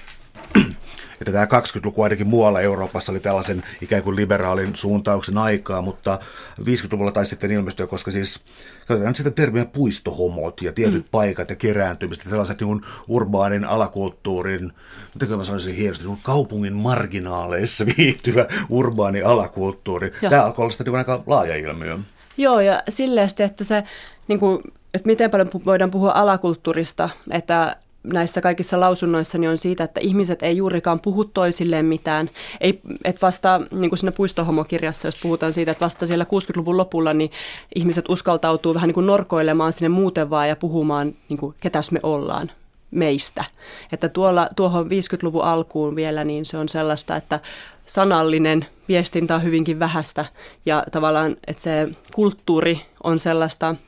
että 1.21 1.33
tämä 1.33 1.45
20-luku 1.45 2.03
ainakin 2.03 2.27
muualla 2.27 2.61
Euroopassa 2.61 3.13
oli 3.13 3.21
tällaisen 3.21 3.63
ikään 3.81 4.03
kuin 4.03 4.17
liberaalin 4.17 4.77
suuntauksen 4.77 5.39
aikaa, 5.39 5.83
mutta 5.83 6.19
50-luvulla 6.61 7.13
taisi 7.13 7.29
sitten 7.29 7.51
ilmestyä, 7.51 7.87
koska 7.87 8.11
siis 8.11 8.41
käytetään 8.89 9.15
sitä 9.15 9.31
termiä 9.31 9.65
puistohomot 9.65 10.63
ja 10.63 10.73
tietyt 10.73 11.05
mm. 11.05 11.11
paikat 11.11 11.51
ja 11.51 11.57
kerääntymistä, 11.57 12.31
tällaiset 12.31 12.61
niin 12.61 12.81
urbaanin 13.09 13.65
alakulttuurin, 13.65 14.73
mitä 15.21 15.37
mä 15.37 15.45
sanoisin 15.45 15.75
hienosti, 15.75 16.07
niin 16.07 16.19
kaupungin 16.23 16.75
marginaaleissa 16.75 17.87
viihtyvä 17.99 18.47
urbaani 18.69 19.23
alakulttuuri. 19.23 20.13
Joo. 20.23 20.31
Tämä 20.31 20.45
alkoi 20.45 20.63
olla 20.63 20.73
sitten 20.73 20.87
niin 20.87 20.99
aika 20.99 21.23
laaja 21.27 21.57
ilmiö. 21.57 21.99
Joo, 22.37 22.61
ja 22.61 22.83
silleen, 22.89 23.29
että 23.39 23.65
se, 23.65 23.85
niin 24.29 24.41
kuin, 24.41 24.63
että 24.95 25.07
miten 25.07 25.31
paljon 25.31 25.51
voidaan 25.65 25.91
puhua 25.91 26.13
alakulttuurista, 26.13 27.11
että 27.31 27.77
näissä 28.03 28.41
kaikissa 28.41 28.81
lausunnoissa 28.81 29.39
niin 29.39 29.51
on 29.51 29.59
siitä, 29.59 29.85
että 29.85 30.01
ihmiset 30.01 30.43
ei 30.43 30.57
juurikaan 30.57 31.01
puhu 31.01 31.25
toisilleen 31.25 31.87
mitään. 31.87 32.31
Ei, 32.61 32.81
että 33.05 33.27
vasta 33.27 33.61
niin 33.71 33.91
kuin 33.91 33.99
siinä 33.99 34.13
puistohomokirjassa, 34.13 35.09
jos 35.09 35.21
puhutaan 35.23 35.53
siitä, 35.53 35.71
että 35.71 35.85
vasta 35.85 36.07
siellä 36.07 36.25
60-luvun 36.25 36.77
lopulla 36.77 37.15
niin 37.15 37.31
ihmiset 37.75 38.09
uskaltautuu 38.09 38.75
vähän 38.75 38.89
niin 38.89 38.95
kuin 38.95 39.07
norkoilemaan 39.07 39.73
sinne 39.73 39.89
muuten 39.89 40.31
vaan 40.31 40.49
ja 40.49 40.57
puhumaan, 40.57 41.15
niin 41.29 41.39
kuin, 41.39 41.55
ketäs 41.61 41.93
me 41.93 42.01
ollaan 42.03 42.51
meistä. 42.91 43.45
Että 43.93 44.09
tuolla, 44.09 44.49
tuohon 44.57 44.87
50-luvun 44.87 45.45
alkuun 45.45 45.97
vielä, 45.97 46.25
niin 46.25 46.47
se 46.47 46.59
on 46.59 46.69
sellaista, 46.69 47.17
että 47.17 47.41
sanallinen 47.87 48.67
viestintä 48.89 49.35
on 49.35 49.43
hyvinkin 49.43 49.79
vähäistä 49.79 50.25
ja 50.67 50.85
tavallaan, 50.93 51.37
että 51.47 51.63
se 51.63 51.89
kulttuuri 52.15 52.81
on 53.03 53.19
sellaista– 53.19 53.77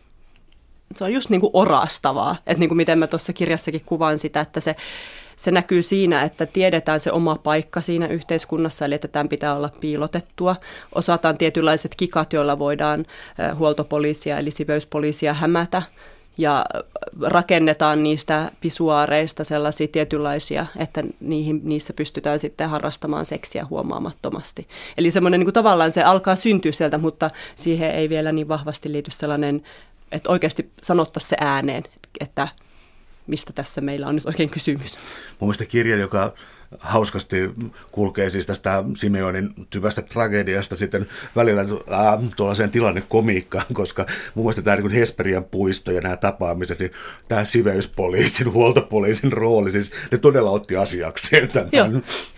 se 0.96 1.04
on 1.04 1.12
just 1.12 1.30
niin 1.30 1.40
kuin 1.40 1.50
orastavaa, 1.52 2.36
että 2.46 2.60
niin 2.60 2.68
kuin 2.68 2.76
miten 2.76 2.98
mä 2.98 3.06
tuossa 3.06 3.32
kirjassakin 3.32 3.82
kuvaan 3.86 4.18
sitä, 4.18 4.40
että 4.40 4.60
se, 4.60 4.76
se 5.36 5.50
näkyy 5.50 5.82
siinä, 5.82 6.22
että 6.22 6.46
tiedetään 6.46 7.00
se 7.00 7.12
oma 7.12 7.36
paikka 7.42 7.80
siinä 7.80 8.06
yhteiskunnassa, 8.06 8.84
eli 8.84 8.94
että 8.94 9.08
tämän 9.08 9.28
pitää 9.28 9.56
olla 9.56 9.70
piilotettua. 9.80 10.56
Osataan 10.94 11.38
tietynlaiset 11.38 11.94
kikat, 11.94 12.32
joilla 12.32 12.58
voidaan 12.58 13.06
huoltopoliisia 13.58 14.38
eli 14.38 14.50
siveyspoliisia 14.50 15.34
hämätä, 15.34 15.82
ja 16.38 16.66
rakennetaan 17.20 18.02
niistä 18.02 18.50
pisuaareista 18.60 19.44
sellaisia 19.44 19.88
tietynlaisia, 19.88 20.66
että 20.76 21.02
niihin, 21.20 21.60
niissä 21.64 21.92
pystytään 21.92 22.38
sitten 22.38 22.68
harrastamaan 22.68 23.26
seksiä 23.26 23.66
huomaamattomasti. 23.70 24.68
Eli 24.98 25.10
semmoinen 25.10 25.40
niin 25.40 25.46
kuin 25.46 25.54
tavallaan 25.54 25.92
se 25.92 26.02
alkaa 26.02 26.36
syntyä 26.36 26.72
sieltä, 26.72 26.98
mutta 26.98 27.30
siihen 27.56 27.90
ei 27.90 28.08
vielä 28.08 28.32
niin 28.32 28.48
vahvasti 28.48 28.92
liity 28.92 29.10
sellainen 29.10 29.62
että 30.12 30.30
oikeasti 30.30 30.70
sanottaisiin 30.82 31.28
se 31.28 31.36
ääneen, 31.40 31.84
että 32.20 32.48
mistä 33.26 33.52
tässä 33.52 33.80
meillä 33.80 34.06
on 34.06 34.14
nyt 34.14 34.26
oikein 34.26 34.50
kysymys. 34.50 34.96
Mun 35.40 35.48
mielestä 35.48 35.64
kirja, 35.66 35.96
joka 35.96 36.32
hauskasti 36.78 37.50
kulkee 37.92 38.30
siis 38.30 38.46
tästä 38.46 38.84
Simeonin 38.96 39.50
tyvästä 39.70 40.02
tragediasta 40.02 40.76
sitten 40.76 41.06
välillä 41.36 41.64
ää, 41.90 42.18
tuollaiseen 42.36 42.70
tilannekomiikkaan, 42.70 43.66
koska 43.72 44.06
mun 44.34 44.44
mielestä 44.44 44.62
tämä 44.62 44.76
niin 44.76 44.90
Hesperian 44.90 45.44
puisto 45.44 45.92
ja 45.92 46.00
nämä 46.00 46.16
tapaamiset, 46.16 46.78
niin 46.78 46.92
tämä 47.28 47.44
siveyspoliisin, 47.44 48.52
huoltopoliisin 48.52 49.32
rooli, 49.32 49.70
siis 49.70 49.92
ne 50.10 50.18
todella 50.18 50.50
otti 50.50 50.76
asiakseen 50.76 51.48
tämän. 51.48 51.68
Joo. 51.72 51.88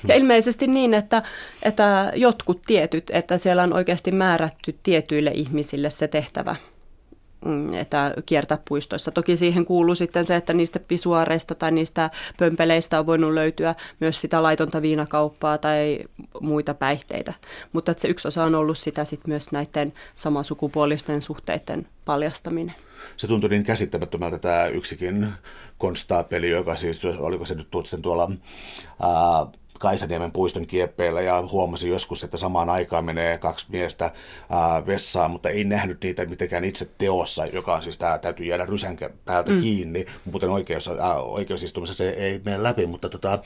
Ja 0.08 0.14
ilmeisesti 0.14 0.66
niin, 0.66 0.94
että, 0.94 1.22
että 1.62 2.12
jotkut 2.14 2.62
tietyt, 2.66 3.10
että 3.10 3.38
siellä 3.38 3.62
on 3.62 3.72
oikeasti 3.72 4.12
määrätty 4.12 4.78
tietyille 4.82 5.30
ihmisille 5.34 5.90
se 5.90 6.08
tehtävä 6.08 6.56
että 7.80 8.14
kiertää 8.26 8.58
puistoissa. 8.68 9.10
Toki 9.10 9.36
siihen 9.36 9.64
kuuluu 9.64 9.94
sitten 9.94 10.24
se, 10.24 10.36
että 10.36 10.52
niistä 10.52 10.78
pisuaareista 10.78 11.54
tai 11.54 11.72
niistä 11.72 12.10
pömpeleistä 12.38 12.98
on 12.98 13.06
voinut 13.06 13.32
löytyä 13.32 13.74
myös 14.00 14.20
sitä 14.20 14.42
laitonta 14.42 14.82
viinakauppaa 14.82 15.58
tai 15.58 15.98
muita 16.40 16.74
päihteitä. 16.74 17.34
Mutta 17.72 17.92
että 17.92 18.02
se 18.02 18.08
yksi 18.08 18.28
osa 18.28 18.44
on 18.44 18.54
ollut 18.54 18.78
sitä 18.78 19.04
sitten 19.04 19.30
myös 19.30 19.52
näiden 19.52 19.92
samasukupuolisten 20.14 21.22
suhteiden 21.22 21.86
paljastaminen. 22.04 22.74
Se 23.16 23.26
tuntui 23.26 23.50
niin 23.50 23.64
käsittämättömältä 23.64 24.38
tämä 24.38 24.66
yksikin 24.66 25.28
konstaapeli, 25.78 26.50
joka 26.50 26.76
siis, 26.76 27.04
oliko 27.04 27.44
se 27.44 27.54
nyt 27.54 27.68
tuolla 28.02 28.30
ää, 29.02 29.46
Kaisaniemen 29.78 30.32
puiston 30.32 30.66
kieppeillä 30.66 31.20
ja 31.20 31.44
huomasin 31.52 31.90
joskus, 31.90 32.24
että 32.24 32.36
samaan 32.36 32.70
aikaan 32.70 33.04
menee 33.04 33.38
kaksi 33.38 33.66
miestä 33.68 34.10
ää, 34.50 34.86
vessaan, 34.86 35.30
mutta 35.30 35.48
ei 35.48 35.64
nähnyt 35.64 36.02
niitä 36.02 36.26
mitenkään 36.26 36.64
itse 36.64 36.88
teossa, 36.98 37.46
joka 37.46 37.74
on 37.74 37.82
siis 37.82 37.98
tämä 37.98 38.18
täytyy 38.18 38.46
jäädä 38.46 38.66
rysänkä 38.66 39.10
päältä 39.24 39.52
mm. 39.52 39.60
kiinni, 39.60 40.04
muuten 40.24 40.50
oikeus, 40.50 40.88
ää, 40.88 41.14
oikeusistumassa 41.14 41.94
se 41.94 42.10
ei 42.10 42.40
mene 42.44 42.62
läpi, 42.62 42.86
mutta 42.86 43.08
tota, 43.08 43.38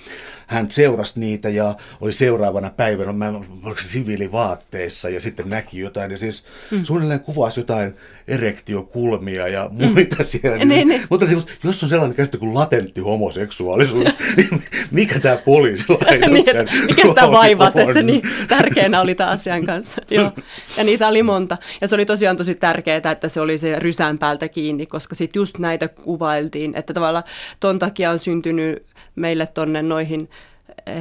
hän 0.47 0.71
seurasi 0.71 1.21
niitä 1.21 1.49
ja 1.49 1.75
oli 2.01 2.13
seuraavana 2.13 2.71
päivänä, 2.71 3.13
mä 3.13 3.33
siviilivaatteissa 3.77 5.09
ja 5.09 5.21
sitten 5.21 5.51
näki 5.51 5.79
jotain 5.79 6.11
ja 6.11 6.19
siis 6.19 6.45
mm. 6.71 6.85
suunnilleen 6.85 7.21
kuvasi 7.21 7.61
jotain 7.61 7.97
erektiokulmia 8.29 9.49
ja 9.49 9.71
mm. 9.73 9.93
muita 9.93 10.17
mm. 10.17 10.25
siellä. 10.31 10.57
Niin, 10.57 10.69
niin, 10.69 10.89
niin. 10.89 11.03
Mutta 11.11 11.27
niin, 11.27 11.43
jos 11.65 11.83
on 11.83 11.89
sellainen 11.89 12.17
käsite 12.17 12.39
kuin 12.39 12.55
latentti 12.55 13.01
homoseksuaalisuus, 13.01 14.17
niin 14.37 14.63
mikä 14.91 15.21
tämä 15.21 15.37
poliisilaitoksen 15.37 16.18
niin, 16.21 16.33
mikä 16.87 17.09
sitä 17.09 17.31
vaivasi, 17.31 17.81
että 17.81 17.93
se 17.93 18.03
niin 18.03 18.23
tärkeänä 18.49 19.01
oli 19.01 19.15
tämän 19.15 19.33
asian 19.33 19.67
kanssa. 19.67 20.03
Joo. 20.11 20.33
Ja 20.77 20.85
niitä 20.85 21.09
oli 21.09 21.23
monta. 21.23 21.57
Ja 21.81 21.89
se 21.89 21.95
oli 21.95 22.07
tosiaan 22.07 22.37
tosi 22.37 22.55
tärkeää, 22.55 23.13
että 23.13 23.29
se 23.29 23.41
oli 23.41 23.59
se 23.59 23.79
rysän 23.79 24.19
päältä 24.19 24.49
kiinni, 24.49 24.87
koska 24.87 25.15
sitten 25.15 25.41
just 25.41 25.59
näitä 25.59 25.89
kuvailtiin, 25.89 26.75
että 26.75 26.95
tavallaan 26.95 27.25
ton 27.61 27.79
takia 27.79 28.11
on 28.11 28.19
syntynyt 28.19 28.83
meille 29.17 29.47
tonne 29.47 29.83
noihin 29.83 30.29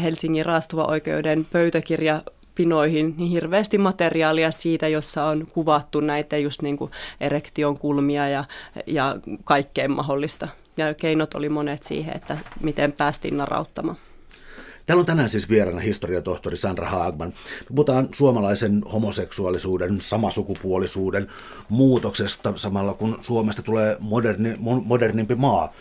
Helsingin 0.01 0.45
raastuva 0.45 0.85
oikeuden 0.85 1.47
pöytäkirja 1.51 2.21
pinoihin 2.55 3.13
niin 3.17 3.31
hirveästi 3.31 3.77
materiaalia 3.77 4.51
siitä, 4.51 4.87
jossa 4.87 5.25
on 5.25 5.47
kuvattu 5.53 5.99
näitä 5.99 6.37
just 6.37 6.61
niin 6.61 6.77
kuin 6.77 6.91
erektion 7.21 7.77
kulmia 7.77 8.29
ja, 8.29 8.43
ja 8.87 9.15
kaikkea 9.43 9.89
mahdollista. 9.89 10.47
Ja 10.77 10.93
keinot 10.93 11.33
oli 11.33 11.49
monet 11.49 11.83
siihen, 11.83 12.15
että 12.15 12.37
miten 12.61 12.91
päästiin 12.91 13.37
narauttamaan. 13.37 13.97
Täällä 14.87 14.99
on 14.99 15.05
tänään 15.05 15.29
siis 15.29 15.49
vieraana 15.49 15.79
historiatohtori 15.79 16.57
Sandra 16.57 16.89
Haagman. 16.89 17.33
Puhutaan 17.67 18.09
suomalaisen 18.13 18.83
homoseksuaalisuuden, 18.93 20.01
samasukupuolisuuden 20.01 21.27
muutoksesta 21.69 22.53
samalla 22.55 22.93
kun 22.93 23.17
Suomesta 23.21 23.61
tulee 23.61 23.97
moderni, 23.99 24.55
modernimpi 24.85 25.35
maa. 25.35 25.73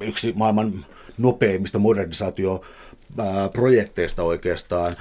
Yksi 0.00 0.32
maailman 0.36 0.86
nopeimmista 1.18 1.78
modernisaatioprojekteista 1.78 4.22
oikeastaan. 4.22 4.96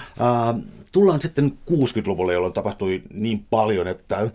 Tullaan 0.91 1.21
sitten 1.21 1.57
60-luvulle, 1.71 2.33
jolloin 2.33 2.53
tapahtui 2.53 3.03
niin 3.13 3.45
paljon, 3.49 3.87
että 3.87 4.29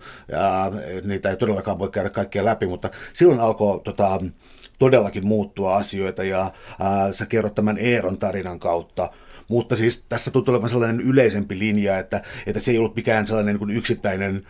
niitä 1.03 1.29
ei 1.29 1.37
todellakaan 1.37 1.79
voi 1.79 1.89
käydä 1.89 2.09
kaikkia 2.09 2.45
läpi, 2.45 2.67
mutta 2.67 2.89
silloin 3.13 3.39
alkoi 3.39 3.81
tota, 3.83 4.19
todellakin 4.79 5.27
muuttua 5.27 5.75
asioita 5.75 6.23
ja 6.23 6.51
ää, 6.79 7.13
sä 7.13 7.25
kerrot 7.25 7.55
tämän 7.55 7.77
Eeron 7.77 8.17
tarinan 8.17 8.59
kautta. 8.59 9.09
Mutta 9.49 9.75
siis 9.75 10.05
tässä 10.09 10.31
tuntuu 10.31 10.53
olevan 10.53 10.69
sellainen 10.69 11.01
yleisempi 11.01 11.59
linja, 11.59 11.97
että, 11.97 12.21
että 12.45 12.59
se 12.59 12.71
ei 12.71 12.77
ollut 12.77 12.95
mikään 12.95 13.27
sellainen 13.27 13.53
niin 13.53 13.59
kuin 13.59 13.71
yksittäinen 13.71 14.47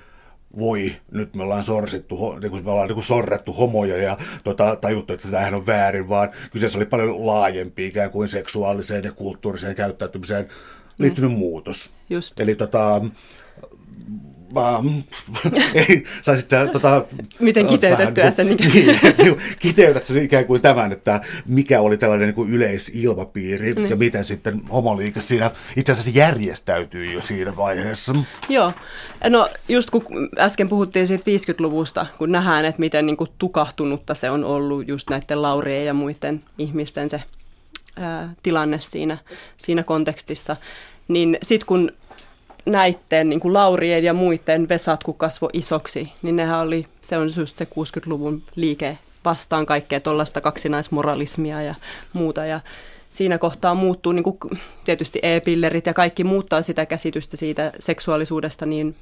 voi, 0.59 0.95
nyt 1.11 1.35
me 1.35 1.43
ollaan 1.43 1.63
sorsittu, 1.63 2.37
niin 2.41 2.51
kuin 2.51 2.63
me 2.63 2.71
ollaan 2.71 2.87
niin 2.87 2.95
kuin 2.95 3.05
sorrettu 3.05 3.53
homoja 3.53 3.97
ja 3.97 4.17
tota, 4.43 4.75
tajuttu, 4.75 5.13
että 5.13 5.27
tämähän 5.27 5.53
on 5.53 5.65
väärin, 5.65 6.09
vaan 6.09 6.29
kyseessä 6.51 6.77
oli 6.77 6.85
paljon 6.85 7.27
laajempi 7.27 7.85
ikään 7.85 8.11
kuin 8.11 8.27
seksuaaliseen 8.27 9.03
ja 9.03 9.11
kulttuuriseen 9.11 9.75
käyttäytymiseen 9.75 10.47
liittynyt 10.99 11.31
mm. 11.31 11.37
muutos. 11.37 11.91
Just. 12.09 12.39
Eli 12.39 12.55
tota, 12.55 13.01
ei, 15.73 16.03
saisit 16.21 16.49
sä, 16.49 16.67
tota, 16.67 17.05
Miten 17.39 17.67
kiteytettyä 17.67 18.31
sen? 18.31 18.47
Niin, 18.47 18.59
niin, 19.17 19.37
kiteytät 19.59 20.05
se 20.05 20.23
ikään 20.23 20.45
kuin 20.45 20.61
tämän, 20.61 20.91
että 20.91 21.21
mikä 21.45 21.81
oli 21.81 21.97
tällainen 21.97 22.27
niin 22.27 22.35
kuin 22.35 22.51
yleisilmapiiri 22.51 23.73
mm. 23.73 23.85
ja 23.85 23.95
miten 23.95 24.25
sitten 24.25 24.61
homoliike 24.73 25.21
siinä 25.21 25.51
itse 25.75 25.91
asiassa 25.91 26.11
järjestäytyy 26.11 27.13
jo 27.13 27.21
siinä 27.21 27.55
vaiheessa. 27.55 28.15
Joo, 28.49 28.73
no 29.29 29.49
just 29.69 29.89
kun 29.89 30.03
äsken 30.37 30.69
puhuttiin 30.69 31.07
siitä 31.07 31.23
50-luvusta, 31.31 32.05
kun 32.17 32.31
nähdään, 32.31 32.65
että 32.65 32.79
miten 32.79 33.05
niin 33.05 33.17
kuin 33.17 33.29
tukahtunutta 33.37 34.15
se 34.15 34.29
on 34.29 34.43
ollut 34.43 34.87
just 34.87 35.09
näiden 35.09 35.41
laurien 35.41 35.85
ja 35.85 35.93
muiden 35.93 36.43
ihmisten 36.57 37.09
se 37.09 37.23
ää, 37.95 38.33
tilanne 38.43 38.79
siinä, 38.81 39.17
siinä 39.57 39.83
kontekstissa, 39.83 40.55
niin 41.07 41.37
sitten 41.43 41.67
kun 41.67 41.91
näiden 42.67 43.29
niin 43.29 43.39
kuin 43.39 43.53
Laurien 43.53 44.03
ja 44.03 44.13
muiden 44.13 44.69
vesat, 44.69 45.03
kun 45.03 45.17
kasvoi 45.17 45.49
isoksi, 45.53 46.11
niin 46.21 46.35
nehän 46.35 46.59
oli, 46.59 46.87
se 47.01 47.17
on 47.17 47.29
just 47.37 47.57
se 47.57 47.65
60-luvun 47.65 48.41
liike 48.55 48.97
vastaan 49.25 49.65
kaikkea 49.65 49.99
tuollaista 49.99 50.41
kaksinaismoralismia 50.41 51.61
ja 51.61 51.75
muuta. 52.13 52.45
Ja 52.45 52.59
siinä 53.09 53.37
kohtaa 53.37 53.75
muuttuu 53.75 54.11
niin 54.11 54.23
kuin, 54.23 54.37
tietysti 54.85 55.19
e-pillerit 55.23 55.85
ja 55.85 55.93
kaikki 55.93 56.23
muuttaa 56.23 56.61
sitä 56.61 56.85
käsitystä 56.85 57.37
siitä 57.37 57.71
seksuaalisuudesta 57.79 58.65
niin 58.65 58.95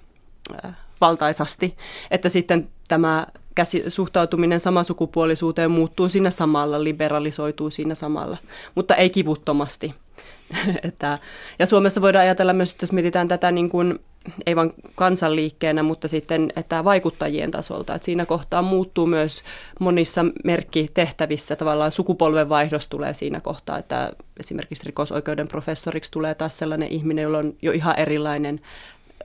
äh, 0.65 0.75
valtaisasti, 1.01 1.77
että 2.11 2.29
sitten 2.29 2.69
tämä 2.87 3.27
käsi, 3.55 3.83
suhtautuminen 3.87 4.59
samasukupuolisuuteen 4.59 5.71
muuttuu 5.71 6.09
siinä 6.09 6.31
samalla, 6.31 6.83
liberalisoituu 6.83 7.69
siinä 7.69 7.95
samalla, 7.95 8.37
mutta 8.75 8.95
ei 8.95 9.09
kivuttomasti. 9.09 9.93
että, 10.83 11.17
ja 11.59 11.65
Suomessa 11.65 12.01
voidaan 12.01 12.23
ajatella 12.23 12.53
myös, 12.53 12.71
että 12.71 12.83
jos 12.83 12.91
mietitään 12.91 13.27
tätä 13.27 13.51
niin 13.51 13.69
kuin, 13.69 13.99
ei 14.45 14.55
vain 14.55 14.73
kansanliikkeenä, 14.95 15.83
mutta 15.83 16.07
sitten 16.07 16.53
että 16.55 16.83
vaikuttajien 16.83 17.51
tasolta. 17.51 17.95
Että 17.95 18.05
siinä 18.05 18.25
kohtaa 18.25 18.61
muuttuu 18.61 19.05
myös 19.05 19.43
monissa 19.79 20.25
merkkitehtävissä. 20.43 21.55
Tavallaan 21.55 21.91
sukupolvenvaihdos 21.91 22.87
tulee 22.87 23.13
siinä 23.13 23.41
kohtaa, 23.41 23.77
että 23.77 24.11
esimerkiksi 24.39 24.85
rikosoikeuden 24.85 25.47
professoriksi 25.47 26.11
tulee 26.11 26.35
taas 26.35 26.57
sellainen 26.57 26.87
ihminen, 26.87 27.23
jolla 27.23 27.37
on 27.37 27.53
jo 27.61 27.71
ihan 27.71 27.99
erilainen 27.99 28.61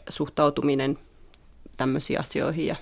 suhtautuminen 0.09 0.99
tämmöisiin 1.76 2.20
asioihin. 2.20 2.66
Ja 2.66 2.76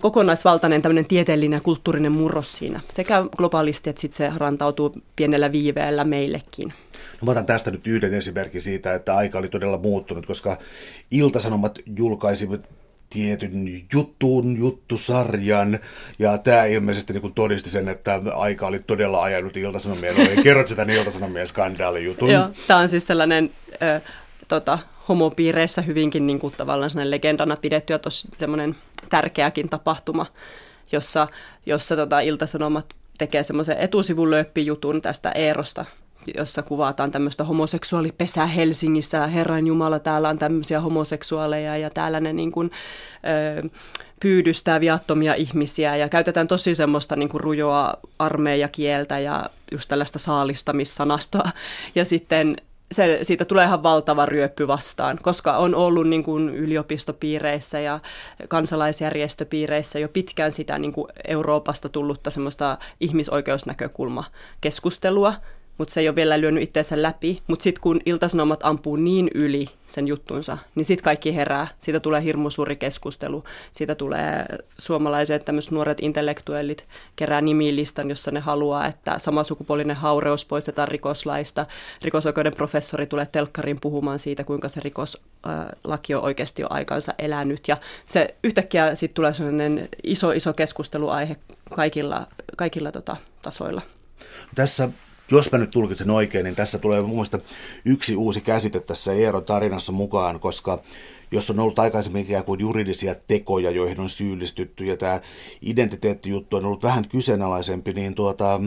kokonaisvaltainen 0.00 0.82
tämmöinen 0.82 1.06
tieteellinen 1.06 1.56
ja 1.56 1.60
kulttuurinen 1.60 2.12
murros 2.12 2.58
siinä. 2.58 2.80
Sekä 2.92 3.24
globaalisti 3.36 3.90
että 3.90 4.00
sitten 4.00 4.16
se 4.16 4.38
rantautuu 4.38 4.94
pienellä 5.16 5.52
viiveellä 5.52 6.04
meillekin. 6.04 6.68
No 7.20 7.26
mä 7.26 7.30
otan 7.30 7.46
tästä 7.46 7.70
nyt 7.70 7.86
yhden 7.86 8.14
esimerkin 8.14 8.62
siitä, 8.62 8.94
että 8.94 9.16
aika 9.16 9.38
oli 9.38 9.48
todella 9.48 9.78
muuttunut, 9.78 10.26
koska 10.26 10.58
Iltasanomat 11.10 11.78
julkaisivat 11.96 12.68
tietyn 13.10 13.86
jutun, 13.92 14.58
juttusarjan, 14.58 15.78
ja 16.18 16.38
tämä 16.38 16.64
ilmeisesti 16.64 17.12
niin 17.12 17.34
todisti 17.34 17.70
sen, 17.70 17.88
että 17.88 18.20
aika 18.34 18.66
oli 18.66 18.78
todella 18.78 19.22
ajanut 19.22 19.56
Iltasanomien 19.56 20.16
ohi. 20.16 20.42
Kerrot 20.42 20.68
sitä 20.68 20.84
niin 20.84 20.98
Iltasanomien 20.98 21.46
skandaalijutun. 21.46 22.30
Joo, 22.30 22.48
tämä 22.66 22.80
on 22.80 22.88
siis 22.88 23.06
sellainen 23.06 23.50
ö, 23.82 24.00
tota, 24.48 24.78
homopiireissä 25.08 25.82
hyvinkin 25.82 26.26
niin 26.26 26.38
kuin, 26.38 26.54
tavallaan 26.56 26.90
legendana 27.04 27.56
pidetty 27.56 27.92
ja 27.92 27.98
tosi 27.98 28.28
semmoinen 28.38 28.76
tärkeäkin 29.10 29.68
tapahtuma, 29.68 30.26
jossa, 30.92 31.28
jossa 31.66 31.96
tota, 31.96 32.20
Iltasanomat 32.20 32.86
tekee 33.18 33.42
semmoisen 33.42 33.78
etusivun 33.78 34.30
löppijutun 34.30 35.02
tästä 35.02 35.32
Eerosta, 35.32 35.84
jossa 36.36 36.62
kuvataan 36.62 37.10
tämmöistä 37.10 37.44
homoseksuaalipesää 37.44 38.46
Helsingissä. 38.46 39.26
Herran 39.26 39.66
Jumala, 39.66 39.98
täällä 39.98 40.28
on 40.28 40.38
tämmöisiä 40.38 40.80
homoseksuaaleja 40.80 41.76
ja 41.76 41.90
täällä 41.90 42.20
ne 42.20 42.32
niin 42.32 42.52
kuin, 42.52 42.70
ö, 43.64 43.68
pyydystää 44.20 44.80
viattomia 44.80 45.34
ihmisiä 45.34 45.96
ja 45.96 46.08
käytetään 46.08 46.48
tosi 46.48 46.74
semmoista 46.74 47.16
niin 47.16 47.28
kuin 47.28 47.40
rujoa 47.40 47.94
armeijakieltä 48.18 49.18
ja 49.18 49.50
just 49.72 49.88
tällaista 49.88 50.18
saalistamissanastoa. 50.18 51.50
Ja 51.94 52.04
sitten 52.04 52.56
se, 52.92 53.18
siitä 53.22 53.44
tulee 53.44 53.64
ihan 53.64 53.82
valtava 53.82 54.26
ryöppy 54.26 54.68
vastaan, 54.68 55.18
koska 55.22 55.56
on 55.56 55.74
ollut 55.74 56.08
niin 56.08 56.22
kuin 56.22 56.48
yliopistopiireissä 56.48 57.80
ja 57.80 58.00
kansalaisjärjestöpiireissä 58.48 59.98
jo 59.98 60.08
pitkään 60.08 60.52
sitä 60.52 60.78
niin 60.78 60.92
kuin 60.92 61.08
Euroopasta 61.28 61.88
tullutta 61.88 62.30
semmoista 62.30 62.78
ihmisoikeusnäkökulmakeskustelua, 63.00 65.34
mutta 65.80 65.94
se 65.94 66.00
ei 66.00 66.08
ole 66.08 66.16
vielä 66.16 66.40
lyönyt 66.40 66.62
itseensä 66.62 67.02
läpi. 67.02 67.42
Mutta 67.46 67.62
sitten 67.62 67.80
kun 67.82 68.00
iltasanomat 68.06 68.60
ampuu 68.62 68.96
niin 68.96 69.30
yli 69.34 69.66
sen 69.86 70.08
juttunsa, 70.08 70.58
niin 70.74 70.84
sitten 70.84 71.04
kaikki 71.04 71.34
herää. 71.34 71.66
Siitä 71.80 72.00
tulee 72.00 72.22
hirmu 72.22 72.50
suuri 72.50 72.76
keskustelu. 72.76 73.44
Siitä 73.72 73.94
tulee 73.94 74.46
suomalaiset 74.78 75.44
tämmöiset 75.44 75.70
nuoret 75.70 75.98
intellektuellit 76.00 76.88
kerää 77.16 77.40
nimilistan, 77.40 78.08
jossa 78.10 78.30
ne 78.30 78.40
haluaa, 78.40 78.86
että 78.86 79.18
samasukupuolinen 79.18 79.96
haureus 79.96 80.44
poistetaan 80.44 80.88
rikoslaista. 80.88 81.66
Rikosoikeuden 82.02 82.54
professori 82.56 83.06
tulee 83.06 83.26
telkkarin 83.26 83.80
puhumaan 83.80 84.18
siitä, 84.18 84.44
kuinka 84.44 84.68
se 84.68 84.80
rikoslaki 84.80 86.14
on 86.14 86.22
oikeasti 86.22 86.62
jo 86.62 86.66
aikansa 86.70 87.14
elänyt. 87.18 87.68
Ja 87.68 87.76
se 88.06 88.34
yhtäkkiä 88.44 88.94
sitten 88.94 89.14
tulee 89.14 89.32
sellainen 89.32 89.88
iso, 90.02 90.32
iso 90.32 90.52
keskusteluaihe 90.52 91.36
kaikilla, 91.74 92.26
kaikilla 92.56 92.92
tota, 92.92 93.16
tasoilla. 93.42 93.82
Tässä 94.54 94.88
jos 95.30 95.52
mä 95.52 95.58
nyt 95.58 95.70
tulkitsen 95.70 96.10
oikein, 96.10 96.44
niin 96.44 96.56
tässä 96.56 96.78
tulee 96.78 97.00
mun 97.00 97.10
mielestä 97.10 97.38
yksi 97.84 98.16
uusi 98.16 98.40
käsite 98.40 98.80
tässä 98.80 99.12
Eeron 99.12 99.44
tarinassa 99.44 99.92
mukaan, 99.92 100.40
koska 100.40 100.82
jos 101.30 101.50
on 101.50 101.60
ollut 101.60 101.78
aikaisemmin 101.78 102.22
ikään 102.22 102.44
kuin 102.44 102.60
juridisia 102.60 103.14
tekoja, 103.14 103.70
joihin 103.70 104.00
on 104.00 104.10
syyllistytty, 104.10 104.84
ja 104.84 104.96
tämä 104.96 105.20
identiteettijuttu 105.62 106.56
on 106.56 106.64
ollut 106.64 106.82
vähän 106.82 107.08
kyseenalaisempi, 107.08 107.92
niin 107.92 108.14
tuota, 108.14 108.60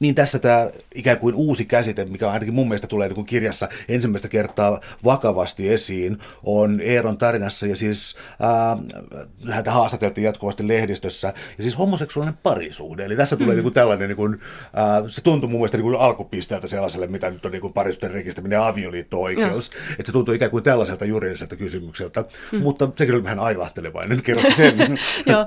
niin 0.00 0.14
tässä 0.14 0.38
tämä 0.38 0.70
ikään 0.94 1.18
kuin 1.18 1.34
uusi 1.34 1.64
käsite, 1.64 2.04
mikä 2.04 2.30
ainakin 2.30 2.54
mun 2.54 2.68
mielestä 2.68 2.86
tulee 2.86 3.08
niin 3.08 3.26
kirjassa 3.26 3.68
ensimmäistä 3.88 4.28
kertaa 4.28 4.80
vakavasti 5.04 5.72
esiin, 5.72 6.18
on 6.42 6.80
Eeron 6.80 7.18
tarinassa, 7.18 7.66
ja 7.66 7.76
siis 7.76 8.16
äh, 8.30 9.54
häntä 9.54 9.70
haastateltiin 9.70 10.24
jatkuvasti 10.24 10.68
lehdistössä, 10.68 11.32
ja 11.58 11.64
siis 11.64 11.78
homoseksuaalinen 11.78 12.38
parisuhde. 12.42 13.04
Eli 13.04 13.16
tässä 13.16 13.36
tulee 13.36 13.50
mm. 13.50 13.56
niin 13.56 13.62
kuin 13.62 13.74
tällainen, 13.74 14.08
niin 14.08 14.16
kuin, 14.16 14.34
äh, 14.34 15.04
se 15.08 15.20
tuntuu 15.20 15.48
mun 15.48 15.60
mielestä 15.60 15.76
niin 15.76 15.84
kuin 15.84 16.00
alkupisteeltä 16.00 16.68
sellaiselle, 16.68 17.06
mitä 17.06 17.30
nyt 17.30 17.46
on 17.46 17.52
niin 17.52 17.60
kuin 17.60 17.72
parisuhteen 17.72 18.12
rekisteröiminen 18.12 18.60
avioliitto-oikeus. 18.60 19.70
Mm. 19.70 19.92
Että 19.92 20.06
se 20.06 20.12
tuntuu 20.12 20.34
ikään 20.34 20.50
kuin 20.50 20.64
tällaiselta 20.64 21.04
juridiselta 21.04 21.56
kysymykseltä, 21.56 22.24
mm. 22.52 22.58
mutta 22.58 22.88
sekin 22.96 23.14
oli 23.14 23.24
vähän 23.24 23.40
ailahtelevainen, 23.40 24.22
kerrot 24.22 24.56
sen. 24.56 24.76
Joo, 25.26 25.46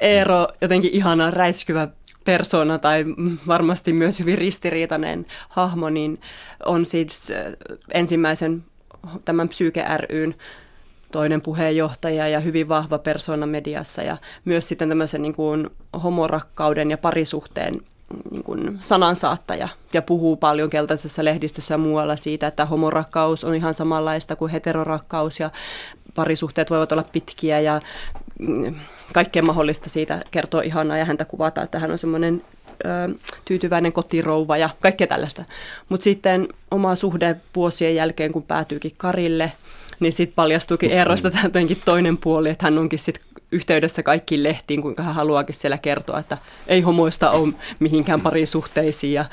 Eero 0.00 0.48
jotenkin 0.60 0.90
ihana 0.94 1.30
räiskyvä 1.30 1.88
persona 2.28 2.78
tai 2.78 3.04
varmasti 3.46 3.92
myös 3.92 4.18
hyvin 4.18 4.38
ristiriitainen 4.38 5.26
hahmo, 5.48 5.90
niin 5.90 6.20
on 6.66 6.86
siis 6.86 7.30
äh, 7.30 7.52
ensimmäisen 7.94 8.64
tämän 9.24 9.48
Psyke 9.48 9.84
ryn 9.96 10.34
toinen 11.12 11.42
puheenjohtaja 11.42 12.28
ja 12.28 12.40
hyvin 12.40 12.68
vahva 12.68 12.98
persona 12.98 13.46
mediassa 13.46 14.02
ja 14.02 14.16
myös 14.44 14.68
sitten 14.68 14.88
tämmöisen 14.88 15.22
niin 15.22 15.34
kuin 15.34 15.70
homorakkauden 16.02 16.90
ja 16.90 16.98
parisuhteen 16.98 17.80
niin 18.30 18.44
kuin 18.44 18.78
sanansaattaja 18.80 19.68
ja 19.92 20.02
puhuu 20.02 20.36
paljon 20.36 20.70
keltaisessa 20.70 21.24
lehdistössä 21.24 21.74
ja 21.74 21.78
muualla 21.78 22.16
siitä, 22.16 22.46
että 22.46 22.66
homorakkaus 22.66 23.44
on 23.44 23.54
ihan 23.54 23.74
samanlaista 23.74 24.36
kuin 24.36 24.52
heterorakkaus 24.52 25.40
ja 25.40 25.50
parisuhteet 26.14 26.70
voivat 26.70 26.92
olla 26.92 27.04
pitkiä 27.12 27.60
ja 27.60 27.80
kaikkea 29.12 29.42
mahdollista 29.42 29.90
siitä 29.90 30.22
kertoo 30.30 30.60
ihanaa 30.60 30.96
ja 30.96 31.04
häntä 31.04 31.24
kuvata, 31.24 31.62
että 31.62 31.78
hän 31.78 31.90
on 31.90 31.98
semmoinen 31.98 32.42
tyytyväinen 33.44 33.92
kotirouva 33.92 34.56
ja 34.56 34.70
kaikkea 34.80 35.06
tällaista. 35.06 35.44
Mutta 35.88 36.04
sitten 36.04 36.48
oma 36.70 36.94
suhde 36.94 37.36
vuosien 37.56 37.94
jälkeen, 37.94 38.32
kun 38.32 38.42
päätyykin 38.42 38.92
Karille, 38.96 39.52
niin 40.00 40.12
sitten 40.12 40.34
paljastuikin 40.34 40.90
Eerosta 40.90 41.30
jotenkin 41.42 41.82
toinen 41.84 42.18
puoli, 42.18 42.48
että 42.50 42.66
hän 42.66 42.78
onkin 42.78 42.98
sitten 42.98 43.24
yhteydessä 43.52 44.02
kaikkiin 44.02 44.42
lehtiin, 44.42 44.82
kuinka 44.82 45.02
hän 45.02 45.14
haluaakin 45.14 45.54
siellä 45.54 45.78
kertoa, 45.78 46.18
että 46.18 46.38
ei 46.66 46.80
homoista 46.80 47.30
ole 47.30 47.52
mihinkään 47.78 48.20
parisuhteisiin 48.20 49.12
ja 49.12 49.24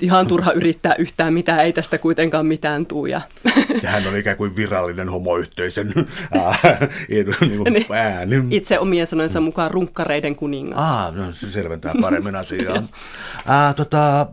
ihan 0.00 0.26
turha 0.26 0.52
yrittää 0.52 0.94
yhtään 0.94 1.34
mitään, 1.34 1.64
ei 1.64 1.72
tästä 1.72 1.98
kuitenkaan 1.98 2.46
mitään 2.46 2.86
tuu. 2.86 3.06
Ja, 3.06 3.20
ja 3.82 3.90
hän 3.90 4.06
on 4.06 4.16
ikään 4.16 4.36
kuin 4.36 4.56
virallinen 4.56 5.08
homoyhteisön 5.08 5.92
niin 7.08 7.26
niin, 7.70 7.86
ääni. 7.92 8.36
Itse 8.50 8.78
omien 8.78 9.06
sanojensa 9.06 9.40
mukaan 9.40 9.70
runkkareiden 9.70 10.36
kuningas. 10.36 10.84
Ah, 10.84 11.14
no, 11.14 11.32
se 11.32 11.50
selventää 11.50 11.94
paremmin 12.00 12.36
asiaa. 12.36 12.82
Ää, 13.46 13.74
tota, 13.74 14.26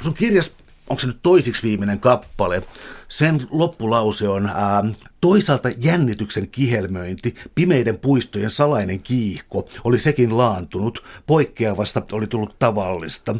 sun 0.00 0.14
kirjas, 0.14 0.52
onko 0.88 1.00
se 1.00 1.06
nyt 1.06 1.18
toisiksi 1.22 1.62
viimeinen 1.62 2.00
kappale? 2.00 2.62
Sen 3.08 3.46
loppulause 3.50 4.28
on, 4.28 4.50
ää, 4.54 4.84
Toisaalta 5.20 5.68
jännityksen 5.78 6.48
kihelmöinti, 6.48 7.34
pimeiden 7.54 7.98
puistojen 7.98 8.50
salainen 8.50 9.00
kiihko 9.00 9.68
oli 9.84 9.98
sekin 9.98 10.38
laantunut, 10.38 11.04
poikkeavasta 11.26 12.02
oli 12.12 12.26
tullut 12.26 12.56
tavallista. 12.58 13.34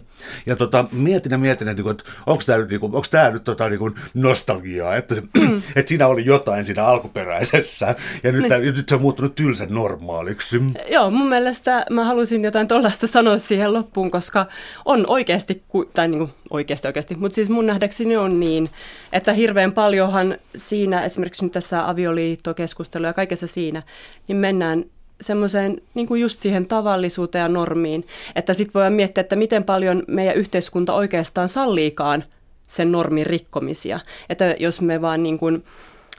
Ja 0.47 0.57
tota, 0.57 0.85
mietin 0.93 1.33
ja 1.33 1.39
mietin, 1.39 1.69
että, 1.69 1.83
onko 2.27 2.43
tämä 2.47 2.59
nyt, 2.59 2.83
onko 2.83 3.03
tämä 3.11 3.31
nyt 3.31 3.45
tota, 3.45 3.69
niin 3.69 3.95
nostalgiaa, 4.15 4.97
että, 4.97 5.15
se, 5.15 5.23
että 5.77 5.89
siinä 5.89 6.07
oli 6.07 6.25
jotain 6.25 6.65
siinä 6.65 6.85
alkuperäisessä, 6.85 7.95
ja 8.23 8.33
nyt, 8.33 8.45
niin. 8.49 8.75
nyt 8.75 8.89
se 8.89 8.95
on 8.95 9.01
muuttunut 9.01 9.35
tylsän 9.35 9.69
normaaliksi. 9.71 10.61
Joo, 10.91 11.11
mun 11.11 11.29
mielestä 11.29 11.87
mä 11.91 12.05
halusin 12.05 12.45
jotain 12.45 12.69
tuollaista 12.69 13.07
sanoa 13.07 13.39
siihen 13.39 13.73
loppuun, 13.73 14.11
koska 14.11 14.47
on 14.85 15.05
oikeasti, 15.07 15.63
tai 15.95 16.09
niin 16.09 16.19
kuin 16.19 16.31
oikeasti 16.51 16.89
oikeasti, 16.89 17.15
mutta 17.15 17.35
siis 17.35 17.51
mun 17.51 17.67
nähdäkseni 17.67 18.17
on 18.17 18.41
niin, 18.41 18.71
että 19.13 19.33
hirveän 19.33 19.73
paljonhan 19.73 20.39
siinä 20.57 21.05
esimerkiksi 21.05 21.45
nyt 21.45 21.53
tässä 21.53 21.68
tässä 21.69 21.89
avioliittokeskustelu 21.89 23.07
ja 23.07 23.13
kaikessa 23.13 23.47
siinä, 23.47 23.83
niin 24.29 24.37
mennään 24.37 24.85
semmoiseen 25.21 25.83
niin 25.95 26.07
kuin 26.07 26.21
just 26.21 26.39
siihen 26.39 26.67
tavallisuuteen 26.67 27.43
ja 27.43 27.49
normiin, 27.49 28.07
että 28.35 28.55
sitten 28.55 28.75
voidaan 28.75 28.93
miettiä, 28.93 29.21
että 29.21 29.37
miten 29.37 29.65
paljon 29.65 30.03
meidän 30.07 30.35
yhteiskunta 30.35 30.95
oikeastaan 30.95 31.49
salliikaan 31.49 32.25
sen 32.69 32.93
normin 32.93 33.27
rikkomisia. 33.27 34.01
Että 34.29 34.57
jos 34.59 34.81
me 34.81 35.01
vaan 35.01 35.23
niin 35.23 35.39
kuin, 35.39 35.65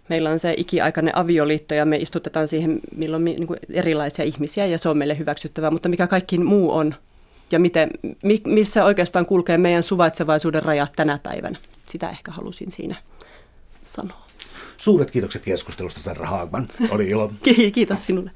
meillä 0.09 0.29
on 0.29 0.39
se 0.39 0.53
ikiaikainen 0.57 1.17
avioliitto 1.17 1.73
ja 1.73 1.85
me 1.85 1.97
istutetaan 1.97 2.47
siihen 2.47 2.79
milloin 2.95 3.25
niin 3.25 3.47
kuin 3.47 3.59
erilaisia 3.73 4.25
ihmisiä 4.25 4.65
ja 4.65 4.77
se 4.77 4.89
on 4.89 4.97
meille 4.97 5.17
hyväksyttävää, 5.17 5.71
mutta 5.71 5.89
mikä 5.89 6.07
kaikki 6.07 6.37
muu 6.37 6.71
on 6.71 6.95
ja 7.51 7.59
miten, 7.59 7.89
missä 8.45 8.85
oikeastaan 8.85 9.25
kulkee 9.25 9.57
meidän 9.57 9.83
suvaitsevaisuuden 9.83 10.63
rajat 10.63 10.91
tänä 10.95 11.19
päivänä. 11.23 11.59
Sitä 11.85 12.09
ehkä 12.09 12.31
halusin 12.31 12.71
siinä 12.71 12.95
sanoa. 13.85 14.28
Suuret 14.79 15.11
kiitokset 15.11 15.43
keskustelusta, 15.43 15.99
Sarra 15.99 16.27
Haagman. 16.27 16.67
Oli 16.89 17.09
ilo. 17.09 17.31
Kiitos 17.73 18.05
sinulle. 18.05 18.31